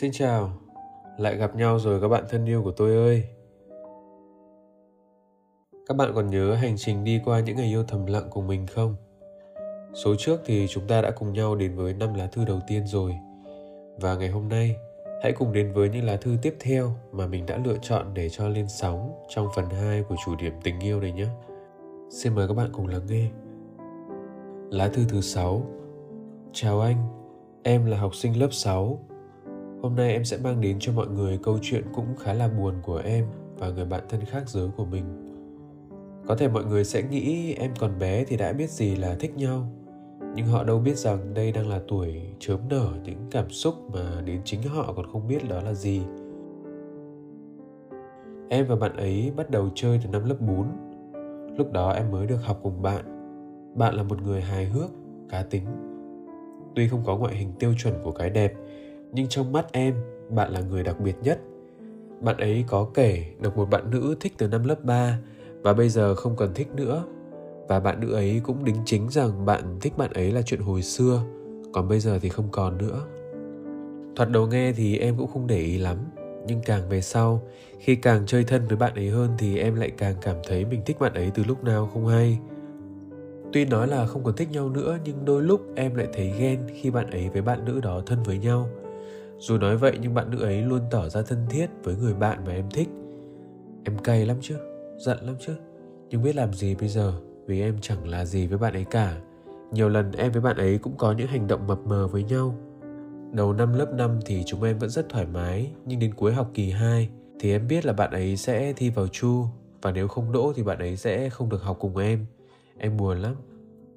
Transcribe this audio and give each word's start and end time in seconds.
Xin 0.00 0.12
chào, 0.12 0.50
lại 1.16 1.36
gặp 1.36 1.56
nhau 1.56 1.78
rồi 1.78 2.00
các 2.00 2.08
bạn 2.08 2.24
thân 2.30 2.46
yêu 2.46 2.62
của 2.62 2.72
tôi 2.72 2.90
ơi. 2.90 3.24
Các 5.86 5.96
bạn 5.96 6.12
còn 6.14 6.30
nhớ 6.30 6.54
hành 6.54 6.74
trình 6.76 7.04
đi 7.04 7.20
qua 7.24 7.40
những 7.40 7.56
ngày 7.56 7.66
yêu 7.66 7.84
thầm 7.88 8.06
lặng 8.06 8.28
của 8.30 8.40
mình 8.40 8.66
không? 8.66 8.94
Số 9.94 10.14
trước 10.18 10.40
thì 10.44 10.66
chúng 10.68 10.86
ta 10.86 11.02
đã 11.02 11.10
cùng 11.10 11.32
nhau 11.32 11.54
đến 11.54 11.76
với 11.76 11.92
năm 11.92 12.14
lá 12.14 12.26
thư 12.26 12.44
đầu 12.44 12.60
tiên 12.68 12.86
rồi. 12.86 13.14
Và 14.00 14.14
ngày 14.14 14.28
hôm 14.28 14.48
nay, 14.48 14.76
hãy 15.22 15.32
cùng 15.32 15.52
đến 15.52 15.72
với 15.72 15.88
những 15.88 16.04
lá 16.04 16.16
thư 16.16 16.36
tiếp 16.42 16.56
theo 16.60 16.90
mà 17.12 17.26
mình 17.26 17.46
đã 17.46 17.58
lựa 17.64 17.76
chọn 17.82 18.14
để 18.14 18.28
cho 18.28 18.48
lên 18.48 18.68
sóng 18.68 19.12
trong 19.28 19.48
phần 19.56 19.70
2 19.70 20.02
của 20.02 20.16
chủ 20.24 20.36
điểm 20.36 20.52
tình 20.62 20.80
yêu 20.80 21.00
này 21.00 21.12
nhé. 21.12 21.26
Xin 22.10 22.34
mời 22.34 22.48
các 22.48 22.54
bạn 22.54 22.70
cùng 22.72 22.86
lắng 22.86 23.06
nghe. 23.08 23.28
Lá 24.70 24.88
thư 24.88 25.02
thứ 25.08 25.20
6 25.20 25.62
Chào 26.52 26.80
anh, 26.80 26.96
em 27.62 27.86
là 27.86 27.98
học 27.98 28.14
sinh 28.14 28.40
lớp 28.40 28.48
6 28.52 28.98
Hôm 29.82 29.96
nay 29.96 30.12
em 30.12 30.24
sẽ 30.24 30.38
mang 30.44 30.60
đến 30.60 30.76
cho 30.80 30.92
mọi 30.92 31.06
người 31.08 31.38
câu 31.42 31.58
chuyện 31.62 31.82
cũng 31.94 32.16
khá 32.18 32.32
là 32.32 32.48
buồn 32.48 32.74
của 32.82 33.00
em 33.04 33.26
và 33.58 33.68
người 33.68 33.84
bạn 33.84 34.02
thân 34.08 34.20
khác 34.24 34.48
giới 34.48 34.68
của 34.76 34.84
mình. 34.84 35.04
Có 36.26 36.36
thể 36.36 36.48
mọi 36.48 36.64
người 36.64 36.84
sẽ 36.84 37.02
nghĩ 37.02 37.54
em 37.54 37.70
còn 37.78 37.98
bé 37.98 38.24
thì 38.24 38.36
đã 38.36 38.52
biết 38.52 38.70
gì 38.70 38.96
là 38.96 39.16
thích 39.20 39.36
nhau, 39.36 39.68
nhưng 40.34 40.46
họ 40.46 40.64
đâu 40.64 40.78
biết 40.78 40.96
rằng 40.96 41.34
đây 41.34 41.52
đang 41.52 41.68
là 41.68 41.80
tuổi 41.88 42.22
chớm 42.38 42.60
nở 42.68 42.92
những 43.04 43.18
cảm 43.30 43.50
xúc 43.50 43.74
mà 43.92 44.20
đến 44.24 44.40
chính 44.44 44.62
họ 44.62 44.92
còn 44.96 45.06
không 45.12 45.28
biết 45.28 45.48
đó 45.48 45.60
là 45.60 45.74
gì. 45.74 46.02
Em 48.48 48.66
và 48.66 48.76
bạn 48.76 48.96
ấy 48.96 49.32
bắt 49.36 49.50
đầu 49.50 49.68
chơi 49.74 50.00
từ 50.02 50.10
năm 50.10 50.24
lớp 50.24 50.36
4. 50.40 50.66
Lúc 51.56 51.72
đó 51.72 51.92
em 51.92 52.10
mới 52.10 52.26
được 52.26 52.42
học 52.42 52.60
cùng 52.62 52.82
bạn. 52.82 53.04
Bạn 53.74 53.94
là 53.94 54.02
một 54.02 54.22
người 54.22 54.40
hài 54.40 54.64
hước, 54.64 54.90
cá 55.28 55.42
tính. 55.42 55.64
Tuy 56.74 56.88
không 56.88 57.02
có 57.06 57.16
ngoại 57.16 57.34
hình 57.34 57.52
tiêu 57.58 57.74
chuẩn 57.78 57.94
của 58.04 58.12
cái 58.12 58.30
đẹp, 58.30 58.52
nhưng 59.12 59.28
trong 59.28 59.52
mắt 59.52 59.72
em, 59.72 59.94
bạn 60.30 60.52
là 60.52 60.60
người 60.60 60.82
đặc 60.82 61.00
biệt 61.00 61.16
nhất. 61.22 61.40
Bạn 62.20 62.36
ấy 62.36 62.64
có 62.68 62.88
kể 62.94 63.24
được 63.40 63.56
một 63.56 63.70
bạn 63.70 63.90
nữ 63.90 64.16
thích 64.20 64.32
từ 64.38 64.48
năm 64.48 64.64
lớp 64.64 64.84
3 64.84 65.18
và 65.62 65.72
bây 65.72 65.88
giờ 65.88 66.14
không 66.14 66.36
cần 66.36 66.54
thích 66.54 66.68
nữa. 66.74 67.04
Và 67.68 67.80
bạn 67.80 68.00
nữ 68.00 68.12
ấy 68.12 68.40
cũng 68.44 68.64
đính 68.64 68.76
chính 68.84 69.10
rằng 69.10 69.46
bạn 69.46 69.76
thích 69.80 69.96
bạn 69.96 70.12
ấy 70.12 70.32
là 70.32 70.42
chuyện 70.42 70.60
hồi 70.60 70.82
xưa, 70.82 71.22
còn 71.72 71.88
bây 71.88 72.00
giờ 72.00 72.18
thì 72.22 72.28
không 72.28 72.48
còn 72.52 72.78
nữa. 72.78 73.06
Thoạt 74.16 74.30
đầu 74.30 74.46
nghe 74.46 74.72
thì 74.72 74.98
em 74.98 75.16
cũng 75.16 75.30
không 75.32 75.46
để 75.46 75.58
ý 75.58 75.78
lắm, 75.78 75.98
nhưng 76.46 76.60
càng 76.64 76.88
về 76.88 77.00
sau, 77.00 77.42
khi 77.78 77.96
càng 77.96 78.26
chơi 78.26 78.44
thân 78.44 78.66
với 78.68 78.76
bạn 78.76 78.94
ấy 78.94 79.08
hơn 79.08 79.30
thì 79.38 79.58
em 79.58 79.74
lại 79.74 79.90
càng 79.96 80.14
cảm 80.22 80.36
thấy 80.48 80.64
mình 80.64 80.82
thích 80.86 80.96
bạn 81.00 81.14
ấy 81.14 81.30
từ 81.34 81.44
lúc 81.44 81.64
nào 81.64 81.90
không 81.92 82.06
hay. 82.06 82.38
Tuy 83.52 83.64
nói 83.64 83.88
là 83.88 84.06
không 84.06 84.24
còn 84.24 84.36
thích 84.36 84.50
nhau 84.50 84.68
nữa, 84.68 84.98
nhưng 85.04 85.24
đôi 85.24 85.42
lúc 85.42 85.60
em 85.74 85.94
lại 85.94 86.06
thấy 86.12 86.32
ghen 86.38 86.58
khi 86.74 86.90
bạn 86.90 87.10
ấy 87.10 87.28
với 87.28 87.42
bạn 87.42 87.64
nữ 87.64 87.80
đó 87.80 88.02
thân 88.06 88.22
với 88.22 88.38
nhau 88.38 88.68
dù 89.38 89.58
nói 89.58 89.76
vậy 89.76 89.98
nhưng 90.00 90.14
bạn 90.14 90.30
nữ 90.30 90.42
ấy 90.42 90.62
luôn 90.62 90.80
tỏ 90.90 91.08
ra 91.08 91.22
thân 91.22 91.46
thiết 91.50 91.66
với 91.84 91.96
người 91.96 92.14
bạn 92.14 92.44
mà 92.46 92.52
em 92.52 92.70
thích. 92.70 92.88
Em 93.84 93.98
cay 93.98 94.26
lắm 94.26 94.36
chứ, 94.40 94.56
giận 94.96 95.18
lắm 95.22 95.34
chứ. 95.40 95.52
Nhưng 96.08 96.22
biết 96.22 96.36
làm 96.36 96.54
gì 96.54 96.74
bây 96.74 96.88
giờ 96.88 97.12
vì 97.46 97.60
em 97.60 97.76
chẳng 97.80 98.08
là 98.08 98.24
gì 98.24 98.46
với 98.46 98.58
bạn 98.58 98.72
ấy 98.72 98.84
cả. 98.84 99.20
Nhiều 99.72 99.88
lần 99.88 100.12
em 100.12 100.32
với 100.32 100.40
bạn 100.42 100.56
ấy 100.56 100.78
cũng 100.78 100.96
có 100.96 101.12
những 101.12 101.26
hành 101.26 101.46
động 101.46 101.66
mập 101.66 101.78
mờ 101.86 102.06
với 102.06 102.24
nhau. 102.24 102.54
Đầu 103.32 103.52
năm 103.52 103.72
lớp 103.72 103.92
5 103.94 104.20
thì 104.26 104.42
chúng 104.46 104.62
em 104.62 104.78
vẫn 104.78 104.90
rất 104.90 105.08
thoải 105.08 105.26
mái, 105.26 105.72
nhưng 105.86 105.98
đến 105.98 106.14
cuối 106.14 106.34
học 106.34 106.50
kỳ 106.54 106.70
2 106.70 107.08
thì 107.40 107.50
em 107.50 107.68
biết 107.68 107.86
là 107.86 107.92
bạn 107.92 108.10
ấy 108.10 108.36
sẽ 108.36 108.72
thi 108.72 108.90
vào 108.90 109.08
chu 109.08 109.44
và 109.82 109.90
nếu 109.92 110.08
không 110.08 110.32
đỗ 110.32 110.52
thì 110.56 110.62
bạn 110.62 110.78
ấy 110.78 110.96
sẽ 110.96 111.30
không 111.30 111.48
được 111.48 111.62
học 111.62 111.76
cùng 111.80 111.96
em. 111.96 112.26
Em 112.78 112.96
buồn 112.96 113.18
lắm. 113.18 113.34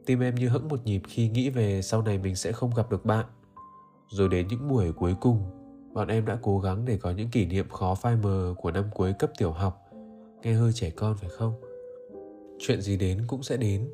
Tim 0.06 0.20
em 0.20 0.36
như 0.36 0.50
hững 0.50 0.68
một 0.68 0.86
nhịp 0.86 1.02
khi 1.08 1.30
nghĩ 1.30 1.50
về 1.50 1.82
sau 1.82 2.02
này 2.02 2.18
mình 2.18 2.36
sẽ 2.36 2.52
không 2.52 2.72
gặp 2.76 2.92
được 2.92 3.06
bạn. 3.06 3.26
Rồi 4.12 4.30
đến 4.30 4.48
những 4.48 4.68
buổi 4.68 4.92
cuối 4.92 5.16
cùng, 5.22 5.44
bọn 5.94 6.08
em 6.08 6.26
đã 6.26 6.38
cố 6.42 6.60
gắng 6.60 6.86
để 6.86 6.98
có 6.98 7.12
những 7.12 7.30
kỷ 7.30 7.46
niệm 7.46 7.70
khó 7.70 7.96
phai 7.96 8.16
mờ 8.16 8.54
của 8.58 8.72
năm 8.72 8.86
cuối 8.94 9.14
cấp 9.20 9.32
tiểu 9.38 9.52
học. 9.52 9.90
Nghe 10.42 10.54
hơi 10.54 10.74
trẻ 10.74 10.90
con 10.90 11.18
phải 11.18 11.30
không? 11.30 11.54
Chuyện 12.60 12.82
gì 12.82 12.98
đến 12.98 13.24
cũng 13.28 13.44
sẽ 13.44 13.58
đến. 13.58 13.90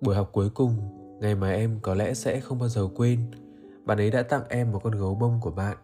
Buổi 0.00 0.14
học 0.14 0.30
cuối 0.32 0.50
cùng, 0.54 0.74
ngày 1.20 1.34
mà 1.34 1.52
em 1.52 1.78
có 1.82 1.94
lẽ 1.94 2.14
sẽ 2.14 2.40
không 2.40 2.58
bao 2.58 2.68
giờ 2.68 2.88
quên, 2.94 3.18
bạn 3.84 3.98
ấy 3.98 4.10
đã 4.10 4.22
tặng 4.22 4.42
em 4.48 4.72
một 4.72 4.80
con 4.84 4.92
gấu 4.92 5.14
bông 5.14 5.38
của 5.40 5.50
bạn. 5.50 5.76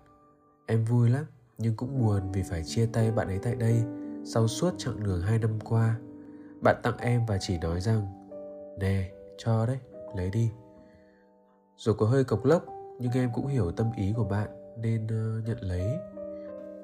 Em 0.66 0.84
vui 0.84 1.10
lắm, 1.10 1.24
nhưng 1.58 1.76
cũng 1.76 1.98
buồn 1.98 2.32
vì 2.32 2.42
phải 2.42 2.62
chia 2.64 2.86
tay 2.86 3.10
bạn 3.10 3.28
ấy 3.28 3.38
tại 3.42 3.54
đây 3.54 3.82
sau 4.24 4.48
suốt 4.48 4.74
chặng 4.78 5.02
đường 5.02 5.20
hai 5.20 5.38
năm 5.38 5.60
qua. 5.60 5.98
Bạn 6.60 6.76
tặng 6.82 6.98
em 6.98 7.26
và 7.26 7.38
chỉ 7.40 7.58
nói 7.58 7.80
rằng, 7.80 8.28
nè, 8.80 9.12
cho 9.38 9.66
đấy, 9.66 9.78
lấy 10.16 10.30
đi. 10.30 10.50
Rồi 11.76 11.94
có 11.94 12.06
hơi 12.06 12.24
cộc 12.24 12.44
lốc 12.44 12.73
nhưng 12.98 13.12
em 13.12 13.30
cũng 13.34 13.46
hiểu 13.46 13.72
tâm 13.72 13.90
ý 13.96 14.12
của 14.16 14.24
bạn 14.24 14.48
nên 14.76 15.04
uh, 15.04 15.48
nhận 15.48 15.58
lấy. 15.60 15.98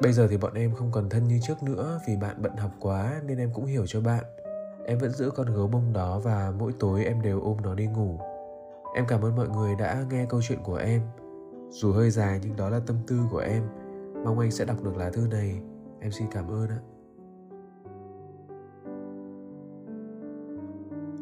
Bây 0.00 0.12
giờ 0.12 0.26
thì 0.30 0.36
bọn 0.36 0.54
em 0.54 0.74
không 0.74 0.90
còn 0.92 1.08
thân 1.08 1.28
như 1.28 1.38
trước 1.42 1.62
nữa 1.62 2.00
vì 2.08 2.16
bạn 2.16 2.42
bận 2.42 2.56
học 2.56 2.70
quá 2.80 3.20
nên 3.26 3.38
em 3.38 3.50
cũng 3.54 3.64
hiểu 3.64 3.86
cho 3.86 4.00
bạn. 4.00 4.24
Em 4.86 4.98
vẫn 4.98 5.10
giữ 5.10 5.30
con 5.30 5.46
gấu 5.54 5.66
bông 5.66 5.92
đó 5.92 6.18
và 6.18 6.52
mỗi 6.58 6.72
tối 6.78 7.04
em 7.04 7.22
đều 7.22 7.40
ôm 7.40 7.56
nó 7.62 7.74
đi 7.74 7.86
ngủ. 7.86 8.18
Em 8.94 9.04
cảm 9.08 9.24
ơn 9.24 9.36
mọi 9.36 9.48
người 9.48 9.74
đã 9.78 10.04
nghe 10.10 10.26
câu 10.28 10.40
chuyện 10.42 10.58
của 10.62 10.76
em. 10.76 11.02
Dù 11.70 11.92
hơi 11.92 12.10
dài 12.10 12.40
nhưng 12.42 12.56
đó 12.56 12.70
là 12.70 12.80
tâm 12.86 12.96
tư 13.06 13.20
của 13.30 13.38
em. 13.38 13.62
Mong 14.24 14.38
anh 14.38 14.50
sẽ 14.50 14.64
đọc 14.64 14.82
được 14.82 14.96
lá 14.96 15.10
thư 15.10 15.26
này. 15.30 15.60
Em 16.00 16.12
xin 16.12 16.26
cảm 16.30 16.48
ơn 16.48 16.68
ạ. 16.68 16.80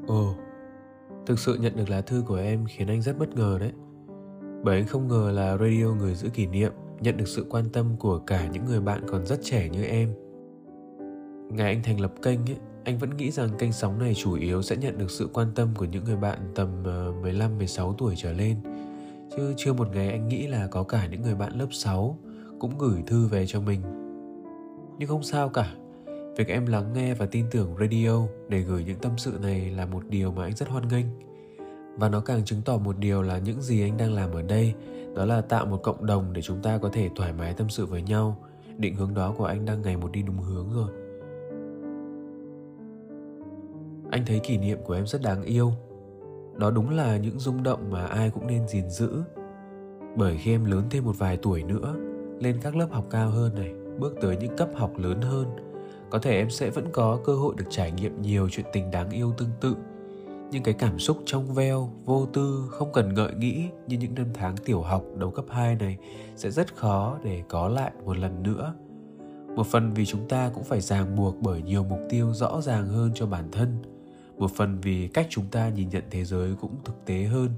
Ồ 0.06 0.34
thực 1.26 1.38
sự 1.38 1.54
nhận 1.60 1.76
được 1.76 1.90
lá 1.90 2.00
thư 2.00 2.22
của 2.26 2.36
em 2.36 2.66
khiến 2.68 2.88
anh 2.88 3.02
rất 3.02 3.18
bất 3.18 3.36
ngờ 3.36 3.56
đấy 3.60 3.72
bởi 4.62 4.76
anh 4.76 4.86
không 4.86 5.08
ngờ 5.08 5.30
là 5.34 5.56
radio 5.56 5.94
người 5.98 6.14
giữ 6.14 6.28
kỷ 6.28 6.46
niệm 6.46 6.72
nhận 7.00 7.16
được 7.16 7.28
sự 7.28 7.46
quan 7.50 7.64
tâm 7.72 7.96
của 7.98 8.18
cả 8.18 8.48
những 8.52 8.64
người 8.64 8.80
bạn 8.80 9.02
còn 9.06 9.26
rất 9.26 9.40
trẻ 9.42 9.68
như 9.68 9.84
em. 9.84 10.14
Ngày 11.50 11.66
anh 11.66 11.82
thành 11.82 12.00
lập 12.00 12.12
kênh 12.22 12.40
ấy, 12.40 12.56
anh 12.84 12.98
vẫn 12.98 13.16
nghĩ 13.16 13.30
rằng 13.30 13.48
kênh 13.58 13.72
sóng 13.72 13.98
này 13.98 14.14
chủ 14.14 14.34
yếu 14.34 14.62
sẽ 14.62 14.76
nhận 14.76 14.98
được 14.98 15.10
sự 15.10 15.28
quan 15.32 15.48
tâm 15.54 15.68
của 15.76 15.84
những 15.84 16.04
người 16.04 16.16
bạn 16.16 16.38
tầm 16.54 16.68
ờ, 16.84 17.12
15-16 17.22 17.94
tuổi 17.98 18.14
trở 18.16 18.32
lên. 18.32 18.56
Chứ 19.36 19.54
chưa 19.56 19.72
một 19.72 19.88
ngày 19.94 20.10
anh 20.10 20.28
nghĩ 20.28 20.46
là 20.46 20.66
có 20.66 20.82
cả 20.82 21.06
những 21.06 21.22
người 21.22 21.34
bạn 21.34 21.58
lớp 21.58 21.68
6 21.70 22.18
cũng 22.58 22.78
gửi 22.78 23.02
thư 23.06 23.26
về 23.26 23.46
cho 23.46 23.60
mình. 23.60 23.80
Nhưng 24.98 25.08
không 25.08 25.22
sao 25.22 25.48
cả, 25.48 25.74
việc 26.36 26.48
em 26.48 26.66
lắng 26.66 26.92
nghe 26.94 27.14
và 27.14 27.26
tin 27.26 27.44
tưởng 27.50 27.74
radio 27.80 28.22
để 28.48 28.60
gửi 28.60 28.84
những 28.84 28.98
tâm 28.98 29.12
sự 29.16 29.38
này 29.42 29.70
là 29.70 29.86
một 29.86 30.02
điều 30.08 30.32
mà 30.32 30.44
anh 30.44 30.56
rất 30.56 30.68
hoan 30.68 30.88
nghênh 30.88 31.06
và 31.98 32.08
nó 32.08 32.20
càng 32.20 32.44
chứng 32.44 32.62
tỏ 32.62 32.78
một 32.78 32.98
điều 32.98 33.22
là 33.22 33.38
những 33.38 33.62
gì 33.62 33.82
anh 33.82 33.96
đang 33.96 34.12
làm 34.12 34.32
ở 34.32 34.42
đây, 34.42 34.74
đó 35.14 35.24
là 35.24 35.40
tạo 35.40 35.66
một 35.66 35.82
cộng 35.82 36.06
đồng 36.06 36.32
để 36.32 36.42
chúng 36.42 36.62
ta 36.62 36.78
có 36.78 36.88
thể 36.92 37.10
thoải 37.16 37.32
mái 37.32 37.54
tâm 37.54 37.68
sự 37.68 37.86
với 37.86 38.02
nhau. 38.02 38.36
Định 38.76 38.94
hướng 38.94 39.14
đó 39.14 39.34
của 39.38 39.44
anh 39.44 39.64
đang 39.64 39.82
ngày 39.82 39.96
một 39.96 40.12
đi 40.12 40.22
đúng 40.22 40.38
hướng 40.38 40.68
rồi. 40.74 40.90
Anh 44.10 44.26
thấy 44.26 44.38
kỷ 44.38 44.58
niệm 44.58 44.78
của 44.84 44.94
em 44.94 45.06
rất 45.06 45.22
đáng 45.22 45.42
yêu. 45.42 45.72
Đó 46.56 46.70
đúng 46.70 46.90
là 46.90 47.16
những 47.16 47.38
rung 47.38 47.62
động 47.62 47.90
mà 47.90 48.06
ai 48.06 48.30
cũng 48.30 48.46
nên 48.46 48.68
gìn 48.68 48.90
giữ. 48.90 49.22
Bởi 50.16 50.36
khi 50.36 50.50
em 50.50 50.64
lớn 50.64 50.82
thêm 50.90 51.04
một 51.04 51.18
vài 51.18 51.36
tuổi 51.36 51.62
nữa, 51.62 51.94
lên 52.40 52.58
các 52.62 52.76
lớp 52.76 52.88
học 52.90 53.04
cao 53.10 53.30
hơn 53.30 53.54
này, 53.54 53.72
bước 53.98 54.14
tới 54.20 54.36
những 54.36 54.56
cấp 54.56 54.68
học 54.74 54.92
lớn 54.98 55.20
hơn, 55.20 55.46
có 56.10 56.18
thể 56.18 56.38
em 56.38 56.50
sẽ 56.50 56.70
vẫn 56.70 56.86
có 56.92 57.18
cơ 57.24 57.34
hội 57.34 57.54
được 57.58 57.64
trải 57.70 57.92
nghiệm 57.92 58.22
nhiều 58.22 58.48
chuyện 58.50 58.66
tình 58.72 58.90
đáng 58.90 59.10
yêu 59.10 59.32
tương 59.38 59.50
tự 59.60 59.76
những 60.50 60.62
cái 60.62 60.74
cảm 60.74 60.98
xúc 60.98 61.22
trong 61.26 61.54
veo, 61.54 61.92
vô 62.04 62.26
tư, 62.26 62.68
không 62.70 62.92
cần 62.92 63.14
ngợi 63.14 63.34
nghĩ 63.34 63.68
như 63.86 63.98
những 63.98 64.14
năm 64.14 64.26
tháng 64.34 64.56
tiểu 64.56 64.82
học 64.82 65.04
đầu 65.16 65.30
cấp 65.30 65.44
2 65.48 65.74
này 65.74 65.98
sẽ 66.36 66.50
rất 66.50 66.76
khó 66.76 67.18
để 67.24 67.42
có 67.48 67.68
lại 67.68 67.92
một 68.04 68.18
lần 68.18 68.42
nữa. 68.42 68.74
Một 69.56 69.66
phần 69.66 69.94
vì 69.94 70.06
chúng 70.06 70.28
ta 70.28 70.50
cũng 70.54 70.64
phải 70.64 70.80
ràng 70.80 71.16
buộc 71.16 71.36
bởi 71.40 71.62
nhiều 71.62 71.84
mục 71.84 72.00
tiêu 72.10 72.32
rõ 72.34 72.60
ràng 72.60 72.88
hơn 72.88 73.10
cho 73.14 73.26
bản 73.26 73.48
thân. 73.52 73.82
Một 74.38 74.50
phần 74.56 74.80
vì 74.80 75.08
cách 75.08 75.26
chúng 75.30 75.46
ta 75.46 75.68
nhìn 75.68 75.88
nhận 75.88 76.04
thế 76.10 76.24
giới 76.24 76.54
cũng 76.60 76.76
thực 76.84 77.06
tế 77.06 77.24
hơn. 77.24 77.50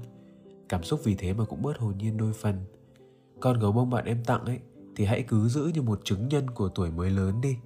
Cảm 0.69 0.83
xúc 0.83 0.99
vì 1.03 1.15
thế 1.15 1.33
mà 1.33 1.45
cũng 1.45 1.61
bớt 1.61 1.77
hồn 1.77 1.93
nhiên 1.97 2.17
đôi 2.17 2.33
phần. 2.33 2.55
Con 3.39 3.59
gấu 3.59 3.71
bông 3.71 3.89
bạn 3.89 4.05
em 4.05 4.23
tặng 4.23 4.45
ấy 4.45 4.59
thì 4.95 5.05
hãy 5.05 5.23
cứ 5.27 5.47
giữ 5.47 5.71
như 5.73 5.81
một 5.81 6.01
chứng 6.03 6.27
nhân 6.27 6.49
của 6.49 6.69
tuổi 6.69 6.91
mới 6.91 7.09
lớn 7.09 7.41
đi. 7.41 7.57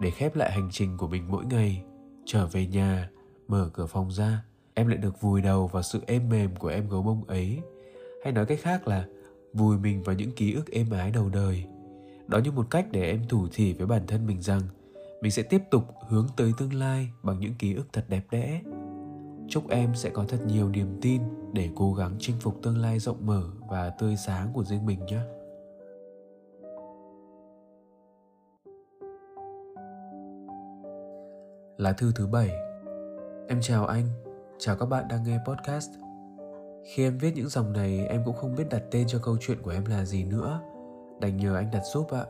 Để 0.00 0.10
khép 0.10 0.36
lại 0.36 0.52
hành 0.52 0.68
trình 0.72 0.96
của 0.96 1.08
mình 1.08 1.30
mỗi 1.30 1.44
ngày, 1.44 1.84
trở 2.24 2.46
về 2.46 2.66
nhà, 2.66 3.10
mở 3.48 3.70
cửa 3.72 3.86
phòng 3.86 4.10
ra, 4.10 4.42
em 4.78 4.88
lại 4.88 4.96
được 4.96 5.20
vùi 5.20 5.40
đầu 5.40 5.66
vào 5.66 5.82
sự 5.82 6.00
êm 6.06 6.28
mềm 6.28 6.56
của 6.56 6.68
em 6.68 6.88
gấu 6.88 7.02
bông 7.02 7.24
ấy. 7.24 7.58
Hay 8.24 8.32
nói 8.32 8.46
cách 8.46 8.58
khác 8.62 8.88
là 8.88 9.06
vùi 9.52 9.78
mình 9.78 10.02
vào 10.02 10.16
những 10.16 10.32
ký 10.32 10.54
ức 10.54 10.70
êm 10.70 10.90
ái 10.90 11.10
đầu 11.10 11.28
đời. 11.28 11.64
Đó 12.26 12.38
như 12.38 12.52
một 12.52 12.66
cách 12.70 12.86
để 12.90 13.10
em 13.10 13.22
thủ 13.28 13.48
thỉ 13.52 13.72
với 13.72 13.86
bản 13.86 14.06
thân 14.06 14.26
mình 14.26 14.42
rằng 14.42 14.60
mình 15.20 15.32
sẽ 15.32 15.42
tiếp 15.42 15.62
tục 15.70 15.84
hướng 16.08 16.26
tới 16.36 16.52
tương 16.58 16.74
lai 16.74 17.08
bằng 17.22 17.40
những 17.40 17.54
ký 17.58 17.74
ức 17.74 17.86
thật 17.92 18.04
đẹp 18.08 18.22
đẽ. 18.30 18.60
Chúc 19.48 19.68
em 19.68 19.94
sẽ 19.94 20.10
có 20.10 20.24
thật 20.28 20.38
nhiều 20.46 20.68
niềm 20.68 20.98
tin 21.02 21.22
để 21.52 21.68
cố 21.76 21.94
gắng 21.94 22.16
chinh 22.18 22.36
phục 22.40 22.62
tương 22.62 22.78
lai 22.78 22.98
rộng 22.98 23.26
mở 23.26 23.42
và 23.68 23.90
tươi 23.90 24.16
sáng 24.16 24.52
của 24.52 24.64
riêng 24.64 24.86
mình 24.86 25.06
nhé. 25.06 25.20
Lá 31.78 31.92
thư 31.92 32.12
thứ 32.14 32.26
bảy. 32.26 32.50
Em 33.48 33.60
chào 33.60 33.86
anh, 33.86 34.06
chào 34.58 34.76
các 34.76 34.86
bạn 34.86 35.08
đang 35.08 35.22
nghe 35.24 35.38
podcast. 35.46 35.90
Khi 36.84 37.02
em 37.02 37.18
viết 37.18 37.32
những 37.34 37.48
dòng 37.48 37.72
này, 37.72 38.06
em 38.06 38.22
cũng 38.24 38.36
không 38.36 38.54
biết 38.54 38.64
đặt 38.70 38.82
tên 38.90 39.06
cho 39.06 39.18
câu 39.18 39.36
chuyện 39.40 39.62
của 39.62 39.70
em 39.70 39.84
là 39.84 40.04
gì 40.04 40.24
nữa. 40.24 40.60
Đành 41.20 41.36
nhờ 41.36 41.56
anh 41.56 41.70
đặt 41.72 41.82
giúp 41.94 42.06
ạ. 42.12 42.24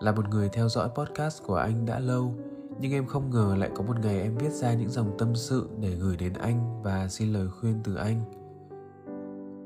Là 0.00 0.12
một 0.12 0.28
người 0.28 0.48
theo 0.48 0.68
dõi 0.68 0.88
podcast 0.94 1.42
của 1.42 1.54
anh 1.54 1.86
đã 1.86 1.98
lâu, 1.98 2.34
Nhưng 2.80 2.92
em 2.92 3.06
không 3.06 3.30
ngờ 3.30 3.56
lại 3.58 3.70
có 3.74 3.82
một 3.82 3.94
ngày 4.02 4.20
em 4.20 4.36
viết 4.36 4.50
ra 4.52 4.74
những 4.74 4.88
dòng 4.88 5.16
tâm 5.18 5.34
sự 5.34 5.68
để 5.80 5.90
gửi 5.90 6.16
đến 6.16 6.32
anh 6.32 6.82
và 6.82 7.08
xin 7.08 7.32
lời 7.32 7.48
khuyên 7.60 7.80
từ 7.84 7.94
anh. 7.94 8.20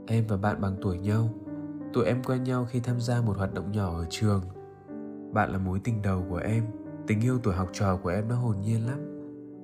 Em 0.07 0.25
và 0.29 0.37
bạn 0.37 0.61
bằng 0.61 0.77
tuổi 0.83 0.99
nhau. 0.99 1.29
Tụi 1.93 2.05
em 2.05 2.23
quen 2.25 2.45
nhau 2.45 2.67
khi 2.71 2.81
tham 2.81 3.01
gia 3.01 3.21
một 3.21 3.37
hoạt 3.37 3.55
động 3.55 3.73
nhỏ 3.73 3.99
ở 3.99 4.07
trường. 4.11 4.43
Bạn 5.33 5.53
là 5.53 5.59
mối 5.59 5.81
tình 5.85 6.03
đầu 6.03 6.25
của 6.31 6.37
em. 6.37 6.65
Tình 7.07 7.21
yêu 7.21 7.39
tuổi 7.43 7.55
học 7.55 7.69
trò 7.73 7.97
của 7.97 8.09
em 8.09 8.29
nó 8.29 8.37
hồn 8.37 8.57
nhiên 8.61 8.87
lắm. 8.87 8.99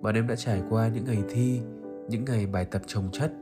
Bọn 0.02 0.14
em 0.14 0.26
đã 0.26 0.36
trải 0.36 0.62
qua 0.70 0.88
những 0.88 1.04
ngày 1.04 1.22
thi 1.28 1.60
những 2.08 2.24
ngày 2.24 2.46
bài 2.46 2.64
tập 2.64 2.82
trồng 2.86 3.08
chất. 3.12 3.32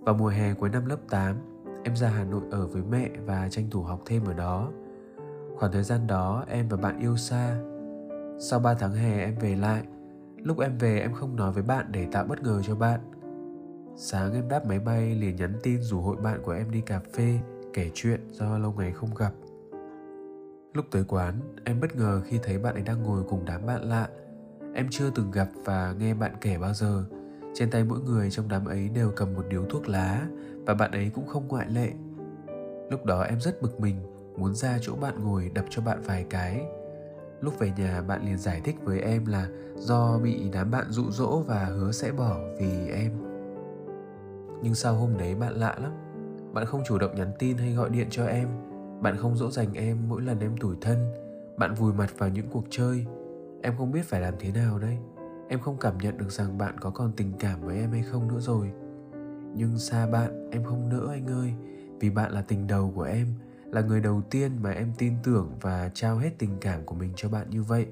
Vào 0.00 0.14
mùa 0.14 0.28
hè 0.28 0.54
cuối 0.54 0.68
năm 0.68 0.86
lớp 0.86 0.96
8 1.10 1.36
Em 1.84 1.96
ra 1.96 2.08
Hà 2.08 2.24
Nội 2.24 2.42
ở 2.50 2.66
với 2.66 2.82
mẹ 2.90 3.10
và 3.26 3.48
tranh 3.50 3.70
thủ 3.70 3.82
học 3.82 4.02
thêm 4.06 4.24
ở 4.24 4.32
đó. 4.32 4.72
Khoảng 5.56 5.72
thời 5.72 5.82
gian 5.82 6.06
đó 6.06 6.44
em 6.48 6.68
và 6.68 6.76
bạn 6.76 7.00
yêu 7.00 7.16
xa. 7.16 7.56
Sau 8.38 8.60
3 8.60 8.74
tháng 8.74 8.92
hè 8.92 9.24
em 9.24 9.34
về 9.40 9.56
lại 9.56 9.82
Lúc 10.36 10.60
em 10.60 10.78
về 10.78 11.00
em 11.00 11.12
không 11.12 11.36
nói 11.36 11.52
với 11.52 11.62
bạn 11.62 11.86
để 11.92 12.06
tạo 12.12 12.24
bất 12.24 12.42
ngờ 12.42 12.62
cho 12.62 12.76
bạn. 12.76 13.00
Sáng 13.96 14.32
em 14.32 14.48
đáp 14.48 14.66
máy 14.66 14.78
bay 14.78 15.14
liền 15.14 15.36
nhắn 15.36 15.52
tin 15.62 15.82
rủ 15.82 16.00
hội 16.00 16.16
bạn 16.16 16.40
của 16.42 16.52
em 16.52 16.70
đi 16.70 16.80
cà 16.80 17.00
phê 17.12 17.38
Kể 17.72 17.90
chuyện 17.94 18.20
do 18.30 18.58
lâu 18.58 18.74
ngày 18.78 18.92
không 18.92 19.14
gặp. 19.14 19.32
Lúc 20.72 20.84
tới 20.90 21.04
quán, 21.08 21.34
em 21.64 21.80
bất 21.80 21.96
ngờ 21.96 22.22
khi 22.24 22.38
thấy 22.42 22.58
bạn 22.58 22.74
ấy 22.74 22.82
đang 22.82 23.02
ngồi 23.02 23.22
cùng 23.28 23.44
đám 23.44 23.66
bạn 23.66 23.82
lạ. 23.82 24.08
Em 24.74 24.86
chưa 24.90 25.10
từng 25.10 25.30
gặp 25.30 25.48
và 25.64 25.94
nghe 25.98 26.14
bạn 26.14 26.32
kể 26.40 26.58
bao 26.58 26.74
giờ. 26.74 27.04
Trên 27.54 27.70
tay 27.70 27.84
mỗi 27.84 28.00
người 28.00 28.30
trong 28.30 28.48
đám 28.48 28.64
ấy 28.64 28.88
đều 28.88 29.12
cầm 29.16 29.34
một 29.34 29.44
điếu 29.48 29.64
thuốc 29.64 29.88
lá 29.88 30.26
và 30.66 30.74
bạn 30.74 30.90
ấy 30.90 31.10
cũng 31.14 31.26
không 31.26 31.48
ngoại 31.48 31.66
lệ. 31.70 31.92
Lúc 32.90 33.04
đó 33.04 33.22
em 33.22 33.40
rất 33.40 33.62
bực 33.62 33.80
mình, 33.80 33.96
muốn 34.36 34.54
ra 34.54 34.78
chỗ 34.80 34.96
bạn 34.96 35.24
ngồi 35.24 35.50
đập 35.54 35.64
cho 35.70 35.82
bạn 35.82 36.02
vài 36.04 36.26
cái. 36.30 36.62
Lúc 37.40 37.58
về 37.58 37.72
nhà 37.76 38.02
bạn 38.02 38.26
liền 38.26 38.38
giải 38.38 38.60
thích 38.64 38.76
với 38.82 39.00
em 39.00 39.26
là 39.26 39.48
do 39.76 40.18
bị 40.18 40.48
đám 40.52 40.70
bạn 40.70 40.86
dụ 40.88 41.10
dỗ 41.10 41.38
và 41.38 41.64
hứa 41.64 41.92
sẽ 41.92 42.12
bỏ 42.12 42.38
vì 42.58 42.88
em. 42.88 43.12
Nhưng 44.62 44.74
sau 44.74 44.94
hôm 44.94 45.18
đấy 45.18 45.34
bạn 45.34 45.54
lạ 45.54 45.76
lắm. 45.82 45.92
Bạn 46.52 46.66
không 46.66 46.82
chủ 46.86 46.98
động 46.98 47.14
nhắn 47.14 47.32
tin 47.38 47.56
hay 47.56 47.72
gọi 47.72 47.90
điện 47.90 48.06
cho 48.10 48.26
em 48.26 48.48
bạn 49.04 49.16
không 49.16 49.36
dỗ 49.36 49.50
dành 49.50 49.72
em 49.72 49.98
mỗi 50.08 50.22
lần 50.22 50.40
em 50.40 50.56
tủi 50.56 50.76
thân 50.80 51.12
bạn 51.56 51.74
vùi 51.74 51.92
mặt 51.92 52.10
vào 52.18 52.28
những 52.28 52.46
cuộc 52.52 52.64
chơi 52.70 53.06
em 53.62 53.74
không 53.78 53.92
biết 53.92 54.04
phải 54.04 54.20
làm 54.20 54.34
thế 54.38 54.52
nào 54.52 54.78
đây 54.78 54.98
em 55.48 55.60
không 55.60 55.76
cảm 55.80 55.98
nhận 55.98 56.18
được 56.18 56.30
rằng 56.30 56.58
bạn 56.58 56.80
có 56.80 56.90
còn 56.90 57.12
tình 57.16 57.32
cảm 57.38 57.60
với 57.60 57.78
em 57.78 57.90
hay 57.90 58.02
không 58.02 58.28
nữa 58.28 58.40
rồi. 58.40 58.72
Nhưng 59.54 59.78
xa 59.78 60.06
bạn, 60.06 60.50
em 60.50 60.64
không 60.64 60.88
nỡ 60.88 61.08
anh 61.10 61.26
ơi, 61.26 61.54
vì 62.00 62.10
bạn 62.10 62.32
là 62.32 62.42
tình 62.42 62.66
đầu 62.66 62.92
của 62.94 63.02
em, 63.02 63.26
là 63.72 63.80
người 63.80 64.00
đầu 64.00 64.22
tiên 64.30 64.62
mà 64.62 64.70
em 64.70 64.92
tin 64.98 65.14
tưởng 65.22 65.52
và 65.60 65.90
trao 65.94 66.16
hết 66.16 66.30
tình 66.38 66.56
cảm 66.60 66.84
của 66.84 66.94
mình 66.94 67.12
cho 67.16 67.28
bạn 67.28 67.50
như 67.50 67.62
vậy. 67.62 67.86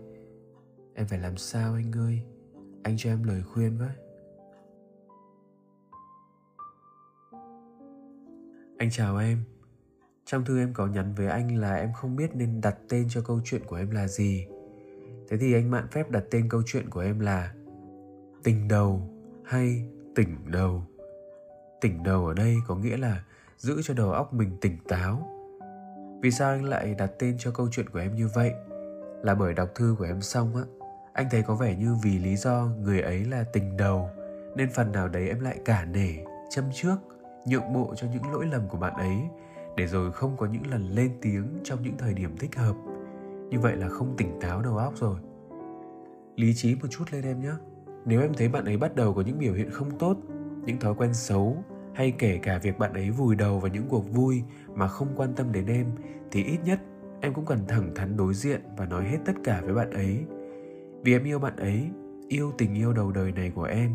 Em 0.94 1.06
phải 1.06 1.19
làm 1.19 1.37
sao 1.37 1.75
anh 1.75 1.93
ơi? 1.93 2.22
Anh 2.82 2.96
cho 2.99 3.10
em 3.10 3.22
lời 3.22 3.43
khuyên 3.43 3.78
với. 3.78 3.90
Anh 8.78 8.90
chào 8.90 9.16
em. 9.16 9.38
Trong 10.25 10.44
thư 10.44 10.58
em 10.58 10.75
có 10.75 10.87
nhắn 10.87 11.14
với 11.14 11.26
anh 11.26 11.56
là 11.56 11.75
em 11.75 11.93
không 11.93 12.16
biết 12.16 12.31
nên 12.34 12.60
đặt 12.60 12.76
tên 12.88 13.06
cho 13.08 13.20
câu 13.20 13.40
chuyện 13.44 13.62
của 13.66 13.76
em 13.76 13.90
là 13.90 14.08
gì. 14.08 14.46
Thế 15.32 15.38
thì 15.38 15.55
anh 15.55 15.70
mạn 15.70 15.88
phép 15.88 16.11
đặt 16.11 16.25
tên 16.31 16.49
câu 16.49 16.62
chuyện 16.67 16.90
của 16.90 17.00
em 17.00 17.20
là 17.20 17.52
Tình 18.43 18.69
đầu 18.69 19.02
hay 19.44 19.84
tỉnh 20.14 20.37
đầu. 20.46 20.82
Tỉnh 21.81 22.02
đầu 22.02 22.26
ở 22.26 22.34
đây 22.34 22.56
có 22.67 22.75
nghĩa 22.76 22.96
là 22.96 23.25
giữ 23.56 23.82
cho 23.82 23.94
đầu 23.94 24.12
óc 24.12 24.34
mình 24.34 24.56
tỉnh 24.61 24.76
táo. 24.88 25.29
Vì 26.23 26.31
sao 26.31 26.50
anh 26.50 26.64
lại 26.64 26.94
đặt 26.99 27.11
tên 27.19 27.37
cho 27.38 27.50
câu 27.50 27.69
chuyện 27.70 27.88
của 27.88 27.99
em 27.99 28.14
như 28.14 28.29
vậy? 28.34 28.52
Là 29.23 29.34
bởi 29.34 29.55
đọc 29.55 29.69
thư 29.75 29.96
của 29.99 30.05
em 30.05 30.20
xong 30.20 30.56
á, 30.56 30.62
anh 31.12 31.26
thấy 31.31 31.43
có 31.43 31.55
vẻ 31.55 31.76
như 31.76 31.96
vì 32.02 32.19
lý 32.19 32.37
do 32.37 32.69
người 32.81 33.00
ấy 33.00 33.25
là 33.25 33.44
tình 33.52 33.76
đầu 33.76 34.11
nên 34.56 34.70
phần 34.70 34.93
nào 34.93 35.08
đấy 35.08 35.28
em 35.28 35.40
lại 35.40 35.58
cả 35.64 35.85
nể, 35.85 36.14
châm 36.50 36.64
trước, 36.73 36.96
nhượng 37.46 37.73
bộ 37.73 37.94
cho 37.96 38.06
những 38.12 38.32
lỗi 38.32 38.46
lầm 38.52 38.69
của 38.69 38.78
bạn 38.78 38.94
ấy 38.94 39.17
để 39.76 39.87
rồi 39.87 40.12
không 40.12 40.37
có 40.37 40.46
những 40.46 40.67
lần 40.70 40.90
lên 40.90 41.11
tiếng 41.23 41.61
trong 41.64 41.82
những 41.82 41.99
thời 41.99 42.14
điểm 42.14 42.37
thích 42.37 42.56
hợp 42.56 42.75
như 43.52 43.60
vậy 43.60 43.76
là 43.76 43.88
không 43.88 44.14
tỉnh 44.16 44.40
táo 44.40 44.62
đầu 44.62 44.76
óc 44.76 44.93
rồi. 44.96 45.16
Lý 46.37 46.54
trí 46.54 46.75
một 46.75 46.87
chút 46.90 47.04
lên 47.12 47.25
em 47.25 47.40
nhé. 47.40 47.52
Nếu 48.04 48.20
em 48.20 48.32
thấy 48.34 48.49
bạn 48.49 48.64
ấy 48.64 48.76
bắt 48.76 48.94
đầu 48.96 49.14
có 49.14 49.22
những 49.22 49.38
biểu 49.38 49.54
hiện 49.54 49.70
không 49.70 49.99
tốt, 49.99 50.16
những 50.64 50.78
thói 50.78 50.94
quen 50.94 51.14
xấu, 51.14 51.56
hay 51.94 52.12
kể 52.19 52.38
cả 52.43 52.58
việc 52.58 52.78
bạn 52.78 52.93
ấy 52.93 53.10
vùi 53.10 53.37
đầu 53.37 53.58
vào 53.58 53.70
những 53.72 53.84
cuộc 53.88 54.12
vui 54.12 54.43
mà 54.75 54.88
không 54.88 55.08
quan 55.16 55.34
tâm 55.34 55.52
đến 55.52 55.66
em, 55.66 55.87
thì 56.31 56.44
ít 56.44 56.58
nhất 56.64 56.81
em 57.20 57.34
cũng 57.34 57.46
cần 57.46 57.58
thẳng 57.69 57.94
thắn 57.94 58.16
đối 58.16 58.34
diện 58.34 58.60
và 58.76 58.87
nói 58.87 59.04
hết 59.04 59.19
tất 59.25 59.32
cả 59.44 59.60
với 59.64 59.75
bạn 59.75 59.90
ấy. 59.90 60.25
Vì 61.02 61.12
em 61.12 61.25
yêu 61.25 61.38
bạn 61.38 61.56
ấy, 61.56 61.90
yêu 62.28 62.52
tình 62.58 62.75
yêu 62.75 62.93
đầu 62.93 63.12
đời 63.12 63.32
này 63.32 63.50
của 63.54 63.64
em, 63.64 63.90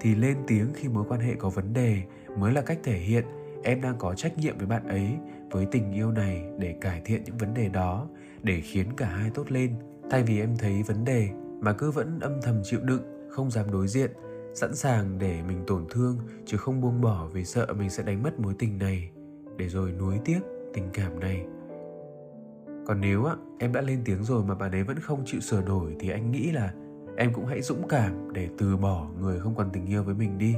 thì 0.00 0.14
lên 0.14 0.36
tiếng 0.46 0.66
khi 0.74 0.88
mối 0.88 1.04
quan 1.08 1.20
hệ 1.20 1.34
có 1.34 1.50
vấn 1.50 1.72
đề 1.72 2.02
mới 2.38 2.52
là 2.52 2.60
cách 2.60 2.78
thể 2.82 2.98
hiện 2.98 3.24
em 3.62 3.80
đang 3.80 3.94
có 3.98 4.14
trách 4.14 4.38
nhiệm 4.38 4.58
với 4.58 4.66
bạn 4.66 4.88
ấy, 4.88 5.08
với 5.50 5.66
tình 5.66 5.92
yêu 5.92 6.10
này 6.10 6.44
để 6.58 6.74
cải 6.80 7.00
thiện 7.04 7.24
những 7.24 7.36
vấn 7.36 7.54
đề 7.54 7.68
đó 7.68 8.08
để 8.42 8.60
khiến 8.60 8.86
cả 8.96 9.06
hai 9.06 9.30
tốt 9.30 9.50
lên. 9.50 9.74
Thay 10.10 10.22
vì 10.22 10.40
em 10.40 10.56
thấy 10.58 10.82
vấn 10.82 11.04
đề 11.04 11.28
mà 11.60 11.72
cứ 11.72 11.90
vẫn 11.90 12.20
âm 12.20 12.42
thầm 12.42 12.60
chịu 12.64 12.80
đựng 12.82 13.02
không 13.30 13.50
dám 13.50 13.70
đối 13.72 13.88
diện 13.88 14.10
sẵn 14.54 14.74
sàng 14.74 15.18
để 15.18 15.42
mình 15.42 15.64
tổn 15.66 15.86
thương 15.90 16.18
chứ 16.46 16.56
không 16.56 16.80
buông 16.80 17.00
bỏ 17.00 17.28
vì 17.32 17.44
sợ 17.44 17.66
mình 17.78 17.90
sẽ 17.90 18.02
đánh 18.02 18.22
mất 18.22 18.40
mối 18.40 18.54
tình 18.58 18.78
này. 18.78 19.10
Để 19.56 19.68
rồi 19.68 19.92
nuối 19.92 20.20
tiếc 20.24 20.40
tình 20.74 20.88
cảm 20.92 21.20
này. 21.20 21.46
Còn 22.86 23.00
nếu 23.00 23.24
á, 23.24 23.34
em 23.58 23.72
đã 23.72 23.80
lên 23.80 24.02
tiếng 24.04 24.24
rồi 24.24 24.44
mà 24.44 24.54
bạn 24.54 24.72
ấy 24.72 24.82
vẫn 24.82 24.98
không 24.98 25.22
chịu 25.26 25.40
sửa 25.40 25.62
đổi 25.62 25.96
thì 26.00 26.10
anh 26.10 26.30
nghĩ 26.30 26.50
là 26.50 26.74
em 27.16 27.32
cũng 27.32 27.46
hãy 27.46 27.62
dũng 27.62 27.88
cảm 27.88 28.32
để 28.32 28.48
từ 28.58 28.76
bỏ 28.76 29.08
người 29.20 29.40
không 29.40 29.54
còn 29.54 29.70
tình 29.72 29.86
yêu 29.86 30.02
với 30.02 30.14
mình 30.14 30.38
đi. 30.38 30.54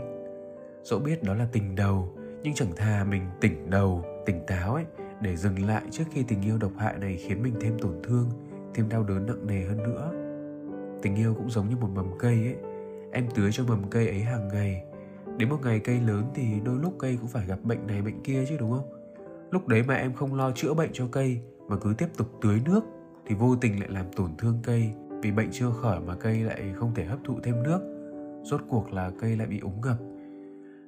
Dẫu 0.82 0.98
biết 0.98 1.22
đó 1.22 1.34
là 1.34 1.48
tình 1.52 1.74
đầu 1.74 2.16
nhưng 2.42 2.54
chẳng 2.54 2.76
thà 2.76 3.04
mình 3.04 3.22
tỉnh 3.40 3.70
đầu 3.70 4.04
tỉnh 4.26 4.40
táo 4.46 4.74
ấy 4.74 4.84
để 5.24 5.36
dừng 5.36 5.66
lại 5.66 5.82
trước 5.90 6.04
khi 6.10 6.22
tình 6.22 6.42
yêu 6.42 6.58
độc 6.58 6.72
hại 6.78 6.98
này 6.98 7.16
khiến 7.16 7.42
mình 7.42 7.54
thêm 7.60 7.78
tổn 7.78 8.02
thương, 8.02 8.30
thêm 8.74 8.88
đau 8.88 9.04
đớn 9.04 9.26
nặng 9.26 9.46
nề 9.46 9.64
hơn 9.64 9.76
nữa. 9.76 10.10
Tình 11.02 11.14
yêu 11.14 11.34
cũng 11.34 11.50
giống 11.50 11.68
như 11.68 11.76
một 11.76 11.88
mầm 11.94 12.18
cây 12.18 12.34
ấy, 12.34 12.56
em 13.12 13.26
tưới 13.34 13.52
cho 13.52 13.64
mầm 13.64 13.90
cây 13.90 14.08
ấy 14.08 14.20
hàng 14.20 14.48
ngày. 14.48 14.84
Đến 15.36 15.48
một 15.48 15.58
ngày 15.62 15.78
cây 15.78 16.00
lớn 16.00 16.24
thì 16.34 16.44
đôi 16.64 16.78
lúc 16.82 16.94
cây 16.98 17.18
cũng 17.20 17.28
phải 17.28 17.46
gặp 17.46 17.58
bệnh 17.62 17.86
này 17.86 18.02
bệnh 18.02 18.22
kia 18.22 18.44
chứ, 18.48 18.56
đúng 18.60 18.70
không? 18.70 18.90
Lúc 19.50 19.68
đấy 19.68 19.82
mà 19.82 19.94
em 19.94 20.12
không 20.12 20.34
lo 20.34 20.50
chữa 20.50 20.74
bệnh 20.74 20.90
cho 20.92 21.06
cây, 21.12 21.40
mà 21.68 21.76
cứ 21.76 21.94
tiếp 21.98 22.08
tục 22.16 22.26
tưới 22.42 22.60
nước, 22.64 22.80
thì 23.26 23.34
vô 23.34 23.56
tình 23.56 23.80
lại 23.80 23.88
làm 23.92 24.12
tổn 24.16 24.30
thương 24.38 24.58
cây. 24.62 24.92
Vì 25.22 25.32
bệnh 25.32 25.48
chưa 25.52 25.70
khỏi 25.82 26.00
mà 26.00 26.14
cây 26.14 26.40
lại 26.40 26.72
không 26.76 26.94
thể 26.94 27.04
hấp 27.04 27.18
thụ 27.24 27.34
thêm 27.42 27.62
nước, 27.62 27.80
rốt 28.42 28.60
cuộc 28.68 28.92
là 28.92 29.12
cây 29.20 29.36
lại 29.36 29.46
bị 29.46 29.58
úng 29.58 29.80
ngập. 29.80 29.96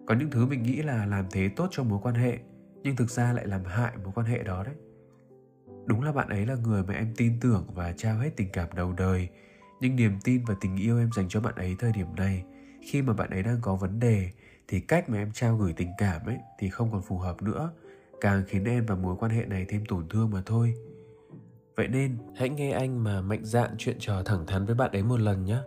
Có 0.07 0.15
những 0.15 0.31
thứ 0.31 0.47
mình 0.47 0.63
nghĩ 0.63 0.83
là 0.83 1.07
làm 1.07 1.25
thế 1.31 1.49
tốt 1.57 1.69
cho 1.71 1.83
mối 1.83 1.99
quan 2.03 2.15
hệ 2.15 2.39
nhưng 2.87 2.97
thực 2.97 3.11
ra 3.11 3.33
lại 3.33 3.47
làm 3.47 3.65
hại 3.65 3.93
mối 4.05 4.13
quan 4.15 4.27
hệ 4.27 4.43
đó 4.43 4.65
đấy. 4.65 4.75
Đúng 5.87 6.03
là 6.03 6.13
bạn 6.13 6.29
ấy 6.29 6.47
là 6.47 6.55
người 6.55 6.83
mà 6.83 6.95
em 6.95 7.15
tin 7.17 7.41
tưởng 7.41 7.67
và 7.75 7.93
trao 7.93 8.19
hết 8.19 8.31
tình 8.37 8.49
cảm 8.53 8.69
đầu 8.75 8.93
đời. 8.93 9.29
Nhưng 9.81 9.97
niềm 9.97 10.19
tin 10.25 10.45
và 10.45 10.55
tình 10.61 10.77
yêu 10.77 10.99
em 10.99 11.11
dành 11.17 11.29
cho 11.29 11.41
bạn 11.41 11.55
ấy 11.55 11.77
thời 11.79 11.93
điểm 11.93 12.15
này, 12.17 12.45
khi 12.83 13.03
mà 13.03 13.13
bạn 13.13 13.31
ấy 13.31 13.43
đang 13.43 13.59
có 13.61 13.77
vấn 13.77 14.01
đề, 14.01 14.31
thì 14.69 14.81
cách 14.81 15.09
mà 15.09 15.19
em 15.19 15.33
trao 15.33 15.57
gửi 15.57 15.73
tình 15.73 15.91
cảm 15.99 16.27
ấy 16.27 16.37
thì 16.59 16.71
không 16.71 16.93
còn 16.93 17.03
phù 17.03 17.19
hợp 17.19 17.43
nữa. 17.43 17.71
Càng 18.21 18.45
khiến 18.49 18.65
em 18.65 18.87
và 18.87 18.95
mối 18.95 19.17
quan 19.19 19.31
hệ 19.31 19.45
này 19.45 19.67
thêm 19.69 19.85
tổn 19.89 20.09
thương 20.09 20.31
mà 20.31 20.43
thôi. 20.47 20.75
Vậy 21.77 21.89
nên, 21.89 22.19
hãy 22.37 22.49
nghe 22.49 22.71
anh 22.71 23.05
mà 23.05 23.21
mạnh 23.21 23.45
dạn 23.45 23.75
chuyện 23.79 23.97
trò 24.01 24.23
thẳng 24.23 24.47
thắn 24.47 24.67
với 24.67 24.75
bạn 24.75 24.93
ấy 24.93 25.03
một 25.03 25.21
lần 25.21 25.45
nhé. 25.45 25.59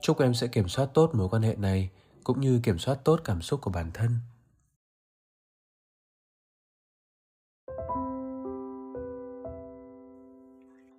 Chúc 0.00 0.20
em 0.20 0.34
sẽ 0.34 0.46
kiểm 0.46 0.68
soát 0.68 0.88
tốt 0.94 1.10
mối 1.14 1.28
quan 1.28 1.42
hệ 1.42 1.54
này, 1.54 1.90
cũng 2.24 2.40
như 2.40 2.60
kiểm 2.62 2.78
soát 2.78 2.98
tốt 3.04 3.20
cảm 3.24 3.42
xúc 3.42 3.60
của 3.60 3.70
bản 3.70 3.90
thân. 3.94 4.10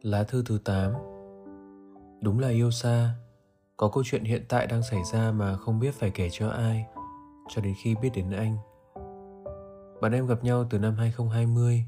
Lá 0.04 0.24
thư 0.24 0.44
thứ 0.46 0.58
8 0.66 0.92
Đúng 2.22 2.40
là 2.40 2.48
yêu 2.48 2.72
xa 2.72 3.16
Có 3.78 3.90
câu 3.90 4.04
chuyện 4.06 4.24
hiện 4.24 4.46
tại 4.50 4.68
đang 4.68 4.84
xảy 4.84 5.04
ra 5.14 5.32
mà 5.32 5.56
không 5.58 5.80
biết 5.80 5.94
phải 5.94 6.12
kể 6.12 6.30
cho 6.32 6.50
ai 6.50 6.86
cho 7.50 7.62
đến 7.62 7.74
khi 7.84 7.96
biết 8.02 8.10
đến 8.14 8.32
anh. 8.32 8.58
bạn 10.02 10.12
em 10.12 10.28
gặp 10.28 10.44
nhau 10.44 10.66
từ 10.70 10.80
năm 10.80 10.96
2020. 10.96 11.86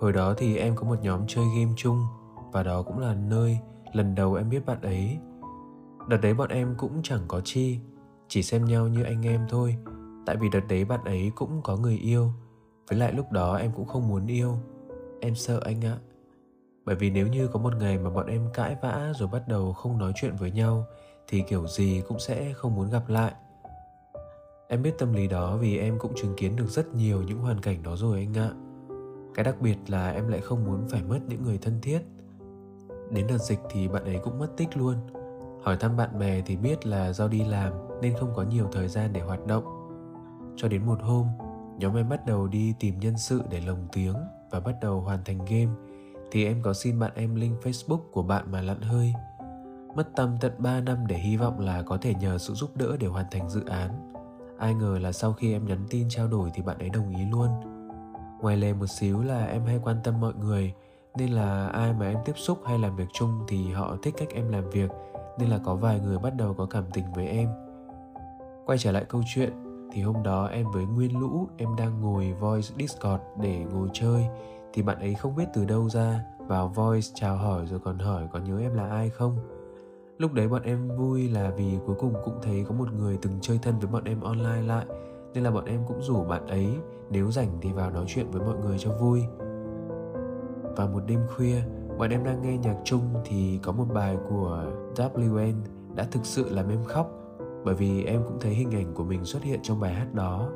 Hồi 0.00 0.12
đó 0.12 0.34
thì 0.36 0.56
em 0.56 0.76
có 0.76 0.86
một 0.86 0.98
nhóm 1.02 1.20
chơi 1.26 1.44
game 1.58 1.72
chung 1.76 2.06
và 2.52 2.62
đó 2.62 2.82
cũng 2.82 2.98
là 2.98 3.14
nơi 3.14 3.58
lần 3.92 4.14
đầu 4.14 4.34
em 4.34 4.50
biết 4.50 4.66
bạn 4.66 4.82
ấy. 4.82 5.18
Đợt 6.08 6.18
đấy 6.22 6.34
bọn 6.34 6.48
em 6.48 6.74
cũng 6.78 7.00
chẳng 7.02 7.22
có 7.28 7.40
chi, 7.40 7.78
chỉ 8.28 8.42
xem 8.42 8.64
nhau 8.64 8.88
như 8.88 9.02
anh 9.02 9.26
em 9.26 9.46
thôi, 9.48 9.76
tại 10.26 10.36
vì 10.36 10.48
đợt 10.48 10.68
đấy 10.68 10.84
bạn 10.84 11.04
ấy 11.04 11.32
cũng 11.34 11.60
có 11.62 11.76
người 11.76 11.96
yêu. 11.96 12.32
Với 12.88 12.98
lại 12.98 13.12
lúc 13.12 13.32
đó 13.32 13.56
em 13.56 13.72
cũng 13.76 13.86
không 13.86 14.08
muốn 14.08 14.26
yêu. 14.26 14.58
Em 15.20 15.34
sợ 15.34 15.60
anh 15.64 15.84
ạ. 15.84 15.98
Bởi 16.84 16.96
vì 16.96 17.10
nếu 17.10 17.26
như 17.26 17.48
có 17.48 17.58
một 17.58 17.76
ngày 17.76 17.98
mà 17.98 18.10
bọn 18.10 18.26
em 18.26 18.48
cãi 18.54 18.76
vã 18.82 19.12
rồi 19.16 19.28
bắt 19.32 19.48
đầu 19.48 19.72
không 19.72 19.98
nói 19.98 20.12
chuyện 20.16 20.36
với 20.36 20.50
nhau 20.50 20.86
thì 21.28 21.42
kiểu 21.48 21.66
gì 21.66 22.02
cũng 22.08 22.18
sẽ 22.18 22.52
không 22.52 22.74
muốn 22.74 22.90
gặp 22.90 23.08
lại. 23.08 23.32
Em 24.68 24.82
biết 24.82 24.98
tâm 24.98 25.12
lý 25.12 25.28
đó 25.28 25.56
vì 25.56 25.78
em 25.78 25.98
cũng 25.98 26.12
chứng 26.16 26.34
kiến 26.36 26.56
được 26.56 26.68
rất 26.68 26.94
nhiều 26.94 27.22
những 27.22 27.38
hoàn 27.38 27.60
cảnh 27.60 27.82
đó 27.82 27.96
rồi 27.96 28.18
anh 28.18 28.34
ạ. 28.36 28.50
Cái 29.34 29.44
đặc 29.44 29.60
biệt 29.60 29.76
là 29.88 30.10
em 30.10 30.28
lại 30.28 30.40
không 30.40 30.64
muốn 30.64 30.88
phải 30.88 31.02
mất 31.02 31.18
những 31.28 31.42
người 31.42 31.58
thân 31.58 31.80
thiết. 31.82 32.00
Đến 33.10 33.26
đợt 33.26 33.38
dịch 33.38 33.58
thì 33.70 33.88
bạn 33.88 34.04
ấy 34.04 34.20
cũng 34.24 34.38
mất 34.38 34.48
tích 34.56 34.76
luôn. 34.76 34.94
Hỏi 35.62 35.76
thăm 35.76 35.96
bạn 35.96 36.18
bè 36.18 36.42
thì 36.46 36.56
biết 36.56 36.86
là 36.86 37.12
do 37.12 37.28
đi 37.28 37.44
làm 37.44 37.72
nên 38.02 38.16
không 38.16 38.32
có 38.34 38.42
nhiều 38.42 38.68
thời 38.72 38.88
gian 38.88 39.12
để 39.12 39.20
hoạt 39.20 39.46
động. 39.46 39.64
Cho 40.56 40.68
đến 40.68 40.86
một 40.86 40.98
hôm, 41.02 41.26
nhóm 41.78 41.96
em 41.96 42.08
bắt 42.08 42.26
đầu 42.26 42.46
đi 42.46 42.74
tìm 42.80 42.98
nhân 42.98 43.18
sự 43.18 43.42
để 43.50 43.60
lồng 43.60 43.88
tiếng 43.92 44.14
và 44.50 44.60
bắt 44.60 44.74
đầu 44.80 45.00
hoàn 45.00 45.24
thành 45.24 45.38
game 45.38 45.72
thì 46.30 46.46
em 46.46 46.62
có 46.62 46.72
xin 46.72 46.98
bạn 46.98 47.12
em 47.14 47.34
link 47.34 47.62
Facebook 47.62 48.00
của 48.12 48.22
bạn 48.22 48.52
mà 48.52 48.60
lặn 48.60 48.80
hơi. 48.80 49.12
Mất 49.94 50.08
tâm 50.16 50.36
tận 50.40 50.52
3 50.58 50.80
năm 50.80 51.06
để 51.06 51.16
hy 51.16 51.36
vọng 51.36 51.60
là 51.60 51.82
có 51.82 51.96
thể 51.96 52.14
nhờ 52.14 52.38
sự 52.38 52.54
giúp 52.54 52.70
đỡ 52.76 52.96
để 53.00 53.06
hoàn 53.06 53.26
thành 53.30 53.50
dự 53.50 53.64
án. 53.66 53.90
Ai 54.58 54.74
ngờ 54.74 54.98
là 55.02 55.12
sau 55.12 55.32
khi 55.32 55.52
em 55.52 55.66
nhắn 55.66 55.78
tin 55.90 56.06
trao 56.08 56.28
đổi 56.28 56.50
thì 56.54 56.62
bạn 56.62 56.78
ấy 56.78 56.88
đồng 56.88 57.16
ý 57.16 57.24
luôn. 57.30 57.48
Ngoài 58.40 58.56
lề 58.56 58.72
một 58.72 58.86
xíu 58.86 59.22
là 59.22 59.46
em 59.46 59.64
hay 59.66 59.80
quan 59.84 59.96
tâm 60.04 60.20
mọi 60.20 60.34
người, 60.34 60.72
nên 61.16 61.30
là 61.30 61.66
ai 61.66 61.92
mà 61.92 62.08
em 62.08 62.18
tiếp 62.24 62.32
xúc 62.36 62.58
hay 62.66 62.78
làm 62.78 62.96
việc 62.96 63.08
chung 63.12 63.44
thì 63.48 63.72
họ 63.72 63.96
thích 64.02 64.14
cách 64.18 64.28
em 64.34 64.48
làm 64.48 64.70
việc, 64.70 64.90
nên 65.38 65.48
là 65.48 65.58
có 65.64 65.74
vài 65.74 66.00
người 66.00 66.18
bắt 66.18 66.36
đầu 66.36 66.54
có 66.54 66.66
cảm 66.66 66.84
tình 66.92 67.12
với 67.14 67.26
em. 67.26 67.48
Quay 68.66 68.78
trở 68.78 68.92
lại 68.92 69.04
câu 69.08 69.22
chuyện, 69.34 69.52
thì 69.92 70.02
hôm 70.02 70.22
đó 70.22 70.46
em 70.46 70.70
với 70.70 70.84
Nguyên 70.84 71.20
Lũ, 71.20 71.48
em 71.56 71.76
đang 71.76 72.00
ngồi 72.00 72.32
voice 72.32 72.68
Discord 72.78 73.22
để 73.40 73.64
ngồi 73.72 73.88
chơi 73.92 74.26
thì 74.74 74.82
bạn 74.82 74.98
ấy 74.98 75.14
không 75.14 75.36
biết 75.36 75.44
từ 75.54 75.64
đâu 75.64 75.88
ra, 75.88 76.24
vào 76.38 76.68
voice 76.68 77.08
chào 77.14 77.36
hỏi 77.36 77.66
rồi 77.66 77.80
còn 77.84 77.98
hỏi 77.98 78.28
có 78.32 78.38
nhớ 78.38 78.58
em 78.60 78.74
là 78.74 78.88
ai 78.88 79.10
không? 79.10 79.36
Lúc 80.18 80.32
đấy 80.32 80.48
bọn 80.48 80.62
em 80.62 80.88
vui 80.96 81.28
là 81.28 81.52
vì 81.56 81.78
cuối 81.86 81.96
cùng 81.98 82.14
cũng 82.24 82.34
thấy 82.42 82.64
có 82.68 82.74
một 82.74 82.92
người 82.92 83.18
từng 83.22 83.32
chơi 83.40 83.58
thân 83.62 83.78
với 83.78 83.90
bọn 83.92 84.04
em 84.04 84.20
online 84.20 84.62
lại, 84.66 84.86
nên 85.34 85.44
là 85.44 85.50
bọn 85.50 85.64
em 85.64 85.80
cũng 85.88 86.02
rủ 86.02 86.24
bạn 86.24 86.46
ấy, 86.46 86.66
nếu 87.10 87.30
rảnh 87.30 87.48
thì 87.60 87.72
vào 87.72 87.90
nói 87.90 88.04
chuyện 88.08 88.30
với 88.30 88.42
mọi 88.42 88.56
người 88.58 88.78
cho 88.78 88.90
vui. 88.92 89.22
Và 90.76 90.86
một 90.86 91.00
đêm 91.06 91.20
khuya, 91.36 91.62
bọn 91.98 92.10
em 92.10 92.24
đang 92.24 92.42
nghe 92.42 92.58
nhạc 92.58 92.76
chung 92.84 93.14
thì 93.24 93.58
có 93.62 93.72
một 93.72 93.86
bài 93.94 94.16
của 94.28 94.72
WN 94.96 95.54
đã 95.94 96.06
thực 96.10 96.24
sự 96.24 96.50
làm 96.50 96.68
em 96.68 96.84
khóc, 96.84 97.10
bởi 97.64 97.74
vì 97.74 98.04
em 98.04 98.22
cũng 98.24 98.40
thấy 98.40 98.54
hình 98.54 98.70
ảnh 98.70 98.94
của 98.94 99.04
mình 99.04 99.24
xuất 99.24 99.42
hiện 99.42 99.60
trong 99.62 99.80
bài 99.80 99.94
hát 99.94 100.14
đó. 100.14 100.48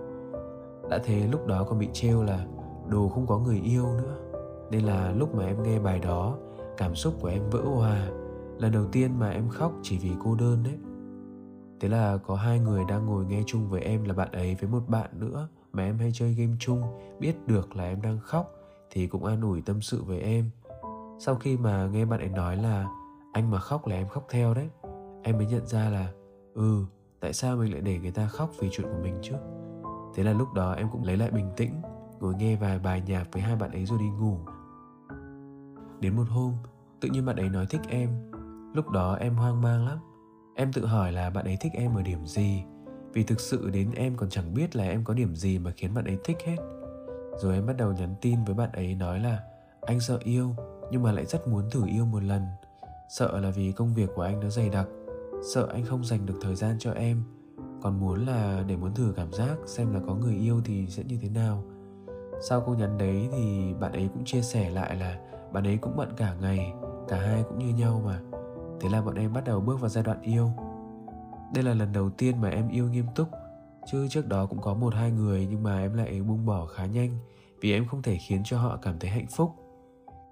Đã 0.91 0.99
thế 1.05 1.29
lúc 1.31 1.47
đó 1.47 1.65
còn 1.65 1.79
bị 1.79 1.89
trêu 1.93 2.23
là 2.23 2.47
đồ 2.91 3.09
không 3.09 3.27
có 3.27 3.39
người 3.39 3.61
yêu 3.61 3.87
nữa. 3.87 4.17
Nên 4.71 4.85
là 4.85 5.13
lúc 5.13 5.35
mà 5.35 5.47
em 5.47 5.63
nghe 5.63 5.79
bài 5.79 5.99
đó, 5.99 6.39
cảm 6.77 6.95
xúc 6.95 7.15
của 7.21 7.29
em 7.29 7.51
vỡ 7.51 7.61
hòa. 7.61 8.09
Lần 8.59 8.73
đầu 8.73 8.87
tiên 8.93 9.19
mà 9.19 9.31
em 9.31 9.49
khóc 9.49 9.73
chỉ 9.83 9.99
vì 9.99 10.11
cô 10.25 10.35
đơn 10.35 10.63
đấy. 10.65 10.79
Thế 11.81 11.89
là 11.89 12.17
có 12.27 12.35
hai 12.35 12.59
người 12.59 12.85
đang 12.89 13.07
ngồi 13.07 13.25
nghe 13.25 13.43
chung 13.47 13.69
với 13.69 13.81
em 13.81 14.05
là 14.05 14.15
bạn 14.15 14.33
ấy 14.33 14.57
với 14.61 14.71
một 14.71 14.83
bạn 14.89 15.11
nữa 15.13 15.49
mà 15.73 15.85
em 15.85 15.99
hay 15.99 16.11
chơi 16.15 16.35
game 16.35 16.57
chung, 16.59 16.83
biết 17.19 17.47
được 17.47 17.77
là 17.77 17.85
em 17.85 18.03
đang 18.03 18.19
khóc 18.21 18.55
thì 18.91 19.07
cũng 19.07 19.25
an 19.25 19.41
ủi 19.41 19.63
tâm 19.63 19.81
sự 19.81 20.03
với 20.03 20.21
em. 20.21 20.51
Sau 21.19 21.35
khi 21.35 21.57
mà 21.57 21.89
nghe 21.93 22.05
bạn 22.05 22.21
ấy 22.21 22.29
nói 22.29 22.57
là 22.57 22.89
anh 23.33 23.51
mà 23.51 23.59
khóc 23.59 23.87
là 23.87 23.97
em 23.97 24.09
khóc 24.09 24.27
theo 24.31 24.55
đấy, 24.55 24.69
em 25.23 25.37
mới 25.37 25.47
nhận 25.47 25.67
ra 25.67 25.91
là 25.91 26.13
ừ 26.55 26.85
tại 27.21 27.33
sao 27.33 27.57
mình 27.57 27.73
lại 27.73 27.81
để 27.81 27.99
người 27.99 28.11
ta 28.11 28.27
khóc 28.27 28.51
vì 28.59 28.69
chuyện 28.73 28.87
của 28.87 29.03
mình 29.03 29.19
chứ? 29.23 29.35
Thế 30.15 30.23
là 30.23 30.33
lúc 30.33 30.53
đó 30.53 30.73
em 30.73 30.89
cũng 30.93 31.05
lấy 31.05 31.17
lại 31.17 31.31
bình 31.31 31.51
tĩnh 31.57 31.73
ngồi 32.21 32.35
nghe 32.35 32.57
vài 32.57 32.79
bài 32.79 33.03
nhạc 33.07 33.25
với 33.33 33.43
hai 33.43 33.57
bạn 33.57 33.71
ấy 33.71 33.87
rồi 33.87 33.99
đi 33.99 34.09
ngủ. 34.09 34.39
Đến 36.01 36.17
một 36.17 36.29
hôm, 36.29 36.53
tự 37.01 37.09
nhiên 37.09 37.27
bạn 37.27 37.37
ấy 37.37 37.49
nói 37.49 37.67
thích 37.71 37.81
em. 37.89 38.09
Lúc 38.75 38.89
đó 38.89 39.15
em 39.15 39.35
hoang 39.35 39.63
mang 39.63 39.87
lắm. 39.87 39.99
Em 40.55 40.73
tự 40.73 40.87
hỏi 40.87 41.13
là 41.13 41.31
bạn 41.31 41.45
ấy 41.45 41.57
thích 41.61 41.73
em 41.75 41.95
ở 41.95 42.03
điểm 42.03 42.27
gì? 42.27 42.63
Vì 43.13 43.23
thực 43.23 43.41
sự 43.41 43.71
đến 43.71 43.91
em 43.95 44.17
còn 44.17 44.31
chẳng 44.31 44.55
biết 44.55 44.77
là 44.77 44.85
em 44.85 45.05
có 45.05 45.15
điểm 45.15 45.37
gì 45.37 45.59
mà 45.59 45.71
khiến 45.77 45.95
bạn 45.95 46.05
ấy 46.05 46.19
thích 46.25 46.37
hết. 46.47 46.57
Rồi 47.39 47.55
em 47.55 47.67
bắt 47.67 47.77
đầu 47.77 47.93
nhắn 47.93 48.15
tin 48.21 48.45
với 48.45 48.55
bạn 48.55 48.73
ấy 48.73 48.95
nói 48.95 49.21
là, 49.21 49.43
anh 49.81 50.01
sợ 50.01 50.19
yêu, 50.23 50.55
nhưng 50.91 51.03
mà 51.03 51.13
lại 51.13 51.27
rất 51.27 51.49
muốn 51.49 51.71
thử 51.71 51.87
yêu 51.87 52.07
một 52.07 52.23
lần. 52.23 52.43
Sợ 53.09 53.41
là 53.41 53.51
vì 53.51 53.73
công 53.73 53.95
việc 53.95 54.11
của 54.15 54.23
anh 54.23 54.41
nó 54.41 54.49
dày 54.49 54.69
đặc. 54.69 54.87
Sợ 55.55 55.69
anh 55.73 55.85
không 55.85 56.05
dành 56.05 56.27
được 56.27 56.39
thời 56.41 56.55
gian 56.55 56.77
cho 56.79 56.93
em. 56.93 57.23
Còn 57.83 58.01
muốn 58.01 58.27
là 58.27 58.65
để 58.67 58.77
muốn 58.77 58.95
thử 58.95 59.13
cảm 59.17 59.33
giác 59.33 59.57
xem 59.67 59.95
là 59.95 60.01
có 60.07 60.15
người 60.15 60.35
yêu 60.35 60.61
thì 60.65 60.87
sẽ 60.87 61.05
như 61.05 61.19
thế 61.23 61.29
nào 61.29 61.65
sau 62.41 62.61
câu 62.61 62.75
nhắn 62.75 62.99
đấy 62.99 63.29
thì 63.33 63.75
bạn 63.81 63.93
ấy 63.93 64.09
cũng 64.15 64.25
chia 64.25 64.43
sẻ 64.43 64.71
lại 64.71 64.97
là 64.97 65.19
bạn 65.53 65.65
ấy 65.65 65.77
cũng 65.77 65.97
bận 65.97 66.09
cả 66.17 66.35
ngày, 66.41 66.73
cả 67.09 67.17
hai 67.17 67.43
cũng 67.49 67.59
như 67.59 67.75
nhau 67.75 68.03
mà. 68.07 68.21
Thế 68.81 68.89
là 68.89 69.03
bọn 69.03 69.15
em 69.15 69.33
bắt 69.33 69.45
đầu 69.45 69.61
bước 69.61 69.81
vào 69.81 69.89
giai 69.89 70.05
đoạn 70.05 70.23
yêu. 70.23 70.51
Đây 71.55 71.65
là 71.65 71.75
lần 71.75 71.93
đầu 71.93 72.11
tiên 72.11 72.41
mà 72.41 72.49
em 72.49 72.69
yêu 72.69 72.89
nghiêm 72.89 73.07
túc, 73.15 73.29
chứ 73.93 74.09
trước 74.09 74.29
đó 74.29 74.47
cũng 74.47 74.61
có 74.61 74.75
một 74.75 74.95
hai 74.95 75.11
người 75.11 75.47
nhưng 75.51 75.63
mà 75.63 75.81
em 75.81 75.95
lại 75.95 76.23
buông 76.23 76.47
bỏ 76.47 76.67
khá 76.67 76.87
nhanh 76.87 77.19
vì 77.61 77.73
em 77.73 77.87
không 77.87 78.03
thể 78.03 78.17
khiến 78.17 78.43
cho 78.45 78.59
họ 78.59 78.79
cảm 78.83 78.99
thấy 78.99 79.11
hạnh 79.11 79.27
phúc. 79.27 79.55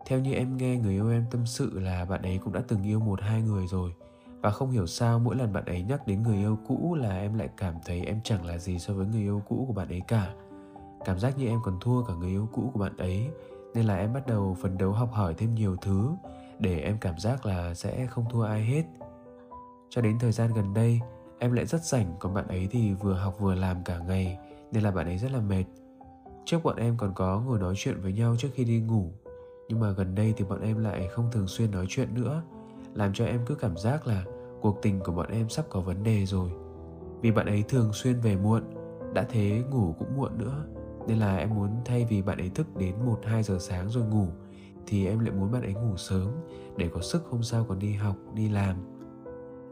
Theo 0.07 0.19
như 0.19 0.33
em 0.33 0.57
nghe 0.57 0.77
người 0.77 0.93
yêu 0.93 1.11
em 1.11 1.25
tâm 1.31 1.47
sự 1.47 1.79
là 1.81 2.05
bạn 2.05 2.23
ấy 2.23 2.39
cũng 2.39 2.53
đã 2.53 2.63
từng 2.69 2.83
yêu 2.83 3.01
một 3.01 3.21
hai 3.21 3.43
người 3.43 3.67
rồi 3.67 3.95
và 4.43 4.51
không 4.51 4.71
hiểu 4.71 4.87
sao 4.87 5.19
mỗi 5.19 5.37
lần 5.37 5.53
bạn 5.53 5.65
ấy 5.65 5.83
nhắc 5.83 6.07
đến 6.07 6.23
người 6.23 6.37
yêu 6.37 6.59
cũ 6.69 6.95
là 6.95 7.19
em 7.19 7.39
lại 7.39 7.49
cảm 7.57 7.75
thấy 7.85 8.05
em 8.05 8.21
chẳng 8.25 8.45
là 8.45 8.59
gì 8.59 8.79
so 8.79 8.95
với 8.95 9.07
người 9.07 9.21
yêu 9.21 9.43
cũ 9.49 9.65
của 9.67 9.73
bạn 9.73 9.89
ấy 9.89 10.03
cả 10.09 10.35
cảm 11.07 11.19
giác 11.19 11.39
như 11.39 11.47
em 11.47 11.61
còn 11.63 11.81
thua 11.81 12.03
cả 12.03 12.15
người 12.15 12.31
yêu 12.31 12.49
cũ 12.53 12.71
của 12.75 12.81
bạn 12.81 12.97
ấy, 12.97 13.31
nên 13.75 13.85
là 13.85 13.97
em 13.97 14.13
bắt 14.13 14.27
đầu 14.27 14.57
phấn 14.61 14.79
đấu 14.79 14.93
học 14.93 15.13
hỏi 15.13 15.35
thêm 15.35 15.55
nhiều 15.55 15.77
thứ 15.77 16.11
để 16.59 16.81
em 16.81 16.99
cảm 17.01 17.19
giác 17.19 17.47
là 17.47 17.75
sẽ 17.75 18.07
không 18.07 18.25
thua 18.31 18.43
ai 18.43 18.65
hết. 18.65 18.85
Cho 19.89 20.03
đến 20.03 20.19
thời 20.19 20.33
gian 20.33 20.51
gần 20.55 20.75
đây, 20.75 21.01
em 21.39 21.53
lại 21.53 21.67
rất 21.67 21.85
rảnh, 21.85 22.15
còn 22.21 22.35
bạn 22.35 22.49
ấy 22.49 22.69
thì 22.71 22.95
vừa 22.95 23.15
học 23.15 23.35
vừa 23.41 23.55
làm 23.55 23.85
cả 23.85 23.99
ngày, 23.99 24.39
nên 24.73 24.83
là 24.83 24.91
bạn 24.91 25.07
ấy 25.07 25.19
rất 25.19 25.33
là 25.33 25.41
mệt. 25.41 25.65
Trước 26.45 26.59
bọn 26.65 26.77
em 26.77 26.97
còn 26.97 27.15
có 27.15 27.41
ngồi 27.41 27.59
nói 27.59 27.75
chuyện 27.77 28.01
với 28.01 28.13
nhau 28.13 28.37
trước 28.39 28.49
khi 28.55 28.65
đi 28.65 28.81
ngủ, 28.81 29.13
nhưng 29.69 29.81
mà 29.81 29.91
gần 29.91 30.15
đây 30.15 30.35
thì 30.37 30.45
bọn 30.45 30.61
em 30.61 30.79
lại 30.79 31.09
không 31.09 31.31
thường 31.33 31.47
xuyên 31.47 31.71
nói 31.71 31.87
chuyện 31.89 32.15
nữa, 32.15 32.43
làm 32.95 33.13
cho 33.13 33.25
em 33.25 33.41
cứ 33.47 33.55
cảm 33.55 33.77
giác 33.77 34.07
là 34.07 34.25
cuộc 34.61 34.83
tình 34.83 35.01
của 35.01 35.13
bọn 35.13 35.27
em 35.31 35.49
sắp 35.49 35.65
có 35.71 35.81
vấn 35.81 36.03
đề 36.03 36.27
rồi. 36.27 36.51
Vì 37.21 37.31
bạn 37.31 37.47
ấy 37.47 37.65
thường 37.69 37.93
xuyên 37.93 38.21
về 38.21 38.37
muộn, 38.37 38.63
đã 39.15 39.27
thế 39.29 39.63
ngủ 39.71 39.95
cũng 39.99 40.17
muộn 40.17 40.39
nữa 40.39 40.67
nên 41.07 41.19
là 41.19 41.37
em 41.37 41.55
muốn 41.55 41.71
thay 41.85 42.05
vì 42.05 42.23
bạn 42.23 42.39
ấy 42.39 42.49
thức 42.49 42.77
đến 42.77 42.95
1-2 43.07 43.43
giờ 43.43 43.59
sáng 43.61 43.89
rồi 43.89 44.05
ngủ 44.05 44.27
thì 44.87 45.07
em 45.07 45.19
lại 45.19 45.31
muốn 45.31 45.53
bạn 45.53 45.63
ấy 45.63 45.75
ngủ 45.75 45.97
sớm 45.97 46.31
để 46.77 46.89
có 46.95 47.01
sức 47.01 47.25
hôm 47.31 47.43
sau 47.43 47.65
còn 47.65 47.79
đi 47.79 47.93
học, 47.93 48.17
đi 48.35 48.49
làm. 48.49 48.77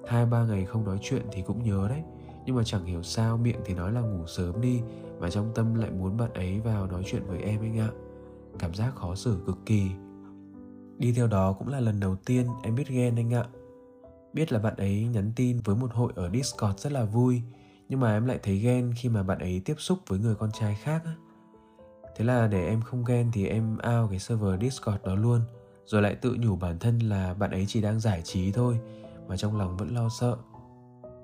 Hai 0.08 0.26
ba 0.26 0.44
ngày 0.44 0.64
không 0.64 0.84
nói 0.84 0.98
chuyện 1.02 1.22
thì 1.32 1.42
cũng 1.42 1.62
nhớ 1.62 1.86
đấy, 1.88 2.02
nhưng 2.46 2.56
mà 2.56 2.62
chẳng 2.64 2.84
hiểu 2.84 3.02
sao 3.02 3.36
miệng 3.36 3.60
thì 3.64 3.74
nói 3.74 3.92
là 3.92 4.00
ngủ 4.00 4.26
sớm 4.26 4.60
đi 4.60 4.82
mà 5.20 5.30
trong 5.30 5.52
tâm 5.54 5.74
lại 5.74 5.90
muốn 5.90 6.16
bạn 6.16 6.32
ấy 6.32 6.60
vào 6.60 6.86
nói 6.86 7.02
chuyện 7.06 7.22
với 7.26 7.40
em 7.40 7.60
anh 7.60 7.78
ạ. 7.78 7.88
Cảm 8.58 8.74
giác 8.74 8.94
khó 8.94 9.14
xử 9.14 9.42
cực 9.46 9.58
kỳ. 9.66 9.90
Đi 10.98 11.12
theo 11.12 11.26
đó 11.26 11.52
cũng 11.52 11.68
là 11.68 11.80
lần 11.80 12.00
đầu 12.00 12.16
tiên 12.16 12.46
em 12.62 12.74
biết 12.74 12.88
ghen 12.88 13.16
anh 13.16 13.34
ạ. 13.34 13.44
Biết 14.32 14.52
là 14.52 14.58
bạn 14.58 14.74
ấy 14.76 15.08
nhắn 15.12 15.32
tin 15.36 15.60
với 15.64 15.76
một 15.76 15.92
hội 15.92 16.12
ở 16.16 16.30
Discord 16.30 16.78
rất 16.78 16.92
là 16.92 17.04
vui, 17.04 17.42
nhưng 17.88 18.00
mà 18.00 18.16
em 18.16 18.26
lại 18.26 18.38
thấy 18.42 18.58
ghen 18.58 18.92
khi 18.96 19.08
mà 19.08 19.22
bạn 19.22 19.38
ấy 19.38 19.62
tiếp 19.64 19.74
xúc 19.78 19.98
với 20.08 20.18
người 20.18 20.34
con 20.34 20.50
trai 20.52 20.74
khác 20.74 21.02
á 21.04 21.14
thế 22.16 22.24
là 22.24 22.46
để 22.46 22.66
em 22.66 22.82
không 22.82 23.04
ghen 23.04 23.30
thì 23.32 23.46
em 23.46 23.72
out 23.72 24.10
cái 24.10 24.18
server 24.18 24.60
discord 24.60 25.04
đó 25.04 25.14
luôn. 25.14 25.40
Rồi 25.86 26.02
lại 26.02 26.14
tự 26.14 26.36
nhủ 26.40 26.56
bản 26.56 26.78
thân 26.78 26.98
là 26.98 27.34
bạn 27.34 27.50
ấy 27.50 27.64
chỉ 27.68 27.80
đang 27.82 28.00
giải 28.00 28.22
trí 28.22 28.52
thôi, 28.52 28.78
mà 29.28 29.36
trong 29.36 29.58
lòng 29.58 29.76
vẫn 29.76 29.94
lo 29.94 30.08
sợ. 30.08 30.36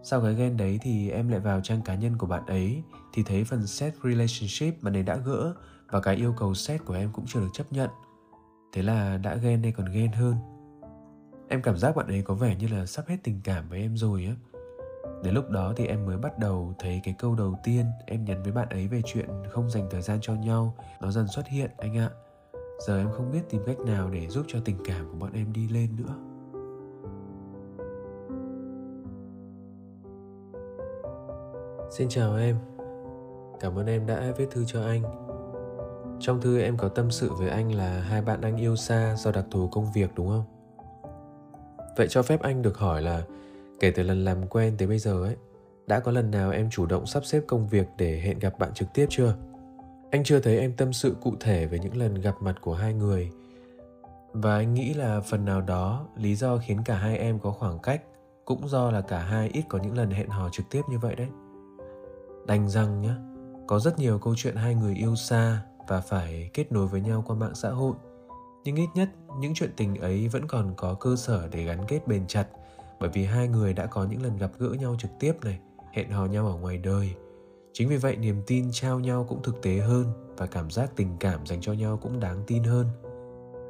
Sau 0.03 0.21
cái 0.21 0.35
ghen 0.35 0.57
đấy 0.57 0.79
thì 0.83 1.11
em 1.11 1.29
lại 1.29 1.41
vào 1.41 1.61
trang 1.61 1.83
cá 1.83 1.95
nhân 1.95 2.19
của 2.19 2.27
bạn 2.27 2.47
ấy, 2.47 2.83
thì 3.13 3.23
thấy 3.23 3.45
phần 3.45 3.67
set 3.67 3.95
relationship 4.05 4.83
bạn 4.83 4.97
ấy 4.97 5.03
đã 5.03 5.17
gỡ 5.17 5.55
và 5.91 6.01
cái 6.01 6.17
yêu 6.17 6.35
cầu 6.39 6.55
set 6.55 6.85
của 6.85 6.95
em 6.95 7.11
cũng 7.13 7.25
chưa 7.27 7.41
được 7.41 7.51
chấp 7.53 7.73
nhận. 7.73 7.91
Thế 8.73 8.83
là 8.83 9.17
đã 9.17 9.35
ghen 9.35 9.63
hay 9.63 9.73
còn 9.73 9.93
ghen 9.93 10.13
hơn. 10.13 10.35
Em 11.49 11.63
cảm 11.63 11.77
giác 11.77 11.97
bạn 11.97 12.07
ấy 12.07 12.23
có 12.23 12.35
vẻ 12.35 12.57
như 12.57 12.69
là 12.69 12.87
sắp 12.87 13.05
hết 13.09 13.17
tình 13.23 13.41
cảm 13.45 13.69
với 13.69 13.81
em 13.81 13.97
rồi 13.97 14.25
á. 14.25 14.50
Đến 15.23 15.35
lúc 15.35 15.51
đó 15.51 15.73
thì 15.77 15.87
em 15.87 16.07
mới 16.07 16.19
bắt 16.19 16.39
đầu 16.39 16.75
thấy 16.79 17.01
cái 17.05 17.15
câu 17.19 17.35
đầu 17.35 17.55
tiên 17.65 17.85
em 18.07 18.25
nhắn 18.25 18.43
với 18.43 18.53
bạn 18.53 18.69
ấy 18.69 18.89
về 18.89 19.03
chuyện 19.05 19.29
không 19.51 19.71
dành 19.71 19.89
thời 19.91 20.03
gian 20.03 20.19
cho 20.21 20.35
nhau 20.35 20.75
nó 21.01 21.11
dần 21.11 21.29
xuất 21.29 21.49
hiện 21.49 21.71
anh 21.77 21.97
ạ. 21.97 22.11
Giờ 22.87 22.99
em 22.99 23.11
không 23.13 23.31
biết 23.33 23.41
tìm 23.51 23.63
cách 23.67 23.79
nào 23.79 24.11
để 24.11 24.29
giúp 24.29 24.45
cho 24.49 24.59
tình 24.65 24.77
cảm 24.85 25.09
của 25.11 25.17
bọn 25.19 25.33
em 25.33 25.53
đi 25.53 25.69
lên 25.69 25.97
nữa. 25.97 26.15
Xin 31.91 32.09
chào 32.09 32.37
em, 32.37 32.57
cảm 33.61 33.79
ơn 33.79 33.87
em 33.87 34.07
đã 34.07 34.33
viết 34.37 34.51
thư 34.51 34.65
cho 34.67 34.83
anh. 34.85 35.03
Trong 36.21 36.41
thư 36.41 36.61
em 36.61 36.77
có 36.77 36.89
tâm 36.89 37.11
sự 37.11 37.33
với 37.33 37.49
anh 37.49 37.75
là 37.75 38.01
hai 38.01 38.23
bạn 38.23 38.41
anh 38.41 38.57
yêu 38.57 38.77
xa 38.77 39.15
do 39.19 39.33
đặc 39.33 39.45
thù 39.51 39.69
công 39.69 39.93
việc 39.95 40.11
đúng 40.15 40.29
không? 40.29 40.45
Vậy 41.97 42.07
cho 42.11 42.23
phép 42.23 42.43
anh 42.43 42.63
được 42.63 42.79
hỏi 42.79 43.03
là 43.03 43.23
kể 43.81 43.91
từ 43.91 44.03
lần 44.03 44.25
làm 44.25 44.47
quen 44.47 44.75
tới 44.79 44.89
bây 44.89 44.99
giờ 44.99 45.23
ấy, 45.23 45.37
đã 45.87 46.01
có 46.01 46.13
lần 46.13 46.31
nào 46.31 46.51
em 46.51 46.71
chủ 46.71 46.87
động 46.87 47.07
sắp 47.07 47.25
xếp 47.25 47.43
công 47.47 47.69
việc 47.69 47.87
để 47.97 48.21
hẹn 48.21 48.39
gặp 48.39 48.59
bạn 48.59 48.75
trực 48.75 48.89
tiếp 48.95 49.07
chưa? 49.11 49.35
Anh 50.11 50.25
chưa 50.25 50.41
thấy 50.41 50.59
em 50.59 50.73
tâm 50.77 50.93
sự 50.93 51.17
cụ 51.21 51.35
thể 51.41 51.67
về 51.67 51.79
những 51.79 51.97
lần 51.97 52.15
gặp 52.15 52.35
mặt 52.41 52.55
của 52.61 52.75
hai 52.75 52.95
người 52.95 53.31
và 54.33 54.57
anh 54.57 54.75
nghĩ 54.75 54.95
là 54.95 55.21
phần 55.21 55.45
nào 55.45 55.61
đó 55.61 56.07
lý 56.17 56.35
do 56.35 56.59
khiến 56.59 56.83
cả 56.85 56.95
hai 56.95 57.19
em 57.19 57.39
có 57.39 57.53
khoảng 57.53 57.79
cách 57.79 58.03
cũng 58.45 58.69
do 58.69 58.91
là 58.91 59.01
cả 59.01 59.19
hai 59.19 59.51
ít 59.53 59.63
có 59.69 59.79
những 59.79 59.97
lần 59.97 60.11
hẹn 60.11 60.29
hò 60.29 60.49
trực 60.53 60.67
tiếp 60.71 60.83
như 60.91 60.99
vậy 60.99 61.15
đấy. 61.15 61.29
Đành 62.47 62.69
rằng 62.69 63.01
nhá, 63.01 63.17
có 63.67 63.79
rất 63.79 63.99
nhiều 63.99 64.19
câu 64.19 64.35
chuyện 64.37 64.57
hai 64.57 64.75
người 64.75 64.95
yêu 64.95 65.17
xa 65.17 65.63
và 65.89 66.01
phải 66.01 66.51
kết 66.55 66.73
nối 66.73 66.87
với 66.87 67.01
nhau 67.01 67.25
qua 67.27 67.37
mạng 67.37 67.55
xã 67.55 67.71
hội. 67.71 67.95
Nhưng 68.65 68.77
ít 68.77 68.89
nhất 68.95 69.09
những 69.39 69.55
chuyện 69.55 69.71
tình 69.77 69.97
ấy 69.97 70.29
vẫn 70.29 70.47
còn 70.47 70.75
có 70.77 70.95
cơ 70.95 71.17
sở 71.17 71.49
để 71.53 71.65
gắn 71.65 71.85
kết 71.89 72.07
bền 72.07 72.27
chặt 72.27 72.47
bởi 73.01 73.11
vì 73.13 73.25
hai 73.25 73.49
người 73.49 73.73
đã 73.73 73.87
có 73.87 74.05
những 74.05 74.23
lần 74.23 74.37
gặp 74.37 74.51
gỡ 74.59 74.69
nhau 74.69 74.97
trực 74.99 75.11
tiếp 75.21 75.33
này, 75.45 75.61
hẹn 75.93 76.11
hò 76.11 76.27
nhau 76.27 76.47
ở 76.47 76.57
ngoài 76.57 76.79
đời. 76.79 77.15
Chính 77.73 77.89
vì 77.89 77.97
vậy 77.97 78.17
niềm 78.17 78.43
tin 78.47 78.69
trao 78.73 79.01
nhau 79.01 79.27
cũng 79.29 79.43
thực 79.43 79.63
tế 79.63 79.79
hơn 79.79 80.07
và 80.37 80.47
cảm 80.47 80.71
giác 80.71 80.91
tình 80.97 81.17
cảm 81.21 81.47
dành 81.47 81.61
cho 81.61 81.73
nhau 81.73 81.99
cũng 82.03 82.21
đáng 82.21 82.43
tin 82.47 82.65
hơn. 82.65 82.87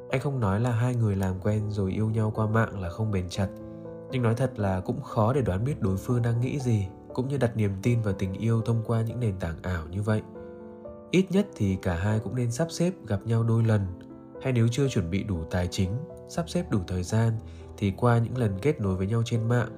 Anh 0.09 0.21
không 0.21 0.39
nói 0.39 0.59
là 0.59 0.71
hai 0.71 0.95
người 0.95 1.15
làm 1.15 1.39
quen 1.39 1.71
rồi 1.71 1.91
yêu 1.91 2.09
nhau 2.09 2.31
qua 2.35 2.47
mạng 2.47 2.81
là 2.81 2.89
không 2.89 3.11
bền 3.11 3.29
chặt, 3.29 3.47
nhưng 4.11 4.21
nói 4.21 4.35
thật 4.35 4.59
là 4.59 4.79
cũng 4.79 5.01
khó 5.01 5.33
để 5.33 5.41
đoán 5.41 5.63
biết 5.63 5.81
đối 5.81 5.97
phương 5.97 6.21
đang 6.21 6.41
nghĩ 6.41 6.59
gì 6.59 6.87
cũng 7.13 7.27
như 7.27 7.37
đặt 7.37 7.57
niềm 7.57 7.71
tin 7.81 8.01
vào 8.01 8.13
tình 8.13 8.33
yêu 8.33 8.61
thông 8.61 8.83
qua 8.85 9.01
những 9.01 9.19
nền 9.19 9.39
tảng 9.39 9.55
ảo 9.61 9.87
như 9.87 10.01
vậy 10.01 10.21
ít 11.11 11.25
nhất 11.29 11.47
thì 11.55 11.77
cả 11.81 11.95
hai 11.95 12.19
cũng 12.19 12.35
nên 12.35 12.51
sắp 12.51 12.67
xếp 12.71 12.93
gặp 13.07 13.19
nhau 13.25 13.43
đôi 13.43 13.63
lần 13.63 13.81
hay 14.41 14.53
nếu 14.53 14.67
chưa 14.71 14.87
chuẩn 14.87 15.09
bị 15.09 15.23
đủ 15.23 15.43
tài 15.51 15.67
chính 15.67 15.91
sắp 16.29 16.49
xếp 16.49 16.65
đủ 16.71 16.79
thời 16.87 17.03
gian 17.03 17.33
thì 17.77 17.93
qua 17.97 18.17
những 18.17 18.37
lần 18.37 18.59
kết 18.61 18.81
nối 18.81 18.95
với 18.95 19.07
nhau 19.07 19.21
trên 19.25 19.49
mạng, 19.49 19.69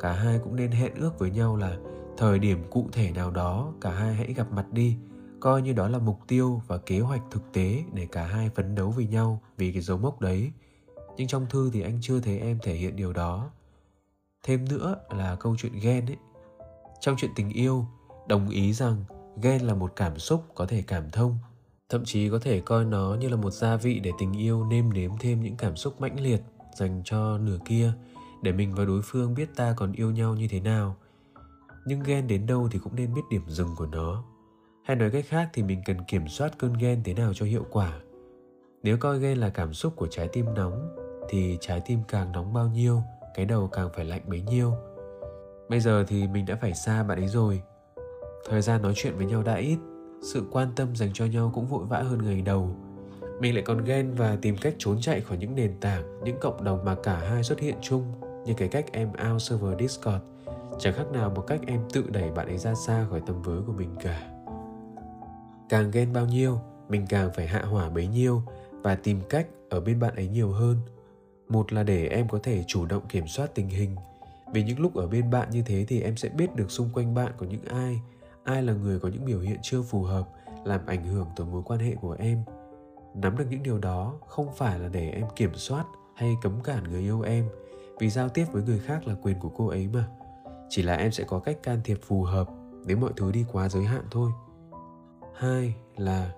cả 0.00 0.12
hai 0.12 0.38
cũng 0.44 0.56
nên 0.56 0.70
hẹn 0.70 0.94
ước 0.94 1.18
với 1.18 1.30
nhau 1.30 1.56
là 1.56 1.76
thời 2.16 2.38
điểm 2.38 2.64
cụ 2.70 2.88
thể 2.92 3.10
nào 3.10 3.30
đó 3.30 3.72
cả 3.80 3.90
hai 3.90 4.14
hãy 4.14 4.32
gặp 4.32 4.52
mặt 4.52 4.72
đi, 4.72 4.96
coi 5.40 5.62
như 5.62 5.72
đó 5.72 5.88
là 5.88 5.98
mục 5.98 6.18
tiêu 6.28 6.62
và 6.66 6.78
kế 6.78 7.00
hoạch 7.00 7.22
thực 7.30 7.52
tế 7.52 7.84
để 7.92 8.06
cả 8.12 8.24
hai 8.24 8.50
phấn 8.54 8.74
đấu 8.74 8.90
vì 8.90 9.06
nhau 9.06 9.40
vì 9.56 9.72
cái 9.72 9.82
dấu 9.82 9.98
mốc 9.98 10.20
đấy. 10.20 10.52
Nhưng 11.16 11.26
trong 11.26 11.46
thư 11.50 11.70
thì 11.72 11.82
anh 11.82 11.98
chưa 12.00 12.20
thấy 12.20 12.38
em 12.38 12.58
thể 12.62 12.74
hiện 12.74 12.96
điều 12.96 13.12
đó. 13.12 13.50
Thêm 14.42 14.68
nữa 14.68 14.96
là 15.10 15.36
câu 15.40 15.56
chuyện 15.58 15.72
ghen 15.82 16.06
ấy. 16.06 16.16
Trong 17.00 17.16
chuyện 17.18 17.30
tình 17.36 17.50
yêu, 17.50 17.86
đồng 18.28 18.48
ý 18.48 18.72
rằng 18.72 19.04
ghen 19.42 19.62
là 19.62 19.74
một 19.74 19.92
cảm 19.96 20.18
xúc 20.18 20.44
có 20.54 20.66
thể 20.66 20.82
cảm 20.86 21.10
thông, 21.10 21.38
thậm 21.88 22.04
chí 22.04 22.30
có 22.30 22.38
thể 22.38 22.60
coi 22.60 22.84
nó 22.84 23.14
như 23.20 23.28
là 23.28 23.36
một 23.36 23.50
gia 23.50 23.76
vị 23.76 24.00
để 24.00 24.10
tình 24.18 24.32
yêu 24.32 24.64
nêm 24.64 24.92
nếm 24.92 25.10
thêm 25.20 25.42
những 25.42 25.56
cảm 25.56 25.76
xúc 25.76 26.00
mãnh 26.00 26.20
liệt 26.20 26.40
dành 26.76 27.02
cho 27.04 27.38
nửa 27.38 27.58
kia, 27.64 27.92
để 28.42 28.52
mình 28.52 28.74
và 28.74 28.84
đối 28.84 29.00
phương 29.04 29.34
biết 29.34 29.48
ta 29.56 29.74
còn 29.76 29.92
yêu 29.92 30.10
nhau 30.10 30.34
như 30.34 30.48
thế 30.48 30.60
nào. 30.60 30.96
Nhưng 31.86 32.02
ghen 32.02 32.26
đến 32.26 32.46
đâu 32.46 32.68
thì 32.72 32.78
cũng 32.78 32.96
nên 32.96 33.14
biết 33.14 33.22
điểm 33.30 33.42
dừng 33.48 33.68
của 33.76 33.86
nó. 33.86 34.24
Hay 34.84 34.96
nói 34.96 35.10
cách 35.10 35.24
khác 35.28 35.50
thì 35.52 35.62
mình 35.62 35.82
cần 35.86 35.96
kiểm 36.08 36.28
soát 36.28 36.58
cơn 36.58 36.72
ghen 36.72 37.00
thế 37.04 37.14
nào 37.14 37.34
cho 37.34 37.46
hiệu 37.46 37.66
quả. 37.70 38.00
Nếu 38.82 38.96
coi 38.96 39.18
ghen 39.18 39.38
là 39.38 39.48
cảm 39.48 39.74
xúc 39.74 39.92
của 39.96 40.06
trái 40.06 40.28
tim 40.28 40.54
nóng, 40.54 40.96
thì 41.28 41.58
trái 41.60 41.82
tim 41.86 42.00
càng 42.08 42.32
nóng 42.32 42.52
bao 42.52 42.68
nhiêu, 42.68 43.02
cái 43.34 43.46
đầu 43.46 43.68
càng 43.72 43.90
phải 43.94 44.04
lạnh 44.04 44.22
bấy 44.26 44.40
nhiêu. 44.40 44.72
Bây 45.68 45.80
giờ 45.80 46.04
thì 46.08 46.28
mình 46.28 46.46
đã 46.46 46.58
phải 46.60 46.74
xa 46.74 47.02
bạn 47.02 47.18
ấy 47.18 47.28
rồi. 47.28 47.62
Thời 48.48 48.62
gian 48.62 48.82
nói 48.82 48.92
chuyện 48.96 49.16
với 49.16 49.26
nhau 49.26 49.42
đã 49.42 49.54
ít, 49.54 49.78
sự 50.22 50.44
quan 50.50 50.68
tâm 50.76 50.96
dành 50.96 51.10
cho 51.14 51.24
nhau 51.24 51.50
cũng 51.54 51.66
vội 51.66 51.84
vã 51.86 51.98
hơn 51.98 52.22
ngày 52.22 52.42
đầu 52.42 52.76
mình 53.40 53.54
lại 53.54 53.62
còn 53.62 53.84
ghen 53.84 54.14
và 54.14 54.36
tìm 54.42 54.56
cách 54.60 54.74
trốn 54.78 55.00
chạy 55.00 55.20
khỏi 55.20 55.38
những 55.38 55.54
nền 55.54 55.80
tảng, 55.80 56.24
những 56.24 56.36
cộng 56.40 56.64
đồng 56.64 56.84
mà 56.84 56.94
cả 57.02 57.16
hai 57.16 57.42
xuất 57.42 57.60
hiện 57.60 57.74
chung, 57.80 58.12
như 58.44 58.54
cái 58.56 58.68
cách 58.68 58.92
em 58.92 59.08
out 59.30 59.42
server 59.42 59.80
discord. 59.80 60.24
Chẳng 60.78 60.94
khác 60.94 61.12
nào 61.12 61.30
một 61.30 61.44
cách 61.46 61.60
em 61.66 61.80
tự 61.92 62.04
đẩy 62.10 62.30
bạn 62.30 62.46
ấy 62.46 62.58
ra 62.58 62.74
xa 62.74 63.06
khỏi 63.10 63.20
tầm 63.26 63.42
với 63.42 63.60
của 63.66 63.72
mình 63.72 63.96
cả. 64.00 64.30
Càng 65.68 65.90
ghen 65.90 66.12
bao 66.12 66.26
nhiêu, 66.26 66.58
mình 66.88 67.06
càng 67.08 67.30
phải 67.36 67.46
hạ 67.46 67.62
hỏa 67.62 67.88
bấy 67.88 68.06
nhiêu 68.06 68.42
và 68.70 68.94
tìm 68.94 69.20
cách 69.28 69.46
ở 69.70 69.80
bên 69.80 70.00
bạn 70.00 70.14
ấy 70.14 70.28
nhiều 70.28 70.52
hơn. 70.52 70.76
Một 71.48 71.72
là 71.72 71.82
để 71.82 72.06
em 72.06 72.28
có 72.28 72.38
thể 72.42 72.64
chủ 72.66 72.86
động 72.86 73.02
kiểm 73.08 73.26
soát 73.26 73.54
tình 73.54 73.68
hình, 73.68 73.96
vì 74.52 74.62
những 74.62 74.80
lúc 74.80 74.94
ở 74.94 75.06
bên 75.06 75.30
bạn 75.30 75.50
như 75.50 75.62
thế 75.66 75.84
thì 75.88 76.02
em 76.02 76.16
sẽ 76.16 76.28
biết 76.28 76.56
được 76.56 76.70
xung 76.70 76.90
quanh 76.92 77.14
bạn 77.14 77.32
có 77.38 77.46
những 77.46 77.64
ai 77.64 78.00
ai 78.46 78.62
là 78.62 78.72
người 78.72 78.98
có 78.98 79.08
những 79.08 79.24
biểu 79.24 79.40
hiện 79.40 79.58
chưa 79.62 79.82
phù 79.82 80.02
hợp, 80.02 80.28
làm 80.64 80.80
ảnh 80.86 81.06
hưởng 81.06 81.26
tới 81.36 81.46
mối 81.46 81.62
quan 81.64 81.80
hệ 81.80 81.94
của 81.94 82.16
em 82.18 82.38
nắm 83.16 83.36
được 83.36 83.44
những 83.50 83.62
điều 83.62 83.78
đó 83.78 84.14
không 84.26 84.48
phải 84.56 84.78
là 84.78 84.88
để 84.88 85.10
em 85.10 85.26
kiểm 85.36 85.54
soát 85.54 85.84
hay 86.14 86.36
cấm 86.42 86.60
cản 86.64 86.84
người 86.84 87.00
yêu 87.00 87.20
em, 87.20 87.48
vì 87.98 88.10
giao 88.10 88.28
tiếp 88.28 88.44
với 88.52 88.62
người 88.62 88.78
khác 88.78 89.06
là 89.06 89.14
quyền 89.22 89.40
của 89.40 89.48
cô 89.48 89.66
ấy 89.66 89.88
mà. 89.92 90.08
Chỉ 90.68 90.82
là 90.82 90.94
em 90.94 91.12
sẽ 91.12 91.24
có 91.24 91.38
cách 91.38 91.62
can 91.62 91.80
thiệp 91.84 91.98
phù 92.02 92.22
hợp 92.22 92.48
nếu 92.86 92.96
mọi 92.96 93.12
thứ 93.16 93.32
đi 93.32 93.44
quá 93.52 93.68
giới 93.68 93.84
hạn 93.84 94.02
thôi. 94.10 94.30
Hai 95.34 95.74
là, 95.96 96.32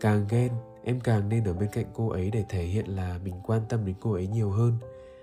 càng 0.00 0.26
ghen, 0.30 0.52
em 0.84 1.00
càng 1.00 1.28
nên 1.28 1.44
ở 1.44 1.52
bên 1.52 1.68
cạnh 1.72 1.86
cô 1.94 2.08
ấy 2.08 2.30
để 2.30 2.44
thể 2.48 2.62
hiện 2.62 2.86
là 2.86 3.18
mình 3.24 3.34
quan 3.46 3.62
tâm 3.68 3.86
đến 3.86 3.94
cô 4.00 4.12
ấy 4.12 4.26
nhiều 4.26 4.50
hơn. 4.50 4.72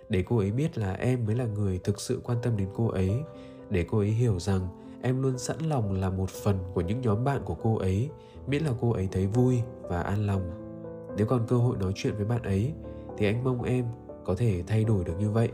Để 0.10 0.24
cô 0.28 0.38
ấy 0.38 0.52
biết 0.52 0.78
là 0.78 0.94
em 0.94 1.26
mới 1.26 1.36
là 1.36 1.46
người 1.46 1.80
thực 1.84 2.02
sự 2.02 2.22
quan 2.24 2.38
tâm 2.42 2.58
đến 2.58 2.68
cô 2.76 2.88
ấy. 2.88 3.12
Để 3.70 3.86
cô 3.90 3.98
ấy 3.98 4.10
hiểu 4.10 4.40
rằng 4.40 4.68
em 5.02 5.22
luôn 5.22 5.38
sẵn 5.38 5.58
lòng 5.60 5.92
là 5.92 6.10
một 6.10 6.30
phần 6.30 6.60
của 6.74 6.82
những 6.82 7.02
nhóm 7.02 7.24
bạn 7.24 7.42
của 7.46 7.56
cô 7.64 7.78
ấy, 7.78 8.10
miễn 8.48 8.64
là 8.64 8.72
cô 8.82 8.92
ấy 8.92 9.08
thấy 9.12 9.28
vui 9.28 9.62
và 9.82 10.02
an 10.02 10.28
lòng 10.28 10.63
nếu 11.18 11.28
còn 11.28 11.48
cơ 11.48 11.58
hội 11.58 11.78
nói 11.78 11.92
chuyện 11.96 12.16
với 12.16 12.26
bạn 12.26 12.42
ấy, 12.42 12.74
thì 13.18 13.26
anh 13.26 13.44
mong 13.44 13.64
em 13.64 13.86
có 14.26 14.36
thể 14.36 14.64
thay 14.68 14.84
đổi 14.84 15.04
được 15.04 15.14
như 15.20 15.30
vậy. 15.30 15.50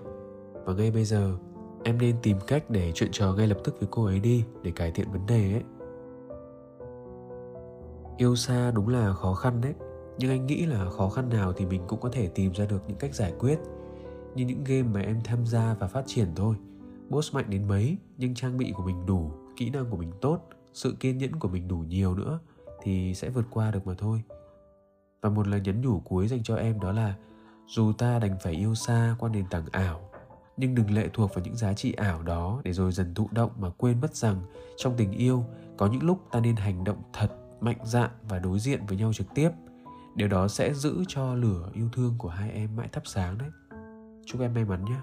Và 0.65 0.74
ngay 0.74 0.91
bây 0.91 1.06
giờ, 1.06 1.38
em 1.84 1.98
nên 1.98 2.15
tìm 2.24 2.38
cách 2.48 2.69
để 2.69 2.91
chuyện 2.95 3.10
trò 3.12 3.34
ngay 3.34 3.48
lập 3.48 3.58
tức 3.63 3.80
với 3.80 3.88
cô 3.91 4.06
ấy 4.06 4.19
đi, 4.19 4.43
để 4.63 4.72
cải 4.72 4.91
thiện 4.91 5.12
vấn 5.12 5.26
đề 5.26 5.54
ấy. 5.54 5.63
Yêu 8.17 8.36
xa 8.36 8.72
đúng 8.72 8.88
là 8.88 9.13
khó 9.13 9.34
khăn 9.34 9.62
đấy, 9.62 9.74
nhưng 10.17 10.30
anh 10.30 10.45
nghĩ 10.45 10.65
là 10.65 10.89
khó 10.89 11.10
khăn 11.10 11.30
nào 11.30 11.54
thì 11.54 11.65
mình 11.65 11.82
cũng 11.88 12.00
có 12.00 12.10
thể 12.10 12.28
tìm 12.28 12.52
ra 12.52 12.65
được 12.65 12.82
những 12.88 12.98
cách 12.98 13.15
giải 13.15 13.34
quyết. 13.39 13.60
Như 14.36 14.45
những 14.45 14.63
game 14.63 14.88
mà 14.93 15.00
em 15.02 15.22
tham 15.24 15.45
gia 15.45 15.76
và 15.80 15.88
phát 15.88 16.04
triển 16.06 16.28
thôi. 16.36 16.56
Boss 17.10 17.36
mạnh 17.36 17.45
đến 17.50 17.67
mấy, 17.67 17.98
nhưng 18.17 18.36
trang 18.36 18.58
bị 18.58 18.74
của 18.76 18.84
mình 18.84 19.06
đủ, 19.06 19.32
kỹ 19.56 19.69
năng 19.69 19.89
của 19.89 19.98
mình 19.98 20.12
tốt, 20.22 20.39
sự 20.74 20.95
kiên 21.00 21.17
nhẫn 21.17 21.36
của 21.39 21.48
mình 21.48 21.67
đủ 21.67 21.78
nhiều 21.78 22.15
nữa, 22.15 22.39
thì 22.82 23.13
sẽ 23.13 23.30
vượt 23.30 23.45
qua 23.50 23.72
được 23.72 23.88
mà 23.88 23.93
thôi 23.98 24.24
và 25.22 25.30
một 25.30 25.48
lời 25.48 25.62
nhắn 25.62 25.82
nhủ 25.82 26.00
cuối 26.00 26.28
dành 26.28 26.44
cho 26.44 26.56
em 26.56 26.80
đó 26.80 26.92
là, 26.92 27.16
dù 27.68 27.94
ta 27.94 28.20
đành 28.20 28.38
phải 28.44 28.54
yêu 28.54 28.76
xa 28.76 29.16
qua 29.20 29.30
nền 29.30 29.46
tảng 29.50 29.66
ảo, 29.72 30.10
nhưng 30.58 30.76
đừng 30.76 30.92
lệ 30.92 31.10
thuộc 31.14 31.34
vào 31.34 31.44
những 31.44 31.56
giá 31.56 31.74
trị 31.74 31.94
ảo 31.94 32.24
đó 32.24 32.62
để 32.64 32.74
rồi 32.74 32.92
dần 32.92 33.14
thụ 33.14 33.30
động 33.32 33.52
mà 33.60 33.70
quên 33.78 34.02
mất 34.02 34.16
rằng 34.16 34.42
trong 34.78 34.94
tình 34.98 35.12
yêu, 35.12 35.46
có 35.78 35.88
những 35.88 36.04
lúc 36.04 36.20
ta 36.32 36.40
nên 36.40 36.56
hành 36.56 36.84
động 36.84 37.02
thật, 37.14 37.28
mạnh 37.62 37.80
dạn 37.84 38.10
và 38.30 38.40
đối 38.40 38.60
diện 38.60 38.86
với 38.88 38.98
nhau 38.98 39.14
trực 39.14 39.28
tiếp. 39.36 39.50
Điều 40.16 40.28
đó 40.28 40.48
sẽ 40.48 40.74
giữ 40.74 41.04
cho 41.08 41.36
lửa 41.36 41.70
yêu 41.74 41.90
thương 41.94 42.16
của 42.18 42.30
hai 42.30 42.52
em 42.52 42.76
mãi 42.76 42.88
thắp 42.92 43.04
sáng 43.06 43.38
đấy. 43.38 43.50
Chúc 44.26 44.42
em 44.42 44.54
may 44.54 44.66
mắn 44.66 44.86
nhé. 44.86 44.98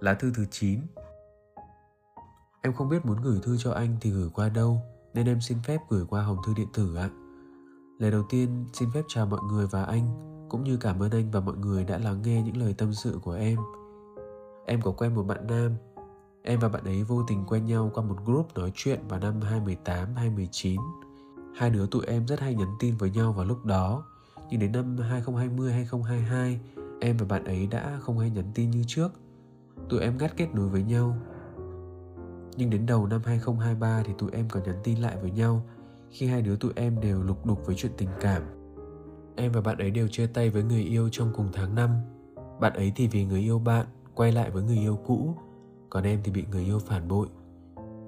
Lá 0.00 0.14
thư 0.14 0.32
thứ 0.34 0.44
9 0.50 0.80
Em 2.62 2.72
không 2.72 2.88
biết 2.88 3.06
muốn 3.06 3.22
gửi 3.22 3.38
thư 3.42 3.56
cho 3.56 3.72
anh 3.72 3.96
thì 4.00 4.10
gửi 4.10 4.28
qua 4.34 4.48
đâu 4.48 4.82
Nên 5.14 5.26
em 5.26 5.40
xin 5.40 5.58
phép 5.64 5.78
gửi 5.88 6.04
qua 6.08 6.22
hòm 6.22 6.36
thư 6.46 6.54
điện 6.56 6.68
tử 6.74 6.96
ạ. 6.96 7.10
Lời 7.98 8.10
đầu 8.10 8.22
tiên 8.28 8.66
xin 8.72 8.88
phép 8.94 9.02
chào 9.08 9.26
mọi 9.26 9.40
người 9.50 9.66
và 9.66 9.84
anh 9.84 10.06
Cũng 10.48 10.64
như 10.64 10.76
cảm 10.76 11.02
ơn 11.02 11.10
anh 11.10 11.30
và 11.30 11.40
mọi 11.40 11.56
người 11.56 11.84
đã 11.84 11.98
lắng 11.98 12.22
nghe 12.22 12.42
những 12.42 12.56
lời 12.56 12.74
tâm 12.78 12.92
sự 12.92 13.18
của 13.22 13.32
em. 13.32 13.58
Em 14.66 14.82
có 14.82 14.92
quen 14.92 15.14
một 15.14 15.22
bạn 15.22 15.46
nam 15.46 15.72
Em 16.42 16.60
và 16.60 16.68
bạn 16.68 16.84
ấy 16.84 17.04
vô 17.04 17.22
tình 17.26 17.44
quen 17.46 17.66
nhau 17.66 17.90
qua 17.94 18.04
một 18.04 18.16
group 18.24 18.54
nói 18.54 18.72
chuyện 18.74 19.00
vào 19.08 19.20
năm 19.20 19.40
2018, 19.40 20.14
2019 20.14 20.80
Hai 21.56 21.70
đứa 21.70 21.86
tụi 21.86 22.06
em 22.06 22.26
rất 22.26 22.40
hay 22.40 22.54
nhắn 22.54 22.68
tin 22.78 22.96
với 22.96 23.10
nhau 23.10 23.32
vào 23.32 23.44
lúc 23.44 23.64
đó 23.64 24.04
Nhưng 24.50 24.60
đến 24.60 24.72
năm 24.72 24.96
2020, 24.98 25.72
2022 25.72 26.60
Em 27.00 27.16
và 27.16 27.26
bạn 27.26 27.44
ấy 27.44 27.66
đã 27.66 27.98
không 28.00 28.18
hay 28.18 28.30
nhắn 28.30 28.50
tin 28.54 28.70
như 28.70 28.84
trước 28.86 29.12
tụi 29.88 30.00
em 30.00 30.18
ngắt 30.18 30.36
kết 30.36 30.54
nối 30.54 30.68
với 30.68 30.82
nhau. 30.82 31.16
Nhưng 32.56 32.70
đến 32.70 32.86
đầu 32.86 33.06
năm 33.06 33.20
2023 33.24 34.02
thì 34.06 34.12
tụi 34.18 34.30
em 34.32 34.48
còn 34.48 34.62
nhắn 34.62 34.76
tin 34.84 34.98
lại 34.98 35.16
với 35.22 35.30
nhau 35.30 35.62
khi 36.10 36.26
hai 36.26 36.42
đứa 36.42 36.56
tụi 36.56 36.72
em 36.76 37.00
đều 37.00 37.22
lục 37.22 37.46
đục 37.46 37.66
với 37.66 37.74
chuyện 37.74 37.92
tình 37.96 38.08
cảm. 38.20 38.42
Em 39.36 39.52
và 39.52 39.60
bạn 39.60 39.78
ấy 39.78 39.90
đều 39.90 40.08
chia 40.08 40.26
tay 40.26 40.50
với 40.50 40.62
người 40.62 40.82
yêu 40.82 41.08
trong 41.12 41.32
cùng 41.36 41.48
tháng 41.52 41.74
năm 41.74 41.90
Bạn 42.60 42.72
ấy 42.72 42.92
thì 42.96 43.08
vì 43.08 43.24
người 43.24 43.40
yêu 43.40 43.58
bạn 43.58 43.86
quay 44.14 44.32
lại 44.32 44.50
với 44.50 44.62
người 44.62 44.76
yêu 44.76 44.98
cũ, 45.06 45.34
còn 45.90 46.04
em 46.04 46.20
thì 46.24 46.32
bị 46.32 46.44
người 46.50 46.64
yêu 46.64 46.78
phản 46.78 47.08
bội. 47.08 47.26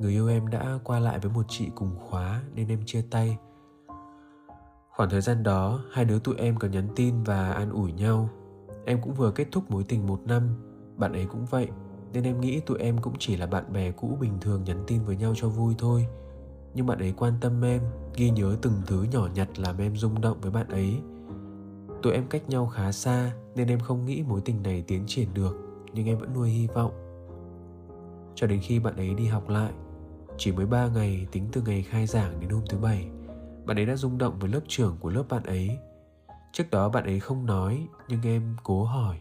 Người 0.00 0.12
yêu 0.12 0.28
em 0.28 0.48
đã 0.48 0.78
qua 0.84 0.98
lại 0.98 1.18
với 1.18 1.32
một 1.32 1.46
chị 1.48 1.68
cùng 1.74 1.90
khóa 1.98 2.42
nên 2.54 2.68
em 2.68 2.80
chia 2.86 3.02
tay. 3.10 3.38
Khoảng 4.90 5.10
thời 5.10 5.20
gian 5.20 5.42
đó, 5.42 5.80
hai 5.92 6.04
đứa 6.04 6.18
tụi 6.18 6.36
em 6.36 6.56
còn 6.56 6.70
nhắn 6.70 6.88
tin 6.96 7.22
và 7.22 7.52
an 7.52 7.70
ủi 7.70 7.92
nhau 7.92 8.28
Em 8.84 9.00
cũng 9.02 9.14
vừa 9.14 9.30
kết 9.30 9.48
thúc 9.52 9.70
mối 9.70 9.84
tình 9.84 10.06
một 10.06 10.20
năm, 10.26 10.42
bạn 11.00 11.12
ấy 11.12 11.26
cũng 11.26 11.46
vậy, 11.50 11.68
nên 12.12 12.24
em 12.24 12.40
nghĩ 12.40 12.60
tụi 12.60 12.78
em 12.78 12.98
cũng 12.98 13.14
chỉ 13.18 13.36
là 13.36 13.46
bạn 13.46 13.72
bè 13.72 13.92
cũ 13.92 14.16
bình 14.20 14.32
thường 14.40 14.64
nhắn 14.64 14.84
tin 14.86 15.04
với 15.04 15.16
nhau 15.16 15.32
cho 15.36 15.48
vui 15.48 15.74
thôi. 15.78 16.06
Nhưng 16.74 16.86
bạn 16.86 16.98
ấy 16.98 17.14
quan 17.16 17.32
tâm 17.40 17.64
em, 17.64 17.82
ghi 18.14 18.30
nhớ 18.30 18.56
từng 18.62 18.74
thứ 18.86 19.02
nhỏ 19.02 19.28
nhặt 19.34 19.48
làm 19.58 19.78
em 19.78 19.96
rung 19.96 20.20
động 20.20 20.36
với 20.40 20.50
bạn 20.50 20.68
ấy. 20.68 21.00
Tụi 22.02 22.12
em 22.12 22.26
cách 22.30 22.48
nhau 22.48 22.66
khá 22.66 22.92
xa 22.92 23.32
nên 23.54 23.68
em 23.68 23.80
không 23.80 24.04
nghĩ 24.04 24.22
mối 24.28 24.40
tình 24.44 24.62
này 24.62 24.84
tiến 24.86 25.04
triển 25.06 25.28
được, 25.34 25.56
nhưng 25.94 26.06
em 26.06 26.18
vẫn 26.18 26.34
nuôi 26.34 26.50
hy 26.50 26.66
vọng. 26.66 26.92
Cho 28.34 28.46
đến 28.46 28.60
khi 28.62 28.78
bạn 28.78 28.96
ấy 28.96 29.14
đi 29.14 29.26
học 29.26 29.48
lại, 29.48 29.72
chỉ 30.38 30.52
mới 30.52 30.66
3 30.66 30.88
ngày 30.88 31.26
tính 31.32 31.48
từ 31.52 31.62
ngày 31.62 31.82
khai 31.82 32.06
giảng 32.06 32.40
đến 32.40 32.50
hôm 32.50 32.62
thứ 32.68 32.78
bảy, 32.78 33.06
bạn 33.66 33.78
ấy 33.78 33.86
đã 33.86 33.96
rung 33.96 34.18
động 34.18 34.38
với 34.38 34.50
lớp 34.50 34.60
trưởng 34.68 34.96
của 35.00 35.10
lớp 35.10 35.24
bạn 35.28 35.42
ấy. 35.42 35.78
Trước 36.52 36.70
đó 36.70 36.88
bạn 36.88 37.04
ấy 37.04 37.20
không 37.20 37.46
nói, 37.46 37.86
nhưng 38.08 38.22
em 38.22 38.56
cố 38.62 38.84
hỏi. 38.84 39.20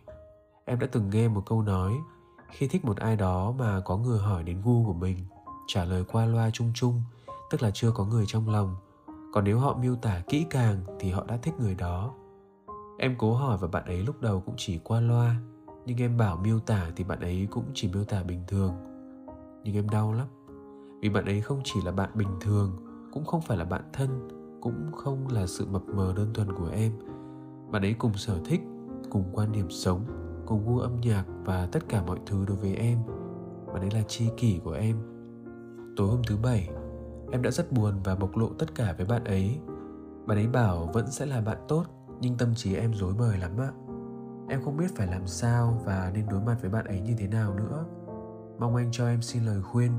Em 0.70 0.80
đã 0.80 0.88
từng 0.92 1.10
nghe 1.10 1.28
một 1.28 1.44
câu 1.46 1.62
nói, 1.62 1.94
khi 2.50 2.68
thích 2.68 2.86
một 2.86 2.98
ai 2.98 3.16
đó 3.16 3.54
mà 3.60 3.80
có 3.86 3.98
người 3.98 4.20
hỏi 4.20 4.44
đến 4.44 4.62
gu 4.66 4.86
của 4.86 4.94
mình, 4.94 5.18
trả 5.68 5.86
lời 5.86 6.04
qua 6.12 6.26
loa 6.26 6.50
chung 6.54 6.72
chung, 6.74 7.02
tức 7.52 7.64
là 7.64 7.72
chưa 7.74 7.92
có 7.92 8.06
người 8.06 8.26
trong 8.28 8.50
lòng. 8.50 8.76
Còn 9.34 9.44
nếu 9.44 9.60
họ 9.60 9.78
miêu 9.82 9.96
tả 9.96 10.22
kỹ 10.28 10.46
càng 10.50 10.84
thì 11.00 11.12
họ 11.12 11.26
đã 11.28 11.38
thích 11.38 11.54
người 11.60 11.76
đó. 11.76 12.14
Em 13.00 13.16
cố 13.18 13.34
hỏi 13.34 13.58
và 13.62 13.68
bạn 13.68 13.86
ấy 13.86 13.98
lúc 14.04 14.22
đầu 14.22 14.42
cũng 14.46 14.56
chỉ 14.58 14.80
qua 14.84 15.00
loa, 15.00 15.36
nhưng 15.86 15.98
em 15.98 16.18
bảo 16.18 16.38
miêu 16.38 16.60
tả 16.60 16.92
thì 16.96 17.04
bạn 17.04 17.20
ấy 17.20 17.48
cũng 17.52 17.66
chỉ 17.74 17.88
miêu 17.94 18.04
tả 18.04 18.24
bình 18.24 18.44
thường. 18.48 18.74
Nhưng 19.64 19.76
em 19.76 19.90
đau 19.90 20.14
lắm, 20.14 20.28
vì 21.02 21.10
bạn 21.10 21.26
ấy 21.26 21.42
không 21.42 21.62
chỉ 21.64 21.82
là 21.82 21.92
bạn 21.92 22.10
bình 22.14 22.32
thường, 22.42 22.72
cũng 23.14 23.26
không 23.26 23.42
phải 23.42 23.58
là 23.58 23.66
bạn 23.66 23.84
thân, 23.94 24.28
cũng 24.62 24.92
không 24.96 25.28
là 25.28 25.48
sự 25.48 25.66
mập 25.72 25.84
mờ 25.86 26.14
đơn 26.16 26.34
thuần 26.34 26.54
của 26.58 26.70
em. 26.72 26.92
Bạn 27.72 27.82
ấy 27.82 27.94
cùng 27.94 28.14
sở 28.14 28.40
thích, 28.46 28.62
cùng 29.10 29.24
quan 29.34 29.52
điểm 29.52 29.68
sống, 29.70 30.06
cùng 30.50 30.66
gu 30.66 30.80
âm 30.80 31.02
nhạc 31.02 31.24
và 31.46 31.68
tất 31.72 31.80
cả 31.90 32.04
mọi 32.08 32.20
thứ 32.26 32.46
đối 32.48 32.58
với 32.58 32.76
em. 32.76 32.98
và 33.66 33.80
đấy 33.80 33.90
là 33.94 34.02
tri 34.08 34.30
kỷ 34.38 34.60
của 34.64 34.72
em. 34.72 34.98
Tối 35.96 36.08
hôm 36.08 36.22
thứ 36.28 36.38
bảy, 36.38 36.70
em 37.32 37.42
đã 37.42 37.52
rất 37.52 37.72
buồn 37.72 37.94
và 38.04 38.16
bộc 38.16 38.38
lộ 38.38 38.50
tất 38.60 38.76
cả 38.76 38.94
với 38.98 39.06
bạn 39.06 39.24
ấy. 39.24 39.60
Bạn 40.26 40.38
ấy 40.38 40.48
bảo 40.48 40.90
vẫn 40.94 41.12
sẽ 41.12 41.26
là 41.26 41.42
bạn 41.42 41.58
tốt, 41.68 41.86
nhưng 42.22 42.38
tâm 42.38 42.56
trí 42.56 42.76
em 42.76 42.94
rối 42.94 43.14
bời 43.14 43.38
lắm 43.38 43.52
ạ. 43.58 43.72
Em 44.50 44.62
không 44.64 44.78
biết 44.78 44.96
phải 44.96 45.08
làm 45.08 45.28
sao 45.28 45.82
và 45.86 46.12
nên 46.14 46.26
đối 46.30 46.42
mặt 46.42 46.58
với 46.62 46.70
bạn 46.70 46.86
ấy 46.86 47.02
như 47.02 47.16
thế 47.18 47.28
nào 47.28 47.54
nữa. 47.54 47.86
Mong 48.60 48.76
anh 48.76 48.90
cho 48.92 49.08
em 49.08 49.22
xin 49.22 49.46
lời 49.46 49.62
khuyên. 49.62 49.92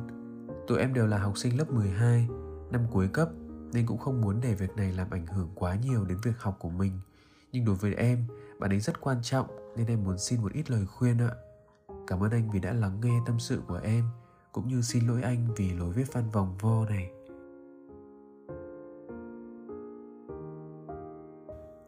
Tụi 0.66 0.78
em 0.78 0.94
đều 0.94 1.06
là 1.06 1.18
học 1.18 1.38
sinh 1.38 1.58
lớp 1.58 1.70
12, 1.70 2.28
năm 2.70 2.80
cuối 2.90 3.08
cấp 3.08 3.28
nên 3.72 3.86
cũng 3.86 3.98
không 3.98 4.20
muốn 4.20 4.40
để 4.42 4.54
việc 4.54 4.76
này 4.76 4.92
làm 4.92 5.10
ảnh 5.10 5.26
hưởng 5.26 5.48
quá 5.54 5.76
nhiều 5.82 6.04
đến 6.04 6.18
việc 6.22 6.38
học 6.38 6.56
của 6.58 6.70
mình. 6.70 6.92
Nhưng 7.52 7.64
đối 7.64 7.74
với 7.74 7.94
em, 7.94 8.18
bạn 8.60 8.72
ấy 8.72 8.80
rất 8.80 9.00
quan 9.00 9.18
trọng 9.22 9.46
nên 9.76 9.86
em 9.86 10.04
muốn 10.04 10.18
xin 10.18 10.42
một 10.42 10.52
ít 10.52 10.70
lời 10.70 10.86
khuyên 10.86 11.18
ạ. 11.18 11.30
Cảm 12.06 12.22
ơn 12.22 12.30
anh 12.30 12.50
vì 12.50 12.60
đã 12.60 12.72
lắng 12.72 13.00
nghe 13.02 13.20
tâm 13.26 13.38
sự 13.38 13.60
của 13.68 13.80
em, 13.82 14.04
cũng 14.52 14.68
như 14.68 14.82
xin 14.82 15.06
lỗi 15.06 15.22
anh 15.22 15.48
vì 15.56 15.72
lối 15.72 15.92
viết 15.92 16.12
văn 16.12 16.30
vòng 16.30 16.56
vo 16.60 16.84
này. 16.84 17.10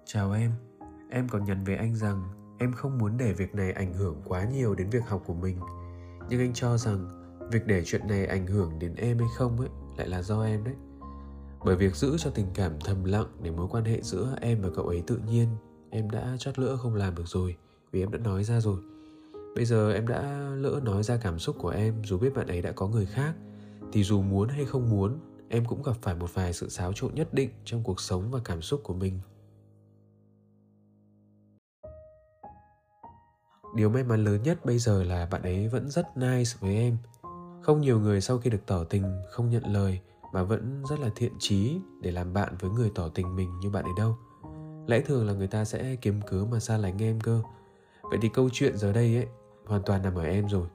Chào 0.04 0.32
em, 0.32 0.50
em 1.10 1.28
còn 1.28 1.44
nhắn 1.44 1.64
với 1.64 1.76
anh 1.76 1.96
rằng 1.96 2.22
em 2.58 2.72
không 2.72 2.98
muốn 2.98 3.16
để 3.16 3.32
việc 3.32 3.54
này 3.54 3.72
ảnh 3.72 3.94
hưởng 3.94 4.22
quá 4.24 4.44
nhiều 4.44 4.74
đến 4.74 4.90
việc 4.90 5.04
học 5.08 5.22
của 5.26 5.34
mình. 5.34 5.60
Nhưng 6.28 6.40
anh 6.40 6.52
cho 6.54 6.76
rằng 6.76 7.10
việc 7.50 7.66
để 7.66 7.82
chuyện 7.84 8.08
này 8.08 8.26
ảnh 8.26 8.46
hưởng 8.46 8.78
đến 8.78 8.94
em 8.94 9.18
hay 9.18 9.28
không 9.36 9.60
ấy 9.60 9.68
lại 9.96 10.08
là 10.08 10.22
do 10.22 10.42
em 10.42 10.64
đấy 10.64 10.74
bởi 11.64 11.76
việc 11.76 11.96
giữ 11.96 12.16
cho 12.18 12.30
tình 12.30 12.46
cảm 12.54 12.72
thầm 12.84 13.04
lặng 13.04 13.26
để 13.42 13.50
mối 13.50 13.68
quan 13.70 13.84
hệ 13.84 14.02
giữa 14.02 14.36
em 14.40 14.62
và 14.62 14.68
cậu 14.74 14.86
ấy 14.86 15.02
tự 15.06 15.20
nhiên 15.26 15.48
em 15.92 16.10
đã 16.10 16.36
chắc 16.38 16.58
lỡ 16.58 16.76
không 16.76 16.94
làm 16.94 17.14
được 17.14 17.26
rồi, 17.26 17.56
vì 17.90 18.02
em 18.02 18.10
đã 18.10 18.18
nói 18.18 18.44
ra 18.44 18.60
rồi. 18.60 18.76
Bây 19.54 19.64
giờ 19.64 19.92
em 19.92 20.08
đã 20.08 20.22
lỡ 20.56 20.80
nói 20.82 21.02
ra 21.02 21.16
cảm 21.16 21.38
xúc 21.38 21.56
của 21.58 21.68
em, 21.68 22.02
dù 22.04 22.18
biết 22.18 22.34
bạn 22.34 22.46
ấy 22.46 22.62
đã 22.62 22.72
có 22.72 22.88
người 22.88 23.06
khác, 23.06 23.34
thì 23.92 24.04
dù 24.04 24.22
muốn 24.22 24.48
hay 24.48 24.64
không 24.64 24.90
muốn, 24.90 25.18
em 25.48 25.64
cũng 25.64 25.82
gặp 25.82 25.96
phải 26.02 26.14
một 26.14 26.34
vài 26.34 26.52
sự 26.52 26.68
xáo 26.68 26.92
trộn 26.92 27.14
nhất 27.14 27.34
định 27.34 27.50
trong 27.64 27.82
cuộc 27.82 28.00
sống 28.00 28.30
và 28.30 28.40
cảm 28.44 28.62
xúc 28.62 28.80
của 28.84 28.94
mình. 28.94 29.20
Điều 33.76 33.90
may 33.90 34.04
mắn 34.04 34.24
lớn 34.24 34.42
nhất 34.42 34.64
bây 34.64 34.78
giờ 34.78 35.02
là 35.04 35.26
bạn 35.26 35.42
ấy 35.42 35.68
vẫn 35.68 35.90
rất 35.90 36.16
nice 36.16 36.50
với 36.60 36.76
em. 36.76 36.96
Không 37.62 37.80
nhiều 37.80 38.00
người 38.00 38.20
sau 38.20 38.38
khi 38.38 38.50
được 38.50 38.66
tỏ 38.66 38.84
tình 38.84 39.04
không 39.30 39.50
nhận 39.50 39.66
lời 39.66 40.00
mà 40.32 40.42
vẫn 40.42 40.82
rất 40.90 41.00
là 41.00 41.10
thiện 41.16 41.32
chí 41.38 41.78
để 42.00 42.10
làm 42.10 42.32
bạn 42.32 42.54
với 42.60 42.70
người 42.70 42.90
tỏ 42.94 43.08
tình 43.08 43.36
mình 43.36 43.60
như 43.60 43.70
bạn 43.70 43.84
ấy 43.84 43.92
đâu 43.96 44.16
lẽ 44.86 45.00
thường 45.00 45.26
là 45.26 45.32
người 45.32 45.46
ta 45.46 45.64
sẽ 45.64 45.96
kiếm 46.00 46.20
cớ 46.26 46.44
mà 46.50 46.60
xa 46.60 46.76
lánh 46.76 47.02
em 47.02 47.20
cơ. 47.20 47.42
Vậy 48.02 48.18
thì 48.22 48.28
câu 48.34 48.48
chuyện 48.52 48.78
giờ 48.78 48.92
đây 48.92 49.16
ấy, 49.16 49.26
hoàn 49.66 49.82
toàn 49.82 50.02
nằm 50.02 50.14
ở 50.14 50.24
em 50.24 50.48
rồi. 50.48 50.66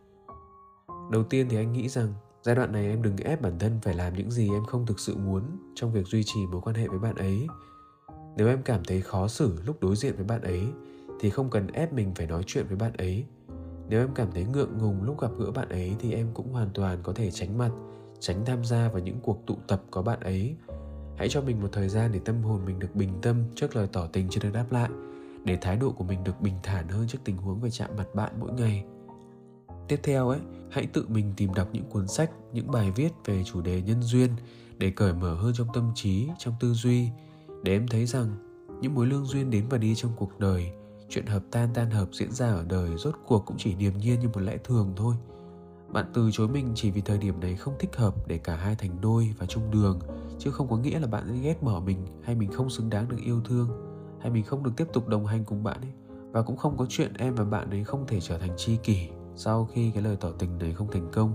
Đầu 1.12 1.24
tiên 1.24 1.48
thì 1.50 1.58
anh 1.58 1.74
nghĩ 1.74 1.89
rằng 1.89 2.13
giai 2.43 2.56
đoạn 2.56 2.72
này 2.72 2.88
em 2.88 3.02
đừng 3.02 3.17
ép 3.17 3.41
bản 3.41 3.60
thân 3.60 3.80
phải 3.82 3.93
làm 3.93 4.13
những 4.13 4.32
gì 4.32 4.50
em 4.54 4.65
không 4.65 4.86
thực 4.86 5.00
sự 5.00 5.17
muốn 5.17 5.43
trong 5.76 5.91
việc 5.91 6.08
duy 6.08 6.24
trì 6.24 6.46
mối 6.52 6.62
quan 6.62 6.76
hệ 6.76 6.88
với 6.88 7.00
bạn 7.00 7.15
ấy. 7.15 7.48
Nếu 8.38 8.48
em 8.48 8.62
cảm 8.63 8.84
thấy 8.84 9.02
khó 9.02 9.28
xử 9.28 9.62
lúc 9.65 9.82
đối 9.82 9.96
diện 9.96 10.15
với 10.15 10.26
bạn 10.26 10.41
ấy, 10.41 10.63
thì 11.20 11.30
không 11.30 11.50
cần 11.50 11.67
ép 11.67 11.93
mình 11.93 12.12
phải 12.15 12.28
nói 12.28 12.43
chuyện 12.48 12.65
với 12.67 12.78
bạn 12.78 12.93
ấy. 12.98 13.26
Nếu 13.89 14.02
em 14.02 14.10
cảm 14.15 14.32
thấy 14.32 14.46
ngượng 14.46 14.78
ngùng 14.78 15.04
lúc 15.04 15.22
gặp 15.22 15.32
gỡ 15.38 15.52
bạn 15.52 15.70
ấy, 15.70 15.96
thì 16.00 16.13
em 16.13 16.28
cũng 16.34 16.54
hoàn 16.54 16.70
toàn 16.74 17.00
có 17.04 17.13
thể 17.13 17.32
tránh 17.32 17.58
mặt, 17.58 17.72
tránh 18.20 18.46
tham 18.46 18.65
gia 18.65 18.89
vào 18.89 19.00
những 19.00 19.20
cuộc 19.22 19.46
tụ 19.46 19.58
tập 19.67 19.84
có 19.91 20.02
bạn 20.02 20.20
ấy 20.20 20.56
hãy 21.17 21.30
cho 21.30 21.41
mình 21.41 21.62
một 21.62 21.69
thời 21.71 21.89
gian 21.89 22.12
để 22.12 22.19
tâm 22.19 22.43
hồn 22.43 22.65
mình 22.65 22.80
được 22.80 22.95
bình 22.95 23.13
tâm 23.21 23.43
trước 23.56 23.75
lời 23.75 23.88
tỏ 23.93 24.08
tình 24.08 24.30
chưa 24.30 24.41
được 24.41 24.53
đáp 24.53 24.65
lại, 24.71 24.89
để 25.43 25.58
thái 25.62 25.77
độ 25.77 25.91
của 25.91 26.03
mình 26.03 26.23
được 26.23 26.41
bình 26.41 26.53
thản 26.63 26.88
hơn 26.88 27.08
trước 27.08 27.19
tình 27.23 27.38
huống 27.38 27.60
về 27.60 27.69
chạm 27.69 27.89
mặt 27.97 28.15
bạn 28.15 28.32
mỗi 28.39 28.51
ngày. 28.53 28.86
Tiếp 29.88 29.99
theo 30.03 30.30
ấy, 30.30 30.39
hãy 30.71 30.86
tự 30.86 31.06
mình 31.08 31.34
tìm 31.38 31.53
đọc 31.53 31.67
những 31.73 31.86
cuốn 31.86 32.08
sách, 32.08 32.32
những 32.53 32.71
bài 32.71 32.91
viết 32.95 33.10
về 33.25 33.43
chủ 33.43 33.62
đề 33.62 33.82
nhân 33.82 34.01
duyên 34.01 34.30
để 34.77 34.91
cởi 34.91 35.13
mở 35.13 35.36
hơn 35.36 35.53
trong 35.56 35.67
tâm 35.73 35.91
trí, 35.95 36.27
trong 36.38 36.53
tư 36.60 36.73
duy, 36.73 37.10
để 37.63 37.71
em 37.71 37.88
thấy 37.88 38.06
rằng 38.06 38.27
những 38.82 38.95
mối 38.95 39.08
lương 39.08 39.25
duyên 39.25 39.49
đến 39.49 39.65
và 39.69 39.77
đi 39.77 39.95
trong 39.95 40.12
cuộc 40.15 40.39
đời, 40.39 40.71
chuyện 41.10 41.25
hợp 41.25 41.43
tan 41.51 41.69
tan 41.73 41.89
hợp 41.91 42.10
diễn 42.12 42.32
ra 42.32 42.47
ở 42.47 42.65
đời 42.69 42.89
rốt 42.97 43.15
cuộc 43.27 43.45
cũng 43.45 43.58
chỉ 43.58 43.73
điềm 43.73 43.97
nhiên 43.97 44.19
như 44.19 44.30
một 44.34 44.41
lẽ 44.41 44.58
thường 44.63 44.93
thôi. 44.95 45.15
Bạn 45.89 46.12
từ 46.13 46.30
chối 46.34 46.47
mình 46.47 46.71
chỉ 46.75 46.91
vì 46.91 47.01
thời 47.01 47.17
điểm 47.17 47.39
này 47.39 47.56
không 47.56 47.73
thích 47.80 47.95
hợp 47.95 48.27
để 48.27 48.38
cả 48.38 48.56
hai 48.56 48.75
thành 48.75 49.01
đôi 49.01 49.34
và 49.38 49.45
chung 49.45 49.71
đường 49.71 49.99
chứ 50.39 50.52
không 50.52 50.69
có 50.69 50.78
nghĩa 50.78 51.00
là 51.00 51.08
bạn 51.08 51.41
ghét 51.41 51.63
bỏ 51.63 51.80
mình, 51.80 52.06
hay 52.23 52.36
mình 52.36 52.52
không 52.52 52.69
xứng 52.69 52.89
đáng 52.89 53.10
được 53.10 53.17
yêu 53.23 53.41
thương, 53.45 53.69
hay 54.21 54.32
mình 54.32 54.43
không 54.43 54.63
được 54.63 54.71
tiếp 54.78 54.88
tục 54.93 55.08
đồng 55.08 55.26
hành 55.26 55.45
cùng 55.45 55.63
bạn 55.63 55.82
ấy. 55.82 55.93
Và 56.32 56.41
cũng 56.41 56.58
không 56.58 56.78
có 56.78 56.86
chuyện 56.89 57.13
em 57.13 57.36
và 57.36 57.43
bạn 57.43 57.69
ấy 57.69 57.84
không 57.84 58.08
thể 58.08 58.19
trở 58.21 58.38
thành 58.38 58.54
tri 58.58 58.78
kỷ 58.78 59.10
sau 59.36 59.65
khi 59.65 59.91
cái 59.91 60.04
lời 60.04 60.17
tỏ 60.19 60.32
tình 60.39 60.58
này 60.58 60.73
không 60.73 60.91
thành 60.91 61.10
công. 61.13 61.34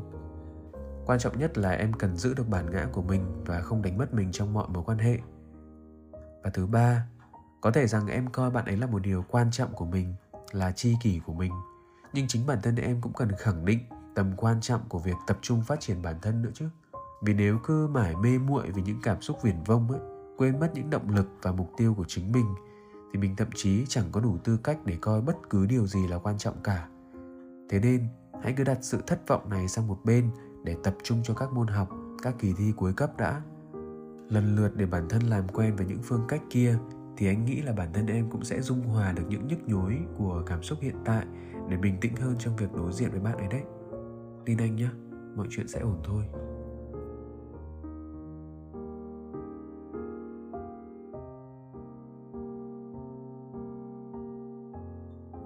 Quan 1.06 1.18
trọng 1.18 1.38
nhất 1.38 1.58
là 1.58 1.70
em 1.70 1.92
cần 1.92 2.16
giữ 2.16 2.34
được 2.34 2.48
bản 2.48 2.70
ngã 2.70 2.88
của 2.92 3.02
mình 3.02 3.42
và 3.46 3.60
không 3.60 3.82
đánh 3.82 3.98
mất 3.98 4.14
mình 4.14 4.32
trong 4.32 4.52
mọi 4.52 4.68
mối 4.68 4.82
quan 4.86 4.98
hệ. 4.98 5.18
Và 6.44 6.50
thứ 6.50 6.66
ba, 6.66 7.06
có 7.60 7.70
thể 7.70 7.86
rằng 7.86 8.06
em 8.06 8.26
coi 8.26 8.50
bạn 8.50 8.64
ấy 8.64 8.76
là 8.76 8.86
một 8.86 9.02
điều 9.02 9.24
quan 9.30 9.50
trọng 9.50 9.72
của 9.72 9.84
mình, 9.84 10.14
là 10.52 10.72
tri 10.72 10.94
kỷ 11.02 11.20
của 11.26 11.32
mình. 11.32 11.52
Nhưng 12.12 12.28
chính 12.28 12.46
bản 12.46 12.58
thân 12.62 12.76
em 12.76 13.00
cũng 13.00 13.12
cần 13.12 13.28
khẳng 13.38 13.64
định 13.64 13.78
tầm 14.14 14.32
quan 14.36 14.60
trọng 14.60 14.80
của 14.88 14.98
việc 14.98 15.16
tập 15.26 15.38
trung 15.42 15.62
phát 15.62 15.80
triển 15.80 16.02
bản 16.02 16.16
thân 16.22 16.42
nữa 16.42 16.50
chứ 16.54 16.68
vì 17.22 17.34
nếu 17.34 17.58
cứ 17.64 17.86
mải 17.86 18.16
mê 18.16 18.38
muội 18.38 18.70
vì 18.70 18.82
những 18.82 19.00
cảm 19.02 19.20
xúc 19.20 19.42
viển 19.42 19.56
vông 19.66 19.90
ấy, 19.90 20.00
quên 20.36 20.60
mất 20.60 20.70
những 20.74 20.90
động 20.90 21.10
lực 21.10 21.26
và 21.42 21.52
mục 21.52 21.70
tiêu 21.76 21.94
của 21.94 22.04
chính 22.08 22.32
mình, 22.32 22.46
thì 23.12 23.18
mình 23.18 23.36
thậm 23.36 23.48
chí 23.54 23.84
chẳng 23.88 24.04
có 24.12 24.20
đủ 24.20 24.38
tư 24.44 24.56
cách 24.56 24.78
để 24.84 24.96
coi 25.00 25.20
bất 25.20 25.36
cứ 25.50 25.66
điều 25.66 25.86
gì 25.86 26.08
là 26.08 26.18
quan 26.18 26.38
trọng 26.38 26.62
cả. 26.62 26.88
Thế 27.70 27.80
nên, 27.80 28.06
hãy 28.42 28.54
cứ 28.56 28.64
đặt 28.64 28.78
sự 28.80 29.02
thất 29.06 29.28
vọng 29.28 29.50
này 29.50 29.68
sang 29.68 29.86
một 29.86 29.98
bên 30.04 30.30
để 30.64 30.76
tập 30.84 30.96
trung 31.02 31.20
cho 31.22 31.34
các 31.34 31.52
môn 31.52 31.66
học, 31.66 31.88
các 32.22 32.34
kỳ 32.38 32.52
thi 32.58 32.72
cuối 32.76 32.92
cấp 32.92 33.10
đã. 33.18 33.42
Lần 34.28 34.56
lượt 34.56 34.76
để 34.76 34.86
bản 34.86 35.08
thân 35.08 35.22
làm 35.22 35.48
quen 35.48 35.76
với 35.76 35.86
những 35.86 36.02
phương 36.02 36.24
cách 36.28 36.42
kia, 36.50 36.78
thì 37.16 37.26
anh 37.26 37.44
nghĩ 37.44 37.62
là 37.62 37.72
bản 37.72 37.92
thân 37.92 38.06
em 38.06 38.30
cũng 38.30 38.44
sẽ 38.44 38.60
dung 38.60 38.82
hòa 38.82 39.12
được 39.12 39.22
những 39.28 39.46
nhức 39.46 39.68
nhối 39.68 39.98
của 40.18 40.42
cảm 40.46 40.62
xúc 40.62 40.78
hiện 40.82 40.96
tại 41.04 41.26
để 41.68 41.76
bình 41.76 41.96
tĩnh 42.00 42.16
hơn 42.16 42.34
trong 42.38 42.56
việc 42.56 42.72
đối 42.74 42.92
diện 42.92 43.10
với 43.10 43.20
bạn 43.20 43.38
ấy 43.38 43.48
đấy. 43.50 43.62
Tin 44.44 44.58
anh 44.58 44.76
nhé 44.76 44.88
mọi 45.36 45.46
chuyện 45.50 45.68
sẽ 45.68 45.80
ổn 45.80 46.00
thôi. 46.04 46.24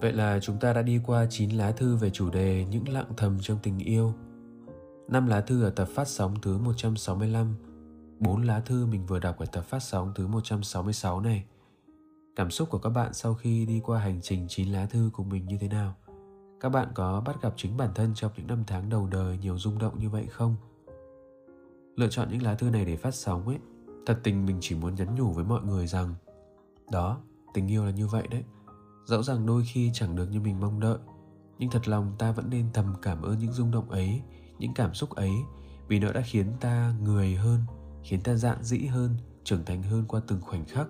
Vậy 0.01 0.13
là 0.13 0.41
chúng 0.43 0.59
ta 0.59 0.73
đã 0.73 0.83
đi 0.83 1.01
qua 1.07 1.27
9 1.31 1.51
lá 1.51 1.73
thư 1.73 1.97
về 1.97 2.11
chủ 2.11 2.31
đề 2.31 2.67
những 2.71 2.89
lặng 2.89 3.13
thầm 3.17 3.39
trong 3.41 3.59
tình 3.63 3.79
yêu. 3.79 4.13
5 5.09 5.27
lá 5.27 5.41
thư 5.41 5.63
ở 5.63 5.71
tập 5.71 5.89
phát 5.95 6.09
sóng 6.09 6.35
thứ 6.43 6.59
165, 6.59 7.55
4 8.21 8.43
lá 8.43 8.61
thư 8.61 8.87
mình 8.87 9.07
vừa 9.07 9.19
đọc 9.19 9.39
ở 9.39 9.47
tập 9.47 9.65
phát 9.65 9.83
sóng 9.83 10.13
thứ 10.15 10.27
166 10.27 11.21
này. 11.21 11.45
Cảm 12.37 12.51
xúc 12.51 12.71
của 12.71 12.79
các 12.79 12.91
bạn 12.91 13.15
sau 13.15 13.35
khi 13.35 13.67
đi 13.67 13.81
qua 13.85 13.99
hành 13.99 14.21
trình 14.23 14.47
9 14.49 14.69
lá 14.69 14.87
thư 14.87 15.11
của 15.13 15.25
mình 15.25 15.47
như 15.47 15.59
thế 15.61 15.69
nào? 15.69 15.95
Các 16.61 16.69
bạn 16.69 16.89
có 16.95 17.21
bắt 17.21 17.43
gặp 17.43 17.53
chính 17.57 17.77
bản 17.77 17.91
thân 17.95 18.15
trong 18.15 18.33
những 18.37 18.47
năm 18.47 18.65
tháng 18.67 18.89
đầu 18.89 19.07
đời 19.07 19.39
nhiều 19.39 19.59
rung 19.59 19.79
động 19.79 19.99
như 19.99 20.11
vậy 20.11 20.27
không? 20.27 20.57
Lựa 21.97 22.09
chọn 22.09 22.29
những 22.31 22.43
lá 22.43 22.55
thư 22.55 22.71
này 22.71 22.85
để 22.85 22.97
phát 22.97 23.15
sóng 23.15 23.49
ấy, 23.49 23.59
thật 24.07 24.21
tình 24.23 24.47
mình 24.47 24.59
chỉ 24.61 24.75
muốn 24.75 24.95
nhắn 24.95 25.15
nhủ 25.15 25.33
với 25.33 25.45
mọi 25.45 25.63
người 25.63 25.87
rằng 25.87 26.15
đó, 26.91 27.21
tình 27.55 27.71
yêu 27.71 27.85
là 27.85 27.91
như 27.91 28.07
vậy 28.07 28.27
đấy 28.31 28.45
dẫu 29.07 29.23
rằng 29.23 29.47
đôi 29.47 29.65
khi 29.65 29.91
chẳng 29.95 30.17
được 30.17 30.27
như 30.31 30.41
mình 30.41 30.61
mong 30.61 30.81
đợi. 30.81 30.99
Nhưng 31.59 31.71
thật 31.71 31.89
lòng 31.89 32.13
ta 32.19 32.33
vẫn 32.33 32.51
nên 32.51 32.67
thầm 32.75 32.95
cảm 33.03 33.23
ơn 33.23 33.39
những 33.39 33.53
rung 33.53 33.71
động 33.71 33.91
ấy, 33.91 34.23
những 34.59 34.75
cảm 34.75 34.95
xúc 34.95 35.11
ấy, 35.11 35.33
vì 35.89 35.99
nó 35.99 36.13
đã 36.13 36.21
khiến 36.21 36.53
ta 36.61 36.95
người 37.03 37.35
hơn, 37.35 37.61
khiến 38.03 38.21
ta 38.21 38.35
dạn 38.35 38.63
dĩ 38.63 38.79
hơn, 38.79 39.17
trưởng 39.45 39.65
thành 39.65 39.83
hơn 39.83 40.05
qua 40.09 40.21
từng 40.27 40.41
khoảnh 40.41 40.65
khắc. 40.65 40.87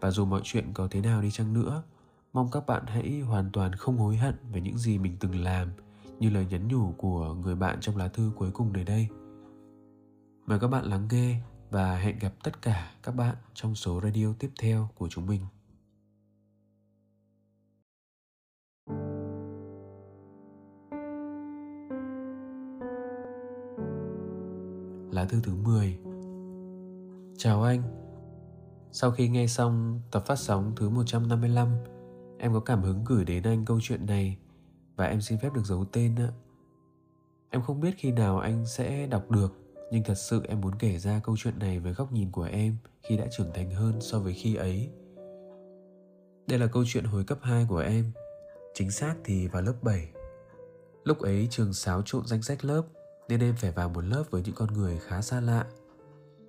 Và 0.00 0.10
dù 0.10 0.24
mọi 0.24 0.40
chuyện 0.44 0.72
có 0.74 0.88
thế 0.90 1.00
nào 1.00 1.22
đi 1.22 1.30
chăng 1.30 1.52
nữa, 1.52 1.82
mong 2.32 2.50
các 2.50 2.66
bạn 2.66 2.86
hãy 2.86 3.20
hoàn 3.20 3.50
toàn 3.52 3.72
không 3.72 3.98
hối 3.98 4.16
hận 4.16 4.34
về 4.52 4.60
những 4.60 4.78
gì 4.78 4.98
mình 4.98 5.16
từng 5.20 5.42
làm, 5.42 5.70
như 6.18 6.30
lời 6.30 6.46
nhắn 6.50 6.68
nhủ 6.68 6.92
của 6.96 7.34
người 7.34 7.54
bạn 7.54 7.78
trong 7.80 7.96
lá 7.96 8.08
thư 8.08 8.32
cuối 8.36 8.50
cùng 8.50 8.72
này 8.72 8.84
đây. 8.84 9.08
Mời 10.46 10.58
các 10.58 10.68
bạn 10.68 10.84
lắng 10.84 11.08
nghe 11.10 11.40
và 11.70 11.96
hẹn 11.96 12.18
gặp 12.18 12.32
tất 12.44 12.62
cả 12.62 12.92
các 13.02 13.14
bạn 13.14 13.36
trong 13.54 13.74
số 13.74 14.00
radio 14.00 14.26
tiếp 14.38 14.50
theo 14.60 14.88
của 14.94 15.08
chúng 15.08 15.26
mình. 15.26 15.40
Lá 25.18 25.24
thư 25.24 25.40
thứ 25.42 25.54
10 25.54 25.98
Chào 27.36 27.62
anh. 27.62 27.82
Sau 28.92 29.10
khi 29.10 29.28
nghe 29.28 29.46
xong 29.46 30.00
tập 30.10 30.22
phát 30.26 30.38
sóng 30.38 30.72
thứ 30.76 30.88
155 30.88 31.68
Em 32.38 32.52
có 32.52 32.60
cảm 32.60 32.82
hứng 32.82 33.04
gửi 33.04 33.24
đến 33.24 33.42
anh 33.42 33.64
câu 33.64 33.78
chuyện 33.82 34.06
này 34.06 34.36
Và 34.96 35.04
em 35.04 35.20
xin 35.20 35.38
phép 35.38 35.52
được 35.54 35.64
giấu 35.64 35.84
tên 35.84 36.14
ạ. 36.16 36.30
Em 37.50 37.62
không 37.62 37.80
biết 37.80 37.90
khi 37.96 38.12
nào 38.12 38.38
anh 38.38 38.66
sẽ 38.66 39.06
đọc 39.06 39.30
được, 39.30 39.52
Nhưng 39.90 40.04
thật 40.04 40.14
sự 40.14 40.42
em 40.48 40.60
muốn 40.60 40.74
kể 40.78 40.98
ra 40.98 41.20
câu 41.24 41.36
chuyện 41.38 41.58
này 41.58 41.78
với 41.78 41.92
góc 41.92 42.12
nhìn 42.12 42.30
của 42.30 42.48
em 42.52 42.76
Khi 43.02 43.16
đã 43.16 43.26
trưởng 43.30 43.52
thành 43.54 43.70
hơn 43.70 44.00
so 44.00 44.18
với 44.18 44.32
khi 44.32 44.54
ấy. 44.54 44.90
Đây 46.46 46.58
là 46.58 46.66
câu 46.66 46.84
chuyện 46.86 47.04
hồi 47.04 47.24
cấp 47.24 47.38
2 47.42 47.66
của 47.68 47.78
em, 47.78 48.04
Chính 48.74 48.90
xác 48.90 49.14
thì 49.24 49.48
vào 49.48 49.62
lớp 49.62 49.74
7 49.82 50.08
Lúc 51.04 51.18
ấy 51.18 51.48
trường 51.50 51.72
xáo 51.72 52.02
trộn 52.02 52.26
danh 52.26 52.42
sách 52.42 52.64
lớp 52.64 52.82
nên 53.28 53.40
em 53.40 53.54
phải 53.56 53.70
vào 53.70 53.88
một 53.88 54.04
lớp 54.04 54.24
với 54.30 54.42
những 54.44 54.54
con 54.54 54.72
người 54.72 54.98
khá 54.98 55.22
xa 55.22 55.40
lạ. 55.40 55.66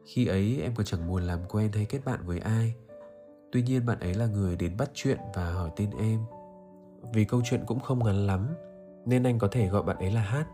Khi 0.05 0.27
ấy, 0.27 0.61
em 0.61 0.75
còn 0.75 0.85
chẳng 0.85 1.07
buồn 1.07 1.23
làm 1.23 1.39
quen 1.49 1.71
hay 1.71 1.85
kết 1.85 1.99
bạn 2.05 2.19
với 2.25 2.39
ai. 2.39 2.75
Tuy 3.51 3.61
nhiên, 3.61 3.85
bạn 3.85 3.99
ấy 3.99 4.13
là 4.13 4.25
người 4.25 4.55
đến 4.55 4.77
bắt 4.77 4.91
chuyện 4.93 5.17
và 5.35 5.51
hỏi 5.51 5.69
tên 5.75 5.89
em. 5.99 6.19
Vì 7.13 7.25
câu 7.25 7.41
chuyện 7.45 7.63
cũng 7.65 7.79
không 7.79 8.03
ngắn 8.03 8.27
lắm, 8.27 8.47
nên 9.05 9.23
anh 9.23 9.39
có 9.39 9.47
thể 9.47 9.67
gọi 9.67 9.83
bạn 9.83 9.97
ấy 9.97 10.11
là 10.11 10.21
hát. 10.21 10.47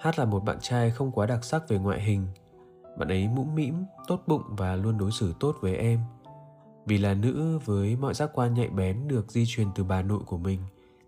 Hát 0.00 0.18
là 0.18 0.24
một 0.24 0.44
bạn 0.44 0.58
trai 0.60 0.90
không 0.90 1.12
quá 1.12 1.26
đặc 1.26 1.44
sắc 1.44 1.68
về 1.68 1.78
ngoại 1.78 2.00
hình. 2.00 2.26
Bạn 2.98 3.08
ấy 3.08 3.28
mũm 3.28 3.54
mĩm, 3.54 3.84
tốt 4.06 4.22
bụng 4.26 4.42
và 4.48 4.76
luôn 4.76 4.98
đối 4.98 5.10
xử 5.10 5.34
tốt 5.40 5.56
với 5.60 5.76
em. 5.76 6.00
Vì 6.86 6.98
là 6.98 7.14
nữ 7.14 7.58
với 7.64 7.96
mọi 7.96 8.14
giác 8.14 8.30
quan 8.34 8.54
nhạy 8.54 8.68
bén 8.68 9.08
được 9.08 9.30
di 9.30 9.44
truyền 9.46 9.68
từ 9.74 9.84
bà 9.84 10.02
nội 10.02 10.20
của 10.26 10.38
mình 10.38 10.60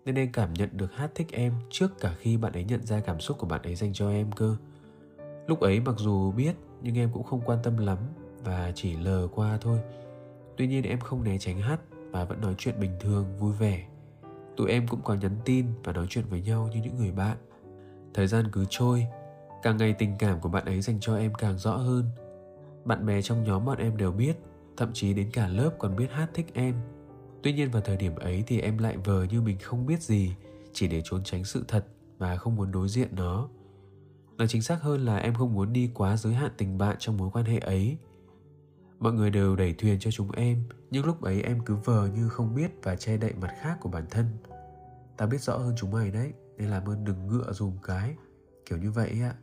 nên 0.05 0.15
em 0.15 0.31
cảm 0.31 0.53
nhận 0.53 0.69
được 0.73 0.93
hát 0.93 1.11
thích 1.15 1.27
em 1.31 1.53
trước 1.69 1.99
cả 1.99 2.15
khi 2.19 2.37
bạn 2.37 2.53
ấy 2.53 2.63
nhận 2.63 2.85
ra 2.85 2.99
cảm 2.99 3.19
xúc 3.19 3.37
của 3.37 3.47
bạn 3.47 3.61
ấy 3.61 3.75
dành 3.75 3.93
cho 3.93 4.09
em 4.09 4.31
cơ. 4.31 4.55
Lúc 5.47 5.59
ấy 5.59 5.79
mặc 5.79 5.95
dù 5.97 6.31
biết, 6.31 6.55
nhưng 6.81 6.97
em 6.97 7.09
cũng 7.13 7.23
không 7.23 7.41
quan 7.45 7.59
tâm 7.63 7.77
lắm 7.77 7.97
và 8.43 8.71
chỉ 8.75 8.95
lờ 8.95 9.27
qua 9.35 9.57
thôi. 9.61 9.79
Tuy 10.57 10.67
nhiên 10.67 10.83
em 10.83 10.99
không 10.99 11.23
né 11.23 11.37
tránh 11.37 11.59
hát 11.59 11.79
và 12.11 12.25
vẫn 12.25 12.41
nói 12.41 12.55
chuyện 12.57 12.79
bình 12.79 12.91
thường, 12.99 13.25
vui 13.39 13.53
vẻ. 13.53 13.87
Tụi 14.57 14.69
em 14.69 14.87
cũng 14.87 15.01
có 15.03 15.13
nhắn 15.13 15.35
tin 15.45 15.65
và 15.83 15.93
nói 15.93 16.05
chuyện 16.09 16.25
với 16.29 16.41
nhau 16.41 16.69
như 16.73 16.81
những 16.83 16.97
người 16.97 17.11
bạn. 17.11 17.37
Thời 18.13 18.27
gian 18.27 18.45
cứ 18.51 18.65
trôi, 18.69 19.05
càng 19.63 19.77
ngày 19.77 19.93
tình 19.93 20.15
cảm 20.19 20.39
của 20.39 20.49
bạn 20.49 20.65
ấy 20.65 20.81
dành 20.81 20.99
cho 20.99 21.17
em 21.17 21.33
càng 21.33 21.57
rõ 21.57 21.75
hơn. 21.77 22.05
Bạn 22.85 23.05
bè 23.05 23.21
trong 23.21 23.43
nhóm 23.43 23.65
bọn 23.65 23.77
em 23.77 23.97
đều 23.97 24.11
biết, 24.11 24.33
thậm 24.77 24.89
chí 24.93 25.13
đến 25.13 25.29
cả 25.33 25.47
lớp 25.47 25.71
còn 25.79 25.95
biết 25.95 26.11
hát 26.11 26.29
thích 26.33 26.47
em 26.53 26.75
tuy 27.43 27.53
nhiên 27.53 27.71
vào 27.71 27.81
thời 27.81 27.97
điểm 27.97 28.15
ấy 28.15 28.43
thì 28.47 28.59
em 28.59 28.77
lại 28.77 28.97
vờ 28.97 29.23
như 29.23 29.41
mình 29.41 29.57
không 29.59 29.85
biết 29.85 30.01
gì, 30.01 30.35
chỉ 30.73 30.87
để 30.87 31.01
trốn 31.03 31.23
tránh 31.23 31.43
sự 31.43 31.65
thật 31.67 31.85
mà 32.19 32.35
không 32.35 32.55
muốn 32.55 32.71
đối 32.71 32.89
diện 32.89 33.07
nó. 33.11 33.49
Nói 34.37 34.47
chính 34.47 34.61
xác 34.61 34.81
hơn 34.81 35.05
là 35.05 35.17
em 35.17 35.33
không 35.33 35.53
muốn 35.53 35.73
đi 35.73 35.91
quá 35.93 36.17
giới 36.17 36.33
hạn 36.33 36.51
tình 36.57 36.77
bạn 36.77 36.95
trong 36.99 37.17
mối 37.17 37.29
quan 37.33 37.45
hệ 37.45 37.57
ấy. 37.59 37.97
Mọi 38.99 39.13
người 39.13 39.29
đều 39.29 39.55
đẩy 39.55 39.73
thuyền 39.73 39.99
cho 39.99 40.11
chúng 40.11 40.31
em, 40.31 40.63
nhưng 40.91 41.05
lúc 41.05 41.21
ấy 41.21 41.41
em 41.41 41.59
cứ 41.65 41.75
vờ 41.75 42.07
như 42.07 42.29
không 42.29 42.55
biết 42.55 42.71
và 42.83 42.95
che 42.95 43.17
đậy 43.17 43.33
mặt 43.41 43.53
khác 43.61 43.77
của 43.81 43.89
bản 43.89 44.05
thân. 44.09 44.25
Ta 45.17 45.25
biết 45.25 45.41
rõ 45.41 45.57
hơn 45.57 45.73
chúng 45.77 45.91
mày 45.91 46.11
đấy, 46.11 46.33
nên 46.57 46.69
làm 46.69 46.89
ơn 46.89 47.03
đừng 47.03 47.27
ngựa 47.27 47.53
dùm 47.53 47.77
cái, 47.83 48.15
kiểu 48.65 48.77
như 48.77 48.91
vậy 48.91 49.19
ạ. 49.21 49.33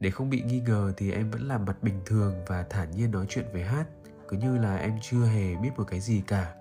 Để 0.00 0.10
không 0.10 0.30
bị 0.30 0.42
nghi 0.42 0.60
ngờ 0.60 0.92
thì 0.96 1.12
em 1.12 1.30
vẫn 1.30 1.48
làm 1.48 1.64
mặt 1.64 1.82
bình 1.82 2.00
thường 2.06 2.34
và 2.46 2.62
thản 2.70 2.90
nhiên 2.90 3.10
nói 3.10 3.26
chuyện 3.28 3.44
với 3.52 3.62
hát, 3.62 3.86
cứ 4.28 4.36
như 4.36 4.58
là 4.58 4.76
em 4.76 4.98
chưa 5.02 5.24
hề 5.24 5.56
biết 5.56 5.70
một 5.76 5.84
cái 5.84 6.00
gì 6.00 6.22
cả 6.26 6.54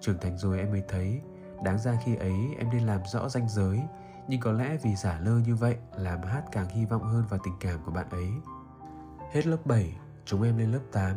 trưởng 0.00 0.18
thành 0.20 0.38
rồi 0.38 0.58
em 0.58 0.70
mới 0.70 0.82
thấy. 0.88 1.20
Đáng 1.64 1.78
ra 1.78 1.98
khi 2.04 2.16
ấy 2.16 2.36
em 2.58 2.70
nên 2.72 2.86
làm 2.86 3.00
rõ 3.12 3.28
ranh 3.28 3.48
giới. 3.48 3.80
Nhưng 4.28 4.40
có 4.40 4.52
lẽ 4.52 4.76
vì 4.82 4.96
giả 4.96 5.20
lơ 5.24 5.38
như 5.38 5.54
vậy 5.54 5.76
làm 5.96 6.22
hát 6.22 6.42
càng 6.52 6.68
hy 6.68 6.84
vọng 6.84 7.02
hơn 7.02 7.24
vào 7.28 7.40
tình 7.44 7.54
cảm 7.60 7.78
của 7.84 7.92
bạn 7.92 8.10
ấy. 8.10 8.28
Hết 9.32 9.46
lớp 9.46 9.66
7 9.66 9.96
chúng 10.24 10.42
em 10.42 10.58
lên 10.58 10.72
lớp 10.72 10.82
8 10.92 11.16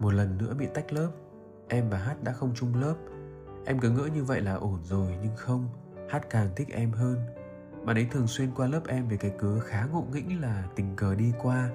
một 0.00 0.14
lần 0.14 0.38
nữa 0.38 0.54
bị 0.54 0.66
tách 0.74 0.92
lớp. 0.92 1.10
Em 1.68 1.90
và 1.90 1.98
hát 1.98 2.22
đã 2.22 2.32
không 2.32 2.52
chung 2.54 2.74
lớp. 2.74 2.94
Em 3.64 3.78
cứ 3.78 3.90
ngỡ 3.90 4.06
như 4.06 4.24
vậy 4.24 4.40
là 4.40 4.54
ổn 4.54 4.78
rồi, 4.84 5.16
nhưng 5.22 5.36
không. 5.36 5.68
Hát 6.08 6.30
càng 6.30 6.50
thích 6.56 6.68
em 6.70 6.92
hơn. 6.92 7.18
Bạn 7.84 7.96
ấy 7.96 8.06
thường 8.10 8.26
xuyên 8.26 8.50
qua 8.56 8.66
lớp 8.66 8.80
em 8.86 9.08
về 9.08 9.16
cái 9.16 9.30
cớ 9.38 9.60
khá 9.60 9.86
ngộ 9.92 10.04
nghĩnh 10.12 10.40
là 10.40 10.64
tình 10.76 10.96
cờ 10.96 11.14
đi 11.14 11.32
qua. 11.42 11.70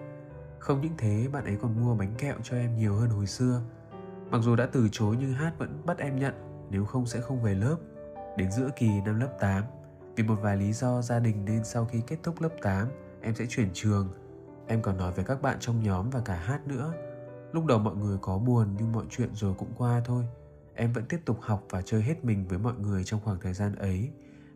Không 0.60 0.82
những 0.82 0.94
thế, 0.98 1.28
bạn 1.32 1.46
ấy 1.46 1.58
còn 1.62 1.82
mua 1.82 1.96
bánh 1.96 2.14
kẹo 2.18 2.36
cho 2.44 2.58
em 2.58 2.76
nhiều 2.76 2.96
hơn 2.96 3.10
hồi 3.10 3.28
xưa. 3.28 3.62
Mặc 4.32 4.42
dù 4.42 4.56
đã 4.56 4.66
từ 4.66 4.90
chối 4.92 5.16
nhưng 5.20 5.34
Hát 5.34 5.54
vẫn 5.58 5.82
bắt 5.86 5.98
em 5.98 6.20
nhận 6.20 6.34
nếu 6.70 6.86
không 6.86 7.06
sẽ 7.06 7.22
không 7.22 7.42
về 7.42 7.56
lớp. 7.56 7.78
Đến 8.38 8.52
giữa 8.52 8.70
kỳ 8.76 8.90
năm 9.06 9.20
lớp 9.20 9.38
8, 9.40 9.64
vì 10.16 10.24
một 10.24 10.36
vài 10.42 10.58
lý 10.58 10.74
do 10.74 11.02
gia 11.02 11.20
đình 11.20 11.46
nên 11.46 11.64
sau 11.64 11.86
khi 11.86 12.02
kết 12.08 12.18
thúc 12.24 12.42
lớp 12.42 12.50
8, 12.62 12.88
em 13.22 13.36
sẽ 13.36 13.46
chuyển 13.50 13.70
trường. 13.74 14.10
Em 14.68 14.82
còn 14.82 14.98
nói 14.98 15.12
với 15.12 15.26
các 15.26 15.42
bạn 15.42 15.58
trong 15.60 15.84
nhóm 15.84 16.10
và 16.10 16.22
cả 16.26 16.36
Hát 16.36 16.68
nữa. 16.68 16.94
Lúc 17.52 17.66
đầu 17.66 17.80
mọi 17.80 17.96
người 17.96 18.18
có 18.22 18.38
buồn 18.38 18.68
nhưng 18.78 18.92
mọi 18.92 19.06
chuyện 19.10 19.30
rồi 19.34 19.54
cũng 19.58 19.74
qua 19.78 20.02
thôi. 20.06 20.24
Em 20.76 20.94
vẫn 20.94 21.06
tiếp 21.10 21.20
tục 21.26 21.38
học 21.42 21.64
và 21.70 21.82
chơi 21.82 22.02
hết 22.02 22.26
mình 22.26 22.48
với 22.48 22.60
mọi 22.60 22.74
người 22.74 23.04
trong 23.04 23.20
khoảng 23.24 23.40
thời 23.40 23.54
gian 23.54 23.76
ấy. 23.76 24.12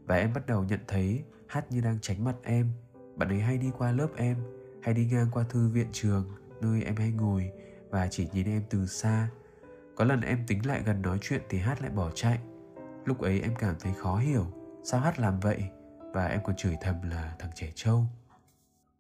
Và 0.06 0.16
em 0.16 0.34
bắt 0.34 0.46
đầu 0.48 0.64
nhận 0.64 0.80
thấy 0.88 1.24
Hát 1.48 1.72
như 1.72 1.82
đang 1.82 1.98
tránh 2.02 2.24
mặt 2.24 2.36
em. 2.44 2.72
Bạn 3.16 3.30
ấy 3.30 3.40
hay 3.40 3.58
đi 3.58 3.72
qua 3.78 3.92
lớp 3.92 4.08
em, 4.16 4.38
hay 4.82 4.94
đi 4.94 5.06
ngang 5.12 5.28
qua 5.32 5.44
thư 5.50 5.70
viện 5.70 5.88
trường, 5.92 6.26
nơi 6.62 6.84
em 6.84 6.96
hay 6.96 7.12
ngồi 7.12 7.52
và 7.90 8.08
chỉ 8.12 8.28
nhìn 8.34 8.48
em 8.48 8.64
từ 8.70 8.86
xa 8.86 9.30
có 10.00 10.06
lần 10.06 10.22
em 10.22 10.44
tính 10.48 10.66
lại 10.66 10.82
gần 10.86 11.02
nói 11.02 11.18
chuyện 11.22 11.42
thì 11.50 11.58
Hát 11.58 11.82
lại 11.82 11.92
bỏ 11.92 12.12
chạy. 12.16 12.40
Lúc 13.06 13.22
ấy 13.22 13.42
em 13.42 13.56
cảm 13.60 13.76
thấy 13.80 13.94
khó 13.98 14.18
hiểu, 14.18 14.46
sao 14.84 15.00
Hát 15.00 15.20
làm 15.20 15.40
vậy? 15.40 15.64
Và 16.14 16.26
em 16.26 16.40
còn 16.44 16.56
chửi 16.56 16.76
thầm 16.82 16.96
là 17.02 17.36
thằng 17.40 17.52
trẻ 17.56 17.72
trâu. 17.76 18.06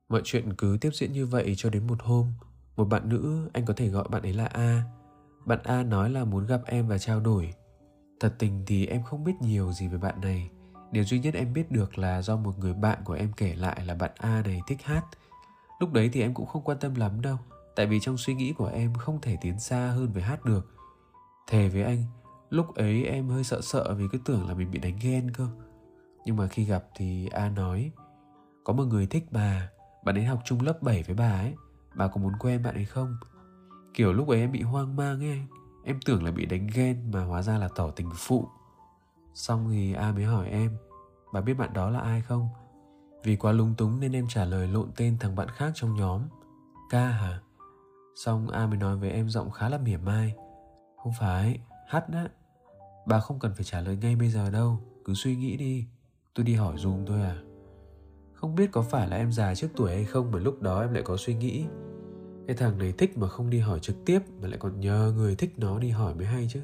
Mọi 0.09 0.21
chuyện 0.23 0.53
cứ 0.53 0.77
tiếp 0.81 0.89
diễn 0.93 1.13
như 1.13 1.25
vậy 1.25 1.53
cho 1.57 1.69
đến 1.69 1.87
một 1.87 2.01
hôm, 2.01 2.33
một 2.75 2.85
bạn 2.85 3.09
nữ 3.09 3.49
anh 3.53 3.65
có 3.65 3.73
thể 3.73 3.87
gọi 3.87 4.07
bạn 4.09 4.21
ấy 4.21 4.33
là 4.33 4.45
A. 4.45 4.83
Bạn 5.45 5.59
A 5.63 5.83
nói 5.83 6.09
là 6.09 6.23
muốn 6.23 6.45
gặp 6.45 6.61
em 6.65 6.87
và 6.87 6.97
trao 6.97 7.19
đổi. 7.19 7.53
Thật 8.19 8.33
tình 8.39 8.63
thì 8.67 8.85
em 8.85 9.03
không 9.03 9.23
biết 9.23 9.33
nhiều 9.41 9.71
gì 9.71 9.87
về 9.87 9.97
bạn 9.97 10.21
này. 10.21 10.49
Điều 10.91 11.03
duy 11.03 11.19
nhất 11.19 11.33
em 11.33 11.53
biết 11.53 11.71
được 11.71 11.97
là 11.97 12.21
do 12.21 12.35
một 12.35 12.59
người 12.59 12.73
bạn 12.73 12.99
của 13.05 13.13
em 13.13 13.31
kể 13.37 13.55
lại 13.55 13.85
là 13.85 13.95
bạn 13.95 14.11
A 14.17 14.41
này 14.45 14.61
thích 14.67 14.81
hát. 14.83 15.05
Lúc 15.79 15.93
đấy 15.93 16.09
thì 16.13 16.21
em 16.21 16.33
cũng 16.33 16.45
không 16.45 16.63
quan 16.63 16.77
tâm 16.79 16.95
lắm 16.95 17.21
đâu, 17.21 17.37
tại 17.75 17.85
vì 17.85 17.99
trong 17.99 18.17
suy 18.17 18.33
nghĩ 18.33 18.53
của 18.53 18.67
em 18.67 18.93
không 18.93 19.21
thể 19.21 19.37
tiến 19.41 19.59
xa 19.59 19.87
hơn 19.87 20.11
với 20.13 20.23
hát 20.23 20.45
được 20.45 20.75
Thề 21.49 21.69
với 21.69 21.83
anh, 21.83 22.03
lúc 22.49 22.75
ấy 22.75 23.03
em 23.03 23.29
hơi 23.29 23.43
sợ 23.43 23.61
sợ 23.61 23.95
vì 23.97 24.07
cứ 24.11 24.17
tưởng 24.25 24.47
là 24.47 24.53
mình 24.53 24.71
bị 24.71 24.79
đánh 24.79 24.97
ghen 25.01 25.31
cơ. 25.31 25.47
Nhưng 26.25 26.35
mà 26.35 26.47
khi 26.47 26.63
gặp 26.63 26.83
thì 26.95 27.27
A 27.27 27.49
nói, 27.49 27.91
có 28.63 28.73
một 28.73 28.83
người 28.83 29.07
thích 29.07 29.25
bà, 29.31 29.69
bạn 30.05 30.15
ấy 30.15 30.23
học 30.23 30.39
chung 30.45 30.61
lớp 30.61 30.81
7 30.81 31.03
với 31.03 31.15
bà 31.15 31.31
ấy, 31.31 31.55
bà 31.95 32.07
có 32.07 32.21
muốn 32.21 32.33
quen 32.39 32.63
bạn 32.63 32.75
ấy 32.75 32.85
không? 32.85 33.17
Kiểu 33.93 34.13
lúc 34.13 34.27
ấy 34.27 34.39
em 34.39 34.51
bị 34.51 34.61
hoang 34.61 34.95
mang 34.95 35.23
ấy 35.23 35.29
anh, 35.29 35.45
em 35.83 35.99
tưởng 36.05 36.23
là 36.23 36.31
bị 36.31 36.45
đánh 36.45 36.67
ghen 36.73 37.11
mà 37.11 37.25
hóa 37.25 37.41
ra 37.41 37.57
là 37.57 37.69
tỏ 37.75 37.91
tình 37.91 38.09
phụ. 38.15 38.47
Xong 39.33 39.69
thì 39.71 39.93
A 39.93 40.11
mới 40.11 40.23
hỏi 40.23 40.49
em, 40.49 40.77
bà 41.33 41.41
biết 41.41 41.53
bạn 41.53 41.73
đó 41.73 41.89
là 41.89 41.99
ai 41.99 42.21
không? 42.21 42.49
Vì 43.23 43.35
quá 43.35 43.51
lúng 43.51 43.75
túng 43.75 43.99
nên 43.99 44.15
em 44.15 44.27
trả 44.27 44.45
lời 44.45 44.67
lộn 44.67 44.91
tên 44.95 45.17
thằng 45.19 45.35
bạn 45.35 45.47
khác 45.49 45.71
trong 45.75 45.95
nhóm. 45.95 46.21
Ca 46.89 47.05
hả? 47.05 47.39
Xong 48.15 48.47
A 48.47 48.67
mới 48.67 48.77
nói 48.77 48.97
với 48.97 49.09
em 49.09 49.29
giọng 49.29 49.51
khá 49.51 49.69
là 49.69 49.77
mỉa 49.77 49.97
mai. 49.97 50.35
Không 51.03 51.13
phải, 51.19 51.59
hát 51.87 52.05
á 52.13 52.29
Bà 53.05 53.19
không 53.19 53.39
cần 53.39 53.53
phải 53.55 53.63
trả 53.63 53.81
lời 53.81 53.97
ngay 54.01 54.15
bây 54.15 54.29
giờ 54.29 54.49
đâu, 54.49 54.79
cứ 55.05 55.13
suy 55.13 55.35
nghĩ 55.35 55.57
đi. 55.57 55.85
Tôi 56.33 56.45
đi 56.45 56.53
hỏi 56.53 56.77
dùm 56.77 57.05
thôi 57.05 57.21
à. 57.21 57.37
Không 58.33 58.55
biết 58.55 58.71
có 58.71 58.81
phải 58.81 59.07
là 59.07 59.17
em 59.17 59.31
già 59.31 59.55
trước 59.55 59.67
tuổi 59.75 59.95
hay 59.95 60.05
không 60.05 60.31
mà 60.31 60.39
lúc 60.39 60.61
đó 60.61 60.81
em 60.81 60.93
lại 60.93 61.03
có 61.03 61.17
suy 61.17 61.35
nghĩ. 61.35 61.65
Cái 62.47 62.55
thằng 62.55 62.77
này 62.77 62.91
thích 62.91 63.17
mà 63.17 63.27
không 63.27 63.49
đi 63.49 63.59
hỏi 63.59 63.79
trực 63.79 63.95
tiếp 64.05 64.19
mà 64.41 64.47
lại 64.47 64.57
còn 64.57 64.79
nhờ 64.79 65.13
người 65.15 65.35
thích 65.35 65.53
nó 65.57 65.79
đi 65.79 65.89
hỏi 65.89 66.15
mới 66.15 66.25
hay 66.25 66.47
chứ. 66.49 66.61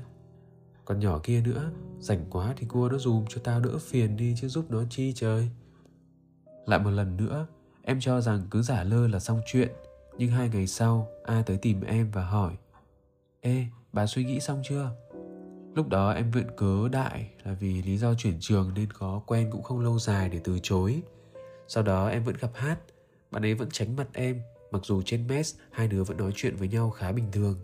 Còn 0.86 1.00
nhỏ 1.00 1.20
kia 1.24 1.42
nữa, 1.42 1.72
rảnh 2.00 2.26
quá 2.30 2.54
thì 2.58 2.68
cua 2.68 2.90
nó 2.92 2.98
dùm 2.98 3.26
cho 3.30 3.42
tao 3.44 3.60
đỡ 3.60 3.78
phiền 3.78 4.18
đi 4.18 4.36
chứ 4.38 4.48
giúp 4.48 4.66
nó 4.72 4.84
chi 4.90 5.14
trời. 5.14 5.50
Lại 6.66 6.80
một 6.80 6.90
lần 6.90 7.18
nữa, 7.18 7.48
em 7.82 8.00
cho 8.00 8.22
rằng 8.22 8.42
cứ 8.52 8.62
giả 8.62 8.84
lơ 8.84 9.08
là 9.08 9.20
xong 9.20 9.42
chuyện. 9.46 9.70
Nhưng 10.18 10.32
hai 10.32 10.50
ngày 10.50 10.68
sau, 10.68 11.08
A 11.24 11.44
tới 11.46 11.58
tìm 11.58 11.82
em 11.82 12.12
và 12.12 12.26
hỏi 12.26 12.54
Ê, 13.42 13.66
Bà 13.96 14.06
suy 14.06 14.24
nghĩ 14.24 14.40
xong 14.40 14.62
chưa? 14.64 14.90
Lúc 15.76 15.88
đó 15.88 16.12
em 16.12 16.32
viện 16.32 16.48
cớ 16.58 16.88
đại 16.92 17.30
là 17.44 17.54
vì 17.54 17.82
lý 17.82 17.98
do 17.98 18.14
chuyển 18.14 18.38
trường 18.40 18.72
nên 18.76 18.88
có 18.94 19.22
quen 19.28 19.50
cũng 19.52 19.64
không 19.64 19.80
lâu 19.80 20.00
dài 20.00 20.30
để 20.30 20.40
từ 20.44 20.60
chối. 20.64 21.02
Sau 21.68 21.84
đó 21.84 22.08
em 22.08 22.24
vẫn 22.24 22.36
gặp 22.40 22.50
Hát, 22.54 22.80
bạn 23.32 23.46
ấy 23.46 23.54
vẫn 23.54 23.70
tránh 23.72 23.96
mặt 23.96 24.08
em, 24.14 24.42
mặc 24.72 24.82
dù 24.86 25.02
trên 25.02 25.28
mess 25.28 25.56
hai 25.72 25.88
đứa 25.88 26.04
vẫn 26.04 26.18
nói 26.18 26.32
chuyện 26.36 26.56
với 26.56 26.68
nhau 26.68 26.90
khá 26.90 27.12
bình 27.12 27.26
thường. 27.32 27.56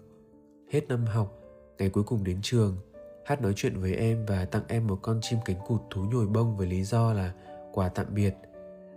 Hết 0.72 0.88
năm 0.88 1.06
học, 1.06 1.34
ngày 1.78 1.90
cuối 1.90 2.04
cùng 2.04 2.24
đến 2.24 2.40
trường, 2.42 2.78
Hát 3.26 3.42
nói 3.42 3.54
chuyện 3.56 3.80
với 3.82 3.96
em 3.96 4.26
và 4.26 4.46
tặng 4.46 4.64
em 4.68 4.88
một 4.88 5.00
con 5.02 5.20
chim 5.22 5.40
cánh 5.46 5.58
cụt 5.68 5.82
thú 5.90 6.02
nhồi 6.02 6.28
bông 6.28 6.58
với 6.58 6.68
lý 6.68 6.84
do 6.84 7.14
là 7.14 7.34
quà 7.74 7.90
tạm 7.90 8.06
biệt. 8.14 8.36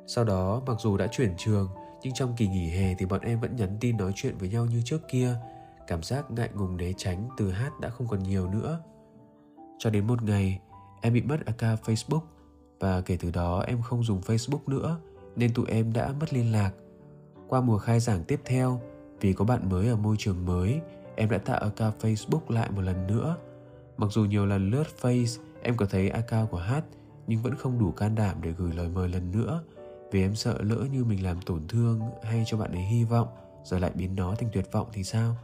Sau 0.07 0.25
đó, 0.25 0.63
mặc 0.67 0.77
dù 0.81 0.97
đã 0.97 1.07
chuyển 1.07 1.35
trường, 1.39 1.69
nhưng 2.03 2.15
trong 2.15 2.35
kỳ 2.37 2.49
nghỉ 2.49 2.69
hè 2.69 2.95
thì 2.99 3.07
bọn 3.07 3.21
em 3.21 3.41
vẫn 3.41 3.57
nhắn 3.57 3.77
tin 3.81 3.97
nói 3.97 4.13
chuyện 4.15 4.39
với 4.39 4.49
nhau 4.49 4.67
như 4.67 4.83
trước 4.85 5.01
kia. 5.09 5.37
Cảm 5.87 6.03
giác 6.03 6.31
ngại 6.31 6.51
ngùng 6.55 6.77
né 6.77 6.93
tránh 6.97 7.29
từ 7.37 7.51
Hát 7.51 7.81
đã 7.81 7.89
không 7.89 8.07
còn 8.09 8.23
nhiều 8.23 8.49
nữa. 8.49 8.81
Cho 9.79 9.91
đến 9.91 10.07
một 10.07 10.23
ngày, 10.23 10.61
em 11.03 11.13
bị 11.13 11.23
mất 11.23 11.47
account 11.47 11.83
Facebook 11.83 12.23
và 12.81 13.01
kể 13.01 13.17
từ 13.21 13.31
đó 13.31 13.65
em 13.67 13.83
không 13.83 14.05
dùng 14.05 14.21
Facebook 14.21 14.61
nữa 14.67 14.99
nên 15.37 15.55
tụi 15.55 15.67
em 15.69 15.93
đã 15.93 16.13
mất 16.21 16.33
liên 16.33 16.53
lạc. 16.53 16.71
Qua 17.49 17.61
mùa 17.61 17.79
khai 17.79 18.01
giảng 18.01 18.25
tiếp 18.25 18.41
theo, 18.45 18.81
vì 19.21 19.33
có 19.33 19.45
bạn 19.45 19.69
mới 19.69 19.89
ở 19.89 19.97
môi 19.97 20.17
trường 20.19 20.47
mới, 20.47 20.81
em 21.17 21.31
đã 21.31 21.39
tạo 21.39 21.61
account 21.61 21.95
Facebook 22.01 22.41
lại 22.49 22.71
một 22.71 22.83
lần 22.83 23.07
nữa. 23.07 23.37
Mặc 23.97 24.11
dù 24.11 24.25
nhiều 24.25 24.47
lần 24.47 24.71
lướt 24.71 24.85
Face, 25.01 25.41
em 25.63 25.77
có 25.77 25.87
thấy 25.87 26.09
account 26.09 26.51
của 26.51 26.59
Hát 26.59 26.85
nhưng 27.27 27.43
vẫn 27.43 27.55
không 27.55 27.79
đủ 27.79 27.93
can 27.93 28.15
đảm 28.15 28.37
để 28.43 28.51
gửi 28.51 28.73
lời 28.73 28.89
mời 28.89 29.09
lần 29.09 29.31
nữa 29.31 29.63
vì 30.15 30.23
em 30.23 30.35
sợ 30.35 30.59
lỡ 30.61 30.87
như 30.93 31.05
mình 31.05 31.25
làm 31.25 31.41
tổn 31.43 31.69
thương 31.69 32.01
hay 32.23 32.43
cho 32.47 32.57
bạn 32.57 32.73
ấy 32.73 32.83
hy 32.83 33.05
vọng 33.05 33.29
rồi 33.65 33.81
lại 33.81 33.91
biến 33.95 34.17
nó 34.17 34.35
thành 34.35 34.49
tuyệt 34.53 34.73
vọng 34.73 34.89
thì 34.93 35.05
sao? 35.05 35.37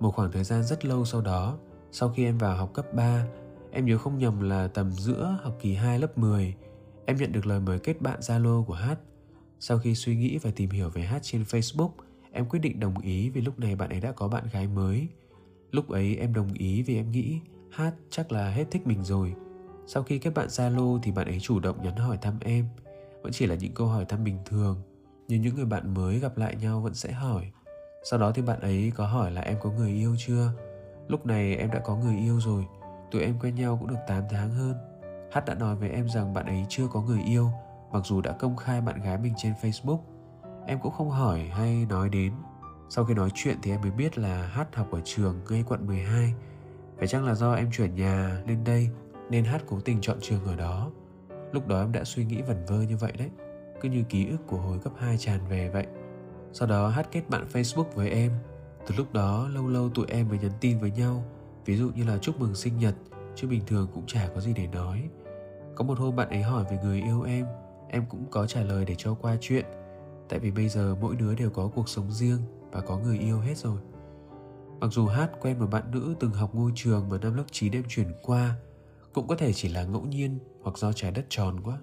Một 0.00 0.10
khoảng 0.10 0.32
thời 0.32 0.44
gian 0.44 0.64
rất 0.64 0.84
lâu 0.84 1.04
sau 1.04 1.20
đó, 1.20 1.58
sau 1.92 2.08
khi 2.08 2.24
em 2.24 2.38
vào 2.38 2.56
học 2.56 2.70
cấp 2.74 2.94
3, 2.94 3.26
em 3.70 3.84
nhớ 3.84 3.98
không 3.98 4.18
nhầm 4.18 4.40
là 4.40 4.68
tầm 4.68 4.92
giữa 4.92 5.38
học 5.42 5.56
kỳ 5.60 5.74
2 5.74 5.98
lớp 5.98 6.18
10, 6.18 6.54
em 7.06 7.16
nhận 7.16 7.32
được 7.32 7.46
lời 7.46 7.60
mời 7.60 7.78
kết 7.78 8.02
bạn 8.02 8.20
Zalo 8.20 8.64
của 8.64 8.74
Hát. 8.74 8.98
Sau 9.60 9.78
khi 9.78 9.94
suy 9.94 10.16
nghĩ 10.16 10.38
và 10.38 10.50
tìm 10.56 10.70
hiểu 10.70 10.90
về 10.90 11.02
Hát 11.02 11.18
trên 11.22 11.42
Facebook, 11.42 11.90
em 12.32 12.48
quyết 12.48 12.58
định 12.58 12.80
đồng 12.80 12.98
ý 12.98 13.30
vì 13.30 13.40
lúc 13.40 13.58
này 13.58 13.76
bạn 13.76 13.90
ấy 13.90 14.00
đã 14.00 14.12
có 14.12 14.28
bạn 14.28 14.44
gái 14.52 14.66
mới. 14.66 15.08
Lúc 15.70 15.88
ấy 15.88 16.16
em 16.16 16.34
đồng 16.34 16.52
ý 16.52 16.82
vì 16.82 16.96
em 16.96 17.10
nghĩ 17.10 17.40
Hát 17.70 17.94
chắc 18.10 18.32
là 18.32 18.50
hết 18.50 18.64
thích 18.70 18.86
mình 18.86 19.04
rồi. 19.04 19.34
Sau 19.86 20.02
khi 20.02 20.18
kết 20.18 20.30
bạn 20.34 20.48
Zalo 20.48 20.98
thì 21.02 21.12
bạn 21.12 21.26
ấy 21.26 21.40
chủ 21.40 21.60
động 21.60 21.82
nhắn 21.82 21.96
hỏi 21.96 22.18
thăm 22.22 22.34
em. 22.40 22.66
Vẫn 23.22 23.32
chỉ 23.32 23.46
là 23.46 23.54
những 23.54 23.74
câu 23.74 23.86
hỏi 23.86 24.04
thăm 24.04 24.24
bình 24.24 24.38
thường, 24.46 24.82
như 25.28 25.36
những 25.36 25.54
người 25.54 25.64
bạn 25.64 25.94
mới 25.94 26.18
gặp 26.18 26.38
lại 26.38 26.56
nhau 26.60 26.80
vẫn 26.80 26.94
sẽ 26.94 27.12
hỏi. 27.12 27.50
Sau 28.10 28.18
đó 28.18 28.32
thì 28.34 28.42
bạn 28.42 28.60
ấy 28.60 28.92
có 28.96 29.06
hỏi 29.06 29.30
là 29.30 29.40
em 29.40 29.56
có 29.62 29.70
người 29.70 29.90
yêu 29.90 30.14
chưa? 30.18 30.50
Lúc 31.08 31.26
này 31.26 31.56
em 31.56 31.70
đã 31.70 31.78
có 31.78 31.96
người 31.96 32.16
yêu 32.16 32.40
rồi, 32.40 32.66
tụi 33.10 33.22
em 33.22 33.34
quen 33.40 33.54
nhau 33.54 33.76
cũng 33.80 33.88
được 33.88 34.00
8 34.08 34.22
tháng 34.30 34.50
hơn. 34.50 34.74
Hát 35.32 35.44
đã 35.46 35.54
nói 35.54 35.76
với 35.76 35.90
em 35.90 36.08
rằng 36.08 36.34
bạn 36.34 36.46
ấy 36.46 36.66
chưa 36.68 36.88
có 36.92 37.02
người 37.02 37.20
yêu, 37.26 37.50
mặc 37.92 38.02
dù 38.04 38.20
đã 38.20 38.32
công 38.32 38.56
khai 38.56 38.80
bạn 38.80 39.02
gái 39.02 39.18
mình 39.18 39.32
trên 39.36 39.52
Facebook. 39.62 39.98
Em 40.66 40.78
cũng 40.80 40.92
không 40.92 41.10
hỏi 41.10 41.40
hay 41.40 41.86
nói 41.88 42.08
đến. 42.08 42.32
Sau 42.88 43.04
khi 43.04 43.14
nói 43.14 43.30
chuyện 43.34 43.56
thì 43.62 43.70
em 43.70 43.80
mới 43.80 43.90
biết 43.90 44.18
là 44.18 44.46
Hát 44.46 44.76
học 44.76 44.90
ở 44.90 45.00
trường 45.04 45.40
ngay 45.50 45.64
quận 45.68 45.86
12. 45.86 46.34
Phải 46.98 47.06
chăng 47.06 47.24
là 47.24 47.34
do 47.34 47.54
em 47.54 47.70
chuyển 47.72 47.94
nhà 47.94 48.42
lên 48.46 48.64
đây 48.64 48.88
nên 49.30 49.44
Hát 49.44 49.62
cố 49.66 49.80
tình 49.80 50.00
chọn 50.00 50.18
trường 50.20 50.44
ở 50.44 50.56
đó. 50.56 50.90
Lúc 51.52 51.66
đó 51.66 51.80
em 51.80 51.92
đã 51.92 52.04
suy 52.04 52.24
nghĩ 52.24 52.42
vẩn 52.42 52.64
vơ 52.66 52.80
như 52.80 52.96
vậy 52.96 53.12
đấy, 53.18 53.30
cứ 53.80 53.88
như 53.88 54.02
ký 54.08 54.26
ức 54.28 54.46
của 54.46 54.58
hồi 54.58 54.78
cấp 54.78 54.92
2 54.98 55.18
tràn 55.18 55.40
về 55.48 55.68
vậy. 55.68 55.86
Sau 56.52 56.68
đó 56.68 56.88
Hát 56.88 57.08
kết 57.12 57.22
bạn 57.28 57.46
Facebook 57.52 57.90
với 57.94 58.10
em. 58.10 58.32
Từ 58.86 58.94
lúc 58.98 59.12
đó 59.12 59.48
lâu 59.48 59.68
lâu 59.68 59.90
tụi 59.90 60.06
em 60.08 60.28
mới 60.28 60.38
nhắn 60.38 60.52
tin 60.60 60.78
với 60.78 60.90
nhau, 60.90 61.24
ví 61.64 61.76
dụ 61.76 61.90
như 61.94 62.04
là 62.04 62.18
chúc 62.18 62.40
mừng 62.40 62.54
sinh 62.54 62.78
nhật, 62.78 62.94
chứ 63.34 63.48
bình 63.48 63.62
thường 63.66 63.88
cũng 63.94 64.06
chả 64.06 64.28
có 64.34 64.40
gì 64.40 64.52
để 64.52 64.66
nói. 64.66 65.08
Có 65.74 65.84
một 65.84 65.98
hôm 65.98 66.16
bạn 66.16 66.28
ấy 66.28 66.42
hỏi 66.42 66.64
về 66.70 66.78
người 66.82 67.02
yêu 67.02 67.22
em, 67.22 67.46
em 67.88 68.04
cũng 68.08 68.24
có 68.30 68.46
trả 68.46 68.62
lời 68.62 68.84
để 68.84 68.94
cho 68.98 69.14
qua 69.14 69.36
chuyện. 69.40 69.64
Tại 70.28 70.38
vì 70.38 70.50
bây 70.50 70.68
giờ 70.68 70.96
mỗi 71.00 71.16
đứa 71.16 71.34
đều 71.34 71.50
có 71.50 71.70
cuộc 71.74 71.88
sống 71.88 72.12
riêng 72.12 72.38
và 72.72 72.80
có 72.80 72.98
người 72.98 73.18
yêu 73.18 73.40
hết 73.40 73.58
rồi. 73.58 73.78
Mặc 74.80 74.88
dù 74.92 75.06
Hát 75.06 75.30
quen 75.40 75.58
một 75.58 75.66
bạn 75.70 75.90
nữ 75.90 76.14
từng 76.20 76.30
học 76.30 76.54
ngôi 76.54 76.72
trường 76.74 77.08
mà 77.08 77.18
năm 77.18 77.36
lớp 77.36 77.44
9 77.50 77.72
em 77.72 77.84
chuyển 77.88 78.08
qua, 78.22 78.54
cũng 79.12 79.26
có 79.26 79.36
thể 79.36 79.52
chỉ 79.52 79.68
là 79.68 79.84
ngẫu 79.84 80.02
nhiên 80.02 80.38
hoặc 80.62 80.78
do 80.78 80.92
trái 80.92 81.10
đất 81.10 81.26
tròn 81.28 81.60
quá. 81.64 81.78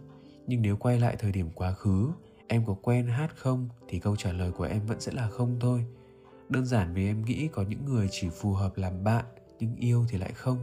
Nhưng 0.48 0.62
nếu 0.62 0.78
quay 0.78 1.00
lại 1.00 1.16
thời 1.20 1.32
điểm 1.32 1.50
quá 1.56 1.74
khứ, 1.74 2.08
em 2.54 2.66
có 2.66 2.76
quen 2.82 3.08
Hát 3.08 3.36
không 3.36 3.70
thì 3.88 4.00
câu 4.00 4.16
trả 4.16 4.32
lời 4.32 4.52
của 4.52 4.64
em 4.64 4.86
vẫn 4.86 5.00
sẽ 5.02 5.12
là 5.12 5.30
không 5.30 5.58
thôi. 5.60 5.86
Đơn 6.50 6.66
giản 6.66 6.94
vì 6.94 7.08
em 7.08 7.26
nghĩ 7.26 7.48
có 7.48 7.62
những 7.62 7.86
người 7.86 8.08
chỉ 8.12 8.30
phù 8.30 8.54
hợp 8.54 8.78
làm 8.78 9.04
bạn 9.04 9.26
nhưng 9.60 9.76
yêu 9.76 10.06
thì 10.10 10.18
lại 10.18 10.32
không. 10.34 10.58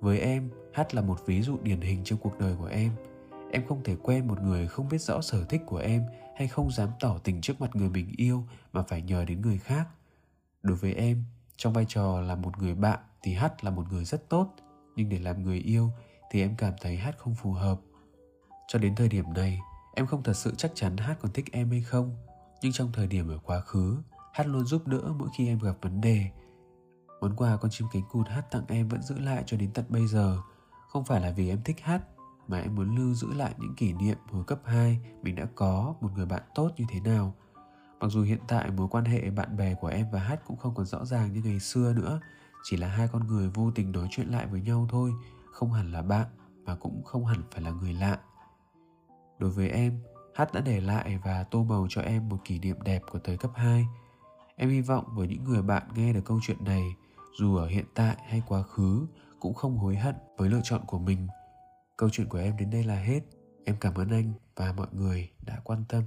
Với 0.00 0.18
em, 0.18 0.50
Hát 0.72 0.94
là 0.94 1.02
một 1.02 1.26
ví 1.26 1.42
dụ 1.42 1.58
điển 1.62 1.80
hình 1.80 2.04
trong 2.04 2.18
cuộc 2.18 2.38
đời 2.38 2.56
của 2.58 2.66
em. 2.66 2.92
Em 3.50 3.66
không 3.66 3.82
thể 3.84 3.96
quen 4.02 4.26
một 4.26 4.42
người 4.42 4.68
không 4.68 4.88
biết 4.88 4.98
rõ 4.98 5.20
sở 5.20 5.44
thích 5.44 5.60
của 5.66 5.76
em 5.76 6.04
hay 6.36 6.48
không 6.48 6.70
dám 6.70 6.88
tỏ 7.00 7.18
tình 7.24 7.40
trước 7.40 7.60
mặt 7.60 7.76
người 7.76 7.88
mình 7.88 8.12
yêu 8.16 8.44
mà 8.72 8.82
phải 8.82 9.02
nhờ 9.02 9.24
đến 9.24 9.40
người 9.40 9.58
khác. 9.58 9.88
Đối 10.62 10.76
với 10.76 10.94
em, 10.94 11.24
trong 11.56 11.72
vai 11.72 11.84
trò 11.88 12.20
là 12.20 12.34
một 12.34 12.58
người 12.58 12.74
bạn 12.74 12.98
thì 13.22 13.34
Hát 13.34 13.64
là 13.64 13.70
một 13.70 13.84
người 13.90 14.04
rất 14.04 14.28
tốt, 14.28 14.54
nhưng 14.96 15.08
để 15.08 15.18
làm 15.18 15.42
người 15.42 15.58
yêu 15.58 15.90
thì 16.30 16.40
em 16.40 16.54
cảm 16.58 16.72
thấy 16.80 16.96
Hát 16.96 17.18
không 17.18 17.34
phù 17.34 17.52
hợp. 17.52 17.80
Cho 18.68 18.78
đến 18.78 18.94
thời 18.94 19.08
điểm 19.08 19.32
này, 19.32 19.60
em 19.94 20.06
không 20.06 20.22
thật 20.22 20.32
sự 20.32 20.54
chắc 20.56 20.72
chắn 20.74 20.96
Hát 20.96 21.18
còn 21.20 21.32
thích 21.32 21.44
em 21.52 21.70
hay 21.70 21.80
không, 21.82 22.16
nhưng 22.62 22.72
trong 22.72 22.92
thời 22.92 23.06
điểm 23.06 23.28
ở 23.28 23.38
quá 23.38 23.60
khứ, 23.60 23.96
Hát 24.32 24.46
luôn 24.46 24.64
giúp 24.64 24.86
đỡ 24.86 25.00
mỗi 25.18 25.28
khi 25.36 25.48
em 25.48 25.58
gặp 25.58 25.76
vấn 25.82 26.00
đề. 26.00 26.30
Món 27.20 27.36
quà 27.36 27.56
con 27.56 27.70
chim 27.70 27.88
cánh 27.92 28.02
cụt 28.10 28.28
Hát 28.28 28.50
tặng 28.50 28.64
em 28.68 28.88
vẫn 28.88 29.02
giữ 29.02 29.18
lại 29.18 29.42
cho 29.46 29.56
đến 29.56 29.70
tận 29.74 29.84
bây 29.88 30.06
giờ, 30.06 30.38
không 30.88 31.04
phải 31.04 31.20
là 31.20 31.30
vì 31.30 31.48
em 31.48 31.58
thích 31.64 31.80
Hát, 31.82 32.02
mà 32.48 32.60
em 32.60 32.74
muốn 32.74 32.96
lưu 32.96 33.14
giữ 33.14 33.32
lại 33.32 33.54
những 33.58 33.74
kỷ 33.74 33.92
niệm 33.92 34.18
hồi 34.30 34.44
cấp 34.44 34.60
2 34.64 35.00
mình 35.22 35.34
đã 35.34 35.46
có 35.54 35.94
một 36.00 36.10
người 36.14 36.26
bạn 36.26 36.42
tốt 36.54 36.70
như 36.76 36.84
thế 36.88 37.00
nào. 37.00 37.34
Mặc 38.00 38.08
dù 38.10 38.22
hiện 38.22 38.38
tại 38.48 38.70
mối 38.70 38.88
quan 38.90 39.04
hệ 39.04 39.30
bạn 39.30 39.56
bè 39.56 39.74
của 39.74 39.88
em 39.88 40.06
và 40.12 40.20
Hát 40.20 40.40
cũng 40.46 40.56
không 40.56 40.74
còn 40.74 40.86
rõ 40.86 41.04
ràng 41.04 41.32
như 41.32 41.42
ngày 41.44 41.60
xưa 41.60 41.92
nữa, 41.92 42.20
chỉ 42.62 42.76
là 42.76 42.88
hai 42.88 43.08
con 43.08 43.26
người 43.26 43.48
vô 43.48 43.70
tình 43.74 43.92
nói 43.92 44.08
chuyện 44.10 44.28
lại 44.28 44.46
với 44.46 44.60
nhau 44.60 44.86
thôi, 44.90 45.12
không 45.52 45.72
hẳn 45.72 45.92
là 45.92 46.02
bạn 46.02 46.26
mà 46.64 46.74
cũng 46.74 47.02
không 47.04 47.26
hẳn 47.26 47.42
phải 47.50 47.62
là 47.62 47.70
người 47.70 47.92
lạ. 47.92 48.18
Đối 49.38 49.50
với 49.50 49.68
em, 49.68 50.00
Hát 50.34 50.52
đã 50.52 50.60
để 50.60 50.80
lại 50.80 51.18
và 51.24 51.44
tô 51.50 51.64
màu 51.64 51.86
cho 51.90 52.00
em 52.00 52.28
một 52.28 52.36
kỷ 52.44 52.58
niệm 52.58 52.82
đẹp 52.82 53.02
của 53.10 53.18
thời 53.24 53.36
cấp 53.36 53.50
2. 53.54 53.86
Em 54.56 54.70
hy 54.70 54.80
vọng 54.80 55.04
với 55.14 55.28
những 55.28 55.44
người 55.44 55.62
bạn 55.62 55.82
nghe 55.94 56.12
được 56.12 56.20
câu 56.24 56.40
chuyện 56.42 56.64
này, 56.64 56.82
dù 57.38 57.56
ở 57.56 57.66
hiện 57.66 57.84
tại 57.94 58.16
hay 58.28 58.42
quá 58.48 58.62
khứ, 58.62 59.06
cũng 59.40 59.54
không 59.54 59.78
hối 59.78 59.96
hận 59.96 60.14
với 60.36 60.50
lựa 60.50 60.60
chọn 60.62 60.80
của 60.86 60.98
mình. 60.98 61.28
Câu 61.96 62.08
chuyện 62.12 62.28
của 62.28 62.38
em 62.38 62.56
đến 62.56 62.70
đây 62.70 62.84
là 62.84 62.94
hết. 62.94 63.20
Em 63.64 63.76
cảm 63.80 63.94
ơn 63.94 64.08
anh 64.08 64.32
và 64.56 64.72
mọi 64.72 64.86
người 64.92 65.30
đã 65.42 65.60
quan 65.64 65.84
tâm. 65.88 66.02